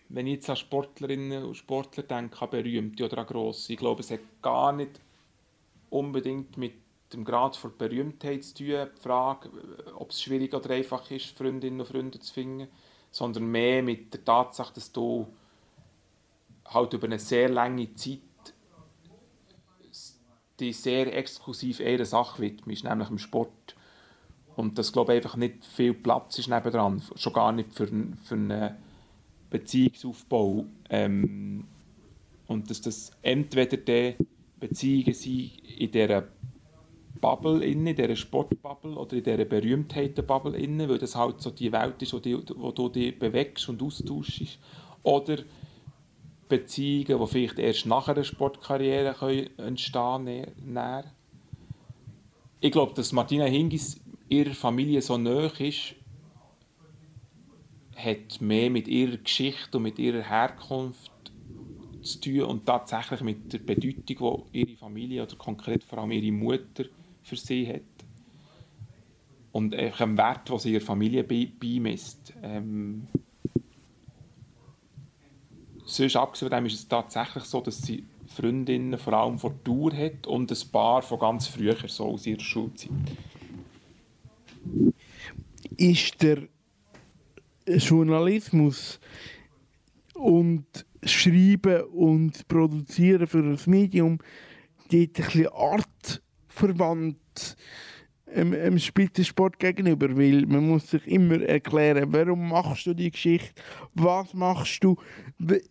wenn 0.09 0.27
ich 0.27 0.35
jetzt 0.35 0.51
an 0.51 0.57
Sportlerinnen 0.57 1.45
und 1.45 1.55
Sportler 1.55 2.03
denke, 2.03 2.43
an 2.43 2.51
berühmte 2.51 3.05
oder 3.05 3.19
an 3.19 3.27
grosse, 3.27 3.75
ich 3.75 3.79
glaube, 3.79 4.01
es 4.01 4.11
hat 4.11 4.21
gar 4.43 4.73
nicht 4.73 5.01
unbedingt 5.89 6.57
mit 6.57 6.73
dem 7.13 7.25
Grad 7.25 7.55
von 7.55 7.77
Berühmtheit 7.79 8.43
zu 8.43 8.55
tun, 8.55 8.67
die 8.67 9.01
Frage, 9.01 9.51
ob 9.95 10.11
es 10.11 10.21
schwierig 10.21 10.53
oder 10.53 10.71
einfach 10.71 11.09
ist, 11.13 11.39
Freundinnen 11.39 11.81
und 11.81 11.87
Freunde 11.87 12.19
zu 12.19 12.35
finden, 12.35 12.67
sondern 13.13 13.47
mehr 13.47 13.81
mit 13.85 14.13
der 14.13 14.25
Tatsache, 14.25 14.75
dass 14.75 14.91
du 14.91 15.29
halt 16.67 16.93
über 16.93 17.07
eine 17.07 17.21
sehr 17.21 17.51
lange 17.51 17.95
Zeit 17.95 18.19
die 20.59 20.73
sehr 20.73 21.17
exklusiv 21.17 21.81
einer 21.81 22.05
Sache 22.05 22.43
widmest, 22.43 22.83
nämlich 22.83 23.07
dem 23.07 23.19
Sport. 23.19 23.77
Und 24.59 24.77
das 24.77 24.93
glaube 24.93 25.13
ich 25.13 25.19
einfach 25.19 25.37
nicht 25.37 25.65
viel 25.65 25.95
Platz 25.95 26.37
ist 26.41 26.49
nebendran, 26.49 27.01
schon 27.15 27.33
gar 27.33 27.53
nicht 27.53 27.73
für, 27.73 27.87
für 28.25 28.35
eine 28.35 28.77
Beziehungsaufbau. 29.51 30.65
Ähm, 30.91 31.65
und 32.49 32.69
dass 32.69 32.81
das 32.81 33.13
entweder 33.23 33.77
die 33.77 34.17
Beziehungen 34.59 35.15
sind 35.15 35.53
in 35.79 35.93
dieser 35.93 36.25
Bubble, 37.21 37.65
in 37.65 37.85
dieser 37.85 38.17
Sportbubble 38.17 38.97
oder 38.97 39.19
in 39.19 39.23
dieser 39.23 39.45
Berühmtheitenbubble, 39.45 40.89
weil 40.89 40.99
das 40.99 41.15
halt 41.15 41.41
so 41.41 41.51
die 41.51 41.71
Welt 41.71 42.03
ist, 42.03 42.13
wo, 42.13 42.19
die, 42.19 42.37
wo 42.57 42.73
du 42.73 42.89
dich 42.89 43.17
bewegst 43.17 43.69
und 43.69 43.81
austauschst. 43.81 44.59
Oder 45.05 45.37
Beziehungen, 46.49 47.21
die 47.21 47.27
vielleicht 47.29 47.61
erst 47.61 47.87
nach 47.87 48.09
einer 48.09 48.25
Sportkarriere 48.25 49.15
entstehen 49.59 50.25
können. 50.25 51.05
Ich 52.59 52.73
glaube, 52.73 52.95
dass 52.95 53.13
Martina 53.13 53.45
Hingis 53.45 54.01
ihrer 54.29 54.55
Familie 54.55 55.03
so 55.03 55.17
nahe 55.17 55.51
ist, 55.59 55.95
hat 57.97 58.41
mehr 58.41 58.71
mit 58.71 58.87
ihrer 58.89 59.17
Geschichte 59.17 59.77
und 59.77 59.83
mit 59.85 59.99
ihrer 59.99 60.23
Herkunft 60.23 61.11
zu 62.03 62.21
tun 62.21 62.43
und 62.43 62.67
tatsächlich 62.67 63.21
mit 63.23 63.53
der 63.53 63.59
Bedeutung, 63.59 64.45
die 64.53 64.61
ihre 64.61 64.77
Familie 64.77 65.23
oder 65.25 65.37
konkret 65.37 65.83
vor 65.83 65.99
allem 65.99 66.13
ihre 66.13 66.33
Mutter 66.33 66.85
für 67.23 67.37
sie 67.37 67.67
hat. 67.67 67.83
Und 69.51 69.73
dem 69.73 70.17
Wert, 70.17 70.49
den 70.49 70.59
sie 70.59 70.75
ihrer 70.75 70.85
Familie 70.85 71.25
beimisst. 71.25 72.33
Ähm, 72.43 73.09
sonst 75.85 76.17
abgesehen 76.17 76.51
von 76.51 76.59
dem 76.59 76.67
ist 76.67 76.75
es 76.75 76.89
tatsächlich 76.89 77.45
so, 77.45 77.61
dass 77.61 77.83
sie 77.83 78.05
Freundinnen 78.27 78.99
vor 78.99 79.15
allem 79.15 79.39
von 79.39 79.65
Tour 79.65 79.93
hat 79.93 80.27
und 80.27 80.53
ein 80.53 80.71
paar 80.71 81.03
von 81.03 81.19
ganz 81.19 81.49
früher, 81.49 81.77
so 81.89 82.05
aus 82.05 82.27
ihrer 82.27 82.41
Schulzeit. 82.41 82.91
Ist 85.79 86.23
der 86.23 86.43
Journalismus 87.67 89.01
und 90.15 90.67
Schreiben 91.05 91.83
und 91.85 92.49
Produzieren 92.49 93.27
für 93.27 93.39
ein 93.39 93.59
Medium 93.67 94.19
dort 94.91 94.93
ein 94.93 95.13
bisschen 95.13 95.49
artverwandt 95.49 97.57
ähm, 98.35 98.53
ähm, 98.53 98.79
Spitzensport 98.79 99.59
gegenüber, 99.59 100.17
weil 100.17 100.45
man 100.47 100.69
muss 100.69 100.91
sich 100.91 101.07
immer 101.07 101.41
erklären, 101.43 102.13
warum 102.13 102.49
machst 102.49 102.87
du 102.87 102.95
die 102.95 103.11
Geschichte, 103.11 103.63
was 103.95 104.35
machst 104.35 104.85
du, 104.85 104.97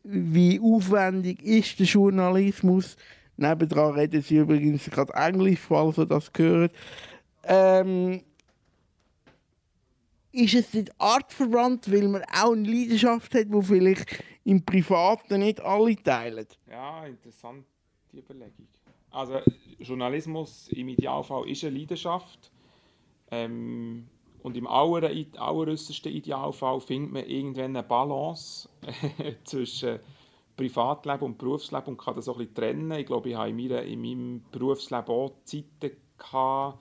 wie 0.03 0.60
aufwendig 0.60 1.43
ist 1.43 1.80
der 1.80 1.86
Journalismus. 1.86 2.97
Nebendran 3.36 3.93
reden 3.93 4.22
sie 4.22 4.38
übrigens 4.38 4.86
gerade 4.86 5.14
Englisch, 5.14 5.60
falls 5.60 5.99
ihr 5.99 6.08
das 6.08 6.34
gehört. 6.34 6.72
Ähm, 7.43 8.22
ist 10.38 10.54
es 10.54 10.74
nicht 10.74 10.92
artverwandt, 11.00 11.92
weil 11.92 12.08
man 12.08 12.24
auch 12.24 12.52
eine 12.52 12.68
Leidenschaft 12.68 13.34
hat, 13.34 13.48
die 13.52 13.62
vielleicht 13.62 14.24
im 14.44 14.64
Privaten 14.64 15.40
nicht 15.40 15.60
alle 15.60 15.96
teilen? 15.96 16.46
Ja, 16.70 17.06
interessant, 17.06 17.66
die 18.12 18.20
Überlegung. 18.20 18.68
Also 19.10 19.40
Journalismus 19.80 20.68
im 20.70 20.90
Idealfall 20.90 21.50
ist 21.50 21.64
eine 21.64 21.78
Leidenschaft. 21.78 22.52
Ähm, 23.32 24.08
und 24.44 24.56
im 24.56 24.68
aller, 24.68 25.12
Idealfall 25.12 26.80
findet 26.82 27.12
man 27.12 27.26
irgendwann 27.26 27.76
eine 27.76 27.84
Balance 27.84 28.70
zwischen 29.44 30.00
Privatleben 30.56 31.24
und 31.24 31.38
Berufsleben 31.38 31.88
und 31.88 31.98
kann 31.98 32.16
das 32.16 32.30
auch 32.30 32.36
ein 32.36 32.48
bisschen 32.48 32.56
trennen. 32.56 32.92
Ich 32.92 33.08
glaube, 33.08 33.30
ich 33.30 33.36
habe 33.36 33.50
in, 33.50 33.56
meiner, 33.56 33.82
in 33.82 34.02
meinem 34.02 34.42
Berufsleben 34.52 35.08
auch 35.08 35.32
Zeiten 35.44 35.98
gehabt, 36.18 36.80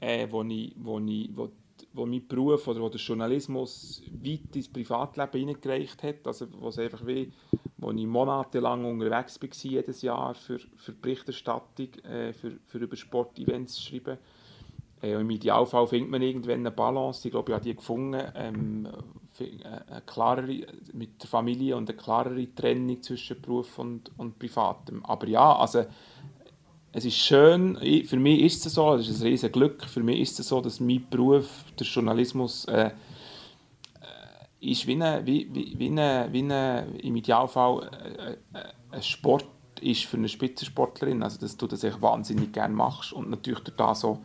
äh, 0.00 0.26
wo, 0.30 0.42
ich, 0.42 0.74
wo, 0.78 0.98
ich, 0.98 1.30
wo 1.34 1.50
wo 1.92 2.06
mein 2.06 2.26
Beruf 2.26 2.68
oder 2.68 2.80
wo 2.80 2.88
der 2.88 3.00
Journalismus 3.00 4.02
weit 4.22 4.54
ins 4.54 4.68
Privatleben 4.68 5.40
hineingereicht 5.40 6.02
hat, 6.02 6.26
also 6.26 6.46
wo 6.58 6.68
es 6.68 6.78
einfach 6.78 7.04
wie, 7.06 7.32
wo 7.78 7.90
ich 7.90 8.06
monatelang 8.06 8.84
unterwegs 8.84 9.40
war, 9.42 9.48
jedes 9.62 10.02
Jahr 10.02 10.34
für, 10.34 10.60
für 10.76 10.92
Berichterstattung, 10.92 11.92
äh, 12.04 12.32
für, 12.32 12.52
für 12.66 12.78
über 12.78 12.96
Sportevents 12.96 13.74
zu 13.74 13.82
schreiben. 13.82 14.18
Äh, 15.02 15.14
Im 15.14 15.30
Idealfall 15.30 15.86
findet 15.86 16.10
man 16.10 16.22
irgendwann 16.22 16.60
eine 16.60 16.70
Balance, 16.70 17.26
ich 17.26 17.32
glaube, 17.32 17.52
ich 17.52 17.54
habe 17.54 17.64
die 17.64 17.74
gefunden, 17.74 18.22
ähm, 18.36 18.88
äh, 19.38 19.64
eine 19.64 20.02
klarere, 20.02 20.66
mit 20.92 21.22
der 21.22 21.28
Familie 21.28 21.76
und 21.76 21.88
eine 21.88 21.98
klarere 21.98 22.54
Trennung 22.54 23.02
zwischen 23.02 23.40
Beruf 23.40 23.78
und, 23.78 24.10
und 24.16 24.38
Privatem. 24.38 25.04
Aber 25.04 25.26
ja, 25.26 25.56
also 25.56 25.86
es 26.92 27.04
ist 27.04 27.16
schön, 27.16 27.76
für 28.06 28.16
mich 28.16 28.40
ist 28.40 28.66
es 28.66 28.74
so, 28.74 28.94
es 28.94 29.08
ist 29.08 29.20
ein 29.20 29.28
riesiges 29.28 29.52
Glück, 29.52 29.84
für 29.84 30.02
mich 30.02 30.20
ist 30.20 30.40
es 30.40 30.48
so, 30.48 30.60
dass 30.60 30.80
mein 30.80 31.06
Beruf, 31.08 31.64
der 31.78 31.86
Journalismus, 31.86 32.64
äh, 32.64 32.86
äh, 32.86 32.92
ist 34.60 34.86
wie, 34.86 34.94
eine, 34.94 35.24
wie, 35.24 35.48
wie, 35.52 35.86
eine, 35.86 36.28
wie 36.32 36.40
eine, 36.40 36.86
im 37.02 37.14
Idealfall 37.14 37.90
äh, 38.52 38.58
äh, 38.58 38.64
ein 38.90 39.02
Sport 39.02 39.46
ist 39.80 40.04
für 40.04 40.16
eine 40.16 40.28
Spitzensportlerin, 40.28 41.22
also 41.22 41.38
dass 41.38 41.56
du 41.56 41.66
das 41.66 41.84
echt 41.84 42.02
wahnsinnig 42.02 42.52
gerne 42.52 42.74
machst 42.74 43.12
und 43.12 43.30
natürlich 43.30 43.62
da 43.76 43.94
so 43.94 44.18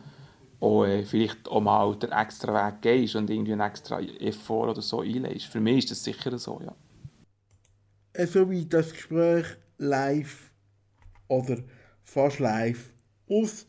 auch, 0.58 0.84
äh, 0.84 1.04
vielleicht 1.04 1.48
auch 1.48 1.60
mal 1.60 1.94
den 1.96 2.12
extra 2.12 2.52
Weg 2.52 2.82
gehst 2.82 3.14
und 3.14 3.30
irgendwie 3.30 3.52
einen 3.52 3.60
extra 3.60 4.00
Effort 4.00 4.70
oder 4.70 4.82
so 4.82 5.00
einlegst. 5.00 5.46
Für 5.46 5.60
mich 5.60 5.78
ist 5.78 5.90
das 5.92 6.04
sicher 6.04 6.36
so, 6.38 6.60
ja. 6.64 8.26
So 8.26 8.50
wie 8.50 8.64
das 8.66 8.92
Gespräch 8.92 9.46
live 9.78 10.50
oder 11.28 11.58
fast 12.06 12.38
live 12.38 12.92
aus 13.28 13.66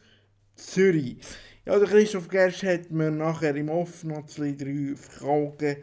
Zürich. 0.56 1.18
Ja, 1.66 1.78
der 1.78 1.88
Christoph 1.88 2.30
Gerst 2.30 2.64
hat 2.64 2.92
mir 2.92 3.12
nachher 3.12 3.56
im 3.56 3.70
Off 3.70 4.04
noch 4.04 4.26
zwei, 4.28 4.54
drei 4.54 4.96
Fragen 4.96 5.78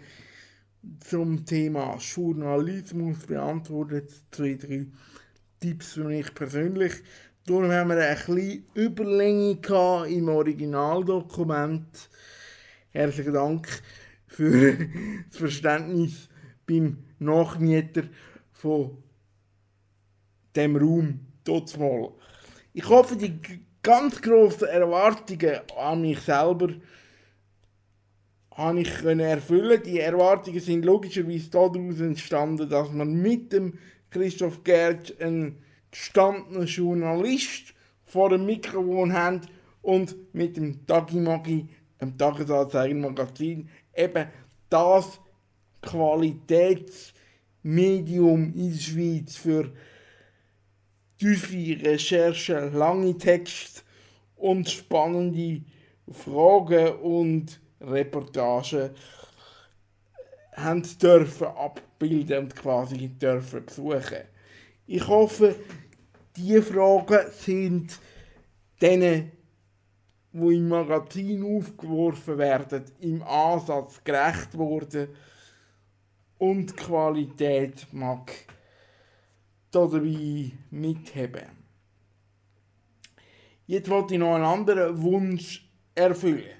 zum 1.01 1.45
Thema 1.45 1.99
Journalismus 1.99 3.27
beantwortet. 3.27 4.11
Zwei, 4.31 4.55
drei 4.55 4.87
Tipps 5.61 5.93
für 5.93 6.05
mich 6.05 6.33
persönlich. 6.35 6.93
Darum 7.45 7.71
haben 7.71 7.91
wir 7.91 7.99
ein 7.99 8.17
bisschen 8.17 8.65
Überlänge 8.75 9.59
im 10.09 10.29
Originaldokument. 10.29 12.09
Herzlichen 12.91 13.35
Dank 13.35 13.69
für 14.27 14.77
das 15.29 15.37
Verständnis 15.37 16.29
beim 16.67 16.99
Nachmieter 17.19 18.05
von 18.53 19.03
dem 20.57 20.77
Raum. 20.77 21.21
Dort 21.45 21.77
mal. 21.79 22.13
Ich 22.77 22.89
hoffe, 22.89 23.15
die 23.15 23.39
ganz 23.85 24.21
grossen 24.21 24.67
Erwartungen 24.67 25.61
an 25.79 26.01
mich 26.01 26.19
selber 26.19 26.71
habe 28.51 28.81
ich 28.81 28.93
können 28.97 29.21
erfüllen. 29.21 29.81
Die 29.85 30.01
Erwartungen 30.01 30.59
sind 30.59 30.85
logischerweise 30.85 31.51
daraus 31.51 32.01
entstanden, 32.01 32.69
dass 32.69 32.91
man 32.91 33.15
mit 33.15 33.53
dem 33.53 33.79
Christoph 34.11 34.65
Gertsch 34.65 35.13
einen 35.21 35.63
gestandenen 35.93 36.67
Journalist 36.67 37.75
vor 38.07 38.31
dem 38.31 38.45
Mikrofon 38.45 39.13
hat 39.13 39.47
und 39.81 40.17
mit 40.35 40.57
dem 40.57 40.85
Tagimagi, 40.85 41.69
dem 42.01 42.19
Tagesanzeiger-Magazin, 42.19 43.69
eben 43.95 44.27
das 44.69 45.21
Qualitätsmedium 45.81 48.53
in 48.53 48.73
der 48.73 48.79
Schweiz 48.79 49.37
für 49.37 49.71
tiefe 51.19 51.85
Recherchen, 51.85 52.75
lange 52.75 53.17
Texte 53.17 53.83
und 54.37 54.69
spannende 54.69 55.63
Fragen 56.11 56.97
und 56.97 57.61
Reportagen 57.81 58.91
haben 60.57 60.83
dürfen 61.01 61.47
abbilden 61.49 62.45
und 62.45 62.57
quasi 62.57 63.09
dürfen 63.09 63.65
besuchen. 63.65 64.25
Ich 64.87 65.07
hoffe, 65.07 65.57
diese 66.37 66.63
Fragen 66.63 67.31
sind 67.33 67.99
denen, 68.81 69.33
die 70.33 70.57
im 70.57 70.69
Magazin 70.69 71.43
aufgeworfen 71.43 72.39
werden, 72.39 72.85
im 73.01 73.23
Ansatz 73.23 74.03
gerecht 74.03 74.57
worden 74.57 75.09
und 76.39 76.71
die 76.71 76.75
Qualität 76.75 77.87
mag 77.93 78.33
dabei 79.75 80.53
mitheben. 80.71 81.49
Jetzt 83.67 83.89
wollte 83.89 84.15
ich 84.15 84.21
noch 84.21 84.35
einen 84.35 84.45
anderen 84.45 85.01
Wunsch 85.03 85.67
erfüllen. 85.95 86.51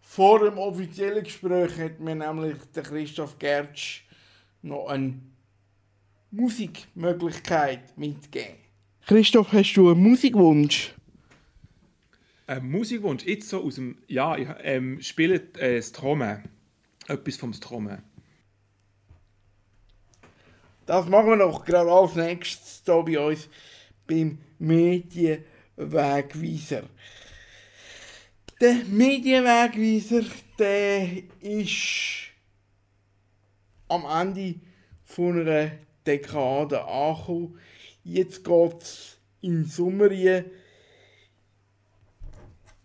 Vor 0.00 0.40
dem 0.40 0.58
offiziellen 0.58 1.22
Gespräch 1.22 1.78
hat 1.78 2.00
mir 2.00 2.14
nämlich 2.14 2.56
der 2.74 2.82
Christoph 2.82 3.38
Gertsch 3.38 4.02
noch 4.62 4.88
eine 4.88 5.20
Musikmöglichkeit 6.30 7.96
mitgegeben. 7.96 8.56
Christoph, 9.06 9.52
hast 9.52 9.74
du 9.74 9.90
einen 9.90 10.02
Musikwunsch? 10.02 10.94
Ein 12.46 12.70
Musikwunsch, 12.70 13.24
jetzt 13.24 13.48
so 13.48 13.62
aus 13.62 13.76
dem, 13.76 13.98
ja, 14.08 14.36
ich 14.36 14.48
ähm, 14.62 15.00
spiele 15.00 15.42
äh, 15.58 15.80
das. 15.80 15.92
Etwas 17.08 17.36
vom 17.36 17.52
Trommel. 17.52 18.02
Das 20.90 21.06
machen 21.06 21.28
wir 21.28 21.36
doch 21.36 21.64
gerade 21.64 21.88
als 21.88 22.16
nächstes 22.16 22.82
hier 22.84 23.04
bei 23.04 23.20
uns 23.20 23.48
beim 24.08 24.38
Medienwegweiser. 24.58 26.82
Der 28.60 28.74
Medienwegweiser, 28.88 30.24
der 30.58 31.08
ist 31.38 32.32
am 33.86 34.04
Ende 34.04 34.56
von 35.04 35.42
einer 35.42 35.70
Dekade 36.04 36.84
angekommen. 36.84 37.56
Jetzt 38.02 38.42
geht 38.42 38.82
es 38.82 39.16
im 39.42 39.64
Sommer 39.66 40.10
rein. 40.10 40.46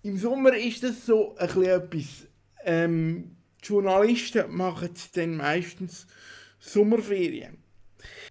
Im 0.04 0.20
Sommer 0.20 0.56
ist 0.56 0.84
das 0.84 1.08
so 1.08 1.36
ein 1.38 1.48
bisschen 1.48 1.64
etwas. 1.64 2.28
Ähm, 2.66 3.36
die 3.64 3.70
Journalisten 3.70 4.56
machen 4.56 4.92
dann 5.16 5.38
meistens 5.38 6.06
Sommerferien. 6.60 7.65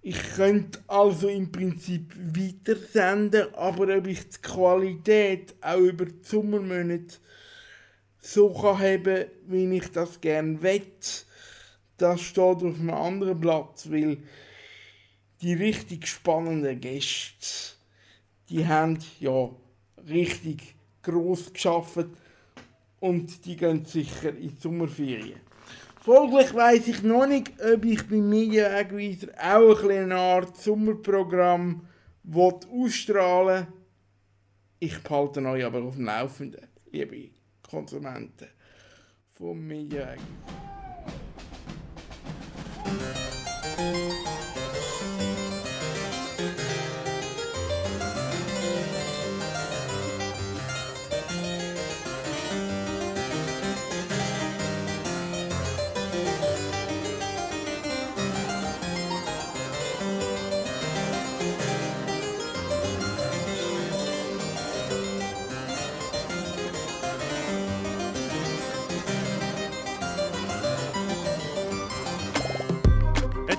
Ich 0.06 0.22
könnte 0.34 0.80
also 0.86 1.28
im 1.28 1.50
Prinzip 1.50 2.14
weitersenden, 2.14 3.54
aber 3.54 3.96
ob 3.96 4.06
ich 4.06 4.28
die 4.28 4.42
Qualität 4.42 5.54
auch 5.62 5.78
über 5.78 6.04
die 6.04 6.22
Sommermonate 6.22 7.16
so 8.20 8.52
kann 8.52 8.80
haben, 8.80 9.24
wie 9.46 9.78
ich 9.78 9.90
das 9.92 10.20
gerne 10.20 10.62
wett, 10.62 11.24
das 11.96 12.20
steht 12.20 12.36
auf 12.38 12.62
einem 12.62 12.90
anderen 12.90 13.40
Platz, 13.40 13.90
weil 13.90 14.18
die 15.40 15.54
richtig 15.54 16.06
spannenden 16.06 16.82
Gäste, 16.82 17.74
die 18.50 18.66
haben 18.66 18.98
ja 19.20 19.48
richtig 20.06 20.74
groß 21.02 21.54
geschafft 21.54 22.08
und 23.00 23.46
die 23.46 23.56
gehen 23.56 23.86
sicher 23.86 24.36
in 24.36 24.54
die 24.54 24.60
Sommerferien. 24.60 25.40
Folglich 26.04 26.52
weiss 26.52 26.86
ich 26.86 27.02
noch 27.02 27.26
nicht, 27.26 27.50
ob 27.62 27.82
ich 27.82 28.06
beim 28.06 28.28
Medienwegweiser 28.28 29.28
auch 29.40 29.82
ein 29.84 30.02
eine 30.02 30.16
Art 30.16 30.54
Sommerprogramm 30.54 31.88
ausstrahlen 32.30 33.66
will. 33.66 33.72
Ich 34.80 35.02
behalte 35.02 35.40
euch 35.46 35.64
aber 35.64 35.82
auf 35.82 35.94
dem 35.94 36.04
Laufenden, 36.04 36.68
liebe 36.92 37.30
Konsumenten 37.62 38.48
vom 39.30 39.66
Medienwegweiser. 39.66 40.20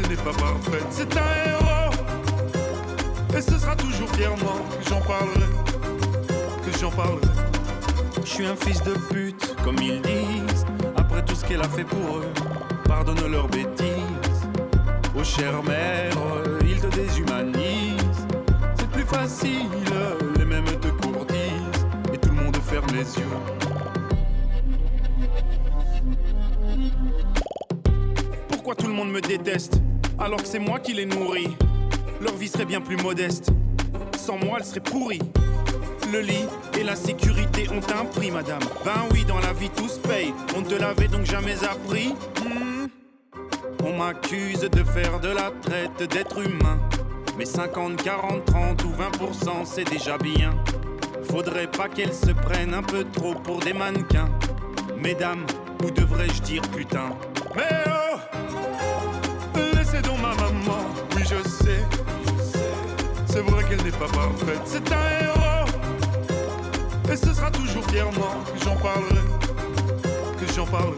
qu'elle 0.00 0.10
n'est 0.10 0.16
pas 0.16 0.32
parfaite, 0.32 0.86
c'est 0.90 1.16
un 1.16 1.50
héros. 1.50 1.94
Et 3.36 3.40
ce 3.40 3.58
sera 3.58 3.76
toujours 3.76 4.08
fièrement 4.10 4.60
que 4.78 4.88
j'en 4.88 5.00
parlerai, 5.00 5.46
que 6.64 6.78
j'en 6.78 6.90
parlerai. 6.90 7.20
Je 8.24 8.28
suis 8.28 8.46
un 8.46 8.56
fils 8.56 8.82
de 8.82 8.94
pute, 9.10 9.56
comme 9.64 9.76
ils 9.78 10.00
disent. 10.02 10.66
Après 10.96 11.24
tout 11.24 11.34
ce 11.34 11.44
qu'elle 11.44 11.60
a 11.60 11.68
fait 11.68 11.84
pour 11.84 12.18
eux, 12.18 12.32
pardonne 12.84 13.30
leurs 13.30 13.48
bêtises. 13.48 13.86
Oh 15.16 15.24
chère 15.24 15.62
mère, 15.62 16.12
ils 16.62 16.80
te 16.80 16.86
déshumanisent. 16.88 18.26
C'est 18.76 18.88
plus 18.90 19.04
facile, 19.04 19.68
les 20.38 20.44
mêmes 20.44 20.64
te 20.64 20.88
courtisent. 20.88 21.86
Et 22.12 22.18
tout 22.18 22.30
le 22.30 22.44
monde 22.44 22.56
ferme 22.56 22.88
les 22.92 23.18
yeux. 23.18 23.24
Pourquoi 28.48 28.74
tout 28.74 28.86
le 28.86 28.92
monde 28.92 29.10
me 29.10 29.20
déteste? 29.20 29.80
Alors 30.20 30.42
que 30.42 30.48
c'est 30.48 30.58
moi 30.58 30.78
qui 30.78 30.92
les 30.92 31.06
nourris 31.06 31.56
Leur 32.20 32.34
vie 32.36 32.48
serait 32.48 32.66
bien 32.66 32.80
plus 32.80 32.96
modeste. 32.96 33.50
Sans 34.16 34.36
moi, 34.36 34.58
elle 34.58 34.64
serait 34.64 34.80
pourrie. 34.80 35.22
Le 36.12 36.20
lit 36.20 36.46
et 36.78 36.82
la 36.82 36.96
sécurité 36.96 37.68
ont 37.70 37.98
un 37.98 38.04
prix, 38.04 38.30
madame. 38.30 38.60
Ben 38.84 39.08
oui, 39.12 39.24
dans 39.24 39.38
la 39.38 39.52
vie 39.52 39.70
tout 39.70 39.88
se 39.88 39.98
paye. 39.98 40.34
On 40.56 40.60
ne 40.60 40.66
te 40.66 40.74
l'avait 40.74 41.08
donc 41.08 41.24
jamais 41.24 41.64
appris. 41.64 42.14
Hmm. 42.44 42.88
On 43.84 43.96
m'accuse 43.96 44.60
de 44.60 44.84
faire 44.84 45.20
de 45.20 45.28
la 45.28 45.50
traite 45.62 46.10
d'êtres 46.10 46.46
humains. 46.46 46.78
Mais 47.38 47.46
50, 47.46 48.02
40, 48.02 48.44
30 48.44 48.84
ou 48.84 48.88
20%, 48.88 49.64
c'est 49.64 49.88
déjà 49.88 50.18
bien. 50.18 50.50
Faudrait 51.30 51.68
pas 51.68 51.88
qu'elles 51.88 52.12
se 52.12 52.32
prennent 52.32 52.74
un 52.74 52.82
peu 52.82 53.04
trop 53.04 53.34
pour 53.34 53.60
des 53.60 53.72
mannequins. 53.72 54.28
Mesdames, 55.02 55.46
ou 55.82 55.90
devrais-je 55.90 56.42
dire 56.42 56.62
putain? 56.72 57.10
Mais 57.56 57.84
oh 57.86 58.09
est 60.00 60.06
donc 60.06 60.20
ma 60.20 60.34
maman 60.34 60.84
Oui, 61.16 61.22
je 61.22 61.48
sais. 61.48 61.84
C'est 63.26 63.40
vrai 63.40 63.64
qu'elle 63.64 63.82
n'est 63.82 63.90
pas 63.90 64.06
parfaite. 64.06 64.60
C'est 64.64 64.92
un 64.92 65.24
héros. 65.24 65.66
Et 67.12 67.16
ce 67.16 67.32
sera 67.32 67.50
toujours 67.50 67.84
fièrement 67.86 68.44
que 68.52 68.64
j'en 68.64 68.76
parlerai. 68.76 69.24
Que 70.38 70.52
j'en 70.54 70.66
parlerai. 70.66 70.96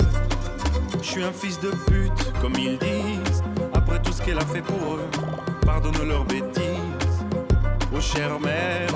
Je 1.00 1.06
suis 1.06 1.24
un 1.24 1.32
fils 1.32 1.58
de 1.60 1.70
pute, 1.70 2.32
comme 2.40 2.54
ils 2.58 2.78
disent. 2.78 3.42
Après 3.74 4.00
tout 4.00 4.12
ce 4.12 4.22
qu'elle 4.22 4.38
a 4.38 4.46
fait 4.46 4.62
pour 4.62 4.94
eux, 4.94 5.08
pardonne 5.64 6.06
leurs 6.06 6.24
bêtises. 6.24 6.62
Oh 7.94 8.00
chère 8.00 8.38
mère, 8.40 8.88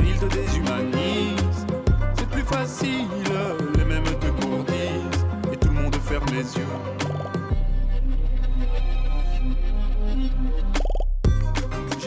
ils 0.00 0.18
te 0.18 0.26
déshumanisent. 0.26 1.66
C'est 2.16 2.28
plus 2.28 2.42
facile, 2.42 3.08
les 3.76 3.84
mêmes 3.84 4.04
te 4.04 4.26
gourdissent. 4.44 5.24
Et 5.52 5.56
tout 5.56 5.68
le 5.68 5.74
monde 5.74 5.96
ferme 5.96 6.26
les 6.32 6.56
yeux 6.56 7.03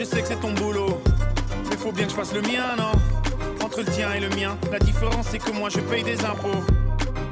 sais 0.08 0.22
que 0.22 0.28
c'est 0.28 0.40
ton 0.40 0.52
boulot, 0.52 1.00
mais 1.68 1.76
faut 1.76 1.92
bien 1.92 2.04
que 2.04 2.10
je 2.10 2.16
fasse 2.16 2.32
le 2.32 2.40
mien, 2.40 2.76
non? 2.78 2.92
Entre 3.64 3.80
le 3.80 3.86
tien 3.86 4.12
et 4.14 4.20
le 4.20 4.28
mien, 4.30 4.56
la 4.72 4.78
différence 4.78 5.26
c'est 5.30 5.38
que 5.38 5.50
moi 5.52 5.68
je 5.68 5.80
paye 5.80 6.02
des 6.02 6.24
impôts. 6.24 6.64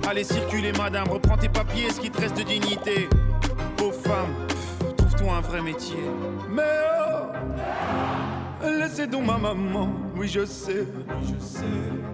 Allez 0.08 0.24
circuler 0.24 0.72
madame, 0.72 1.08
reprends 1.08 1.38
tes 1.38 1.48
papiers, 1.48 1.90
ce 1.90 2.00
qui 2.00 2.10
te 2.10 2.20
reste 2.20 2.36
de 2.36 2.42
dignité. 2.42 3.08
Aux 3.82 3.92
femme, 3.92 4.34
trouve-toi 4.96 5.36
un 5.36 5.40
vrai 5.40 5.62
métier. 5.62 5.96
Mais 6.50 6.62
oh 6.62 7.32
Laissez 8.78 9.06
donc 9.06 9.24
ma 9.26 9.38
maman, 9.38 9.88
oui 10.14 10.28
je 10.28 10.44
sais, 10.44 10.86
oui, 10.96 11.34
je 11.34 11.38
sais. 11.44 11.64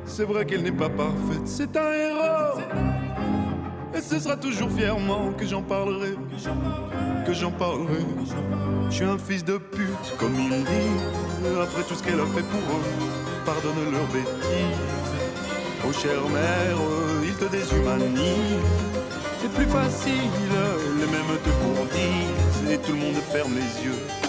C'est 0.04 0.24
vrai 0.24 0.46
qu'elle 0.46 0.62
n'est 0.62 0.70
pas 0.70 0.90
parfaite, 0.90 1.46
c'est 1.46 1.76
un 1.76 1.92
héros. 1.92 2.60
Et 3.94 4.00
ce 4.00 4.20
sera 4.20 4.36
toujours 4.36 4.70
fièrement 4.70 5.32
que 5.36 5.44
j'en 5.44 5.62
parlerai, 5.62 6.14
que 6.30 6.38
j'en 6.38 6.52
parlerai. 6.54 7.26
Que 7.26 7.32
j'en 7.32 7.50
parlerai. 7.50 8.04
Je 8.92 8.96
suis 8.96 9.04
un 9.06 9.16
fils 9.16 9.42
de 9.42 9.56
pute, 9.56 10.16
comme 10.18 10.38
il 10.38 10.50
dit. 10.50 11.48
Après 11.62 11.82
tout 11.82 11.94
ce 11.94 12.02
qu'elle 12.02 12.20
a 12.20 12.26
fait 12.26 12.42
pour 12.42 12.60
eux, 12.60 12.84
pardonne 13.46 13.90
leurs 13.90 14.06
bêtises. 14.08 14.82
Oh 15.82 15.90
chère 15.90 16.28
mère, 16.28 16.76
ils 17.24 17.34
te 17.34 17.46
déshumanisent. 17.46 18.60
C'est 19.40 19.50
plus 19.54 19.64
facile, 19.64 20.12
les 21.00 21.06
mêmes 21.06 21.38
te 21.42 21.48
bourdisent. 21.64 22.70
Et 22.70 22.76
tout 22.76 22.92
le 22.92 22.98
monde 22.98 23.16
ferme 23.32 23.54
les 23.54 23.86
yeux. 23.86 24.21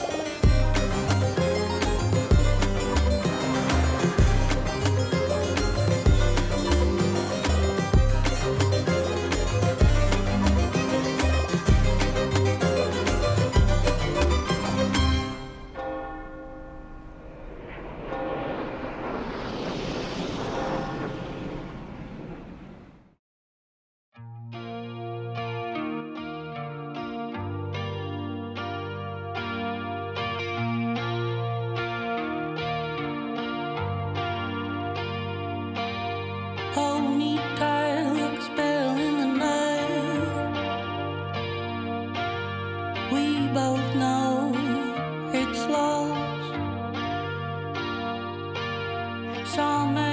some 49.55 50.12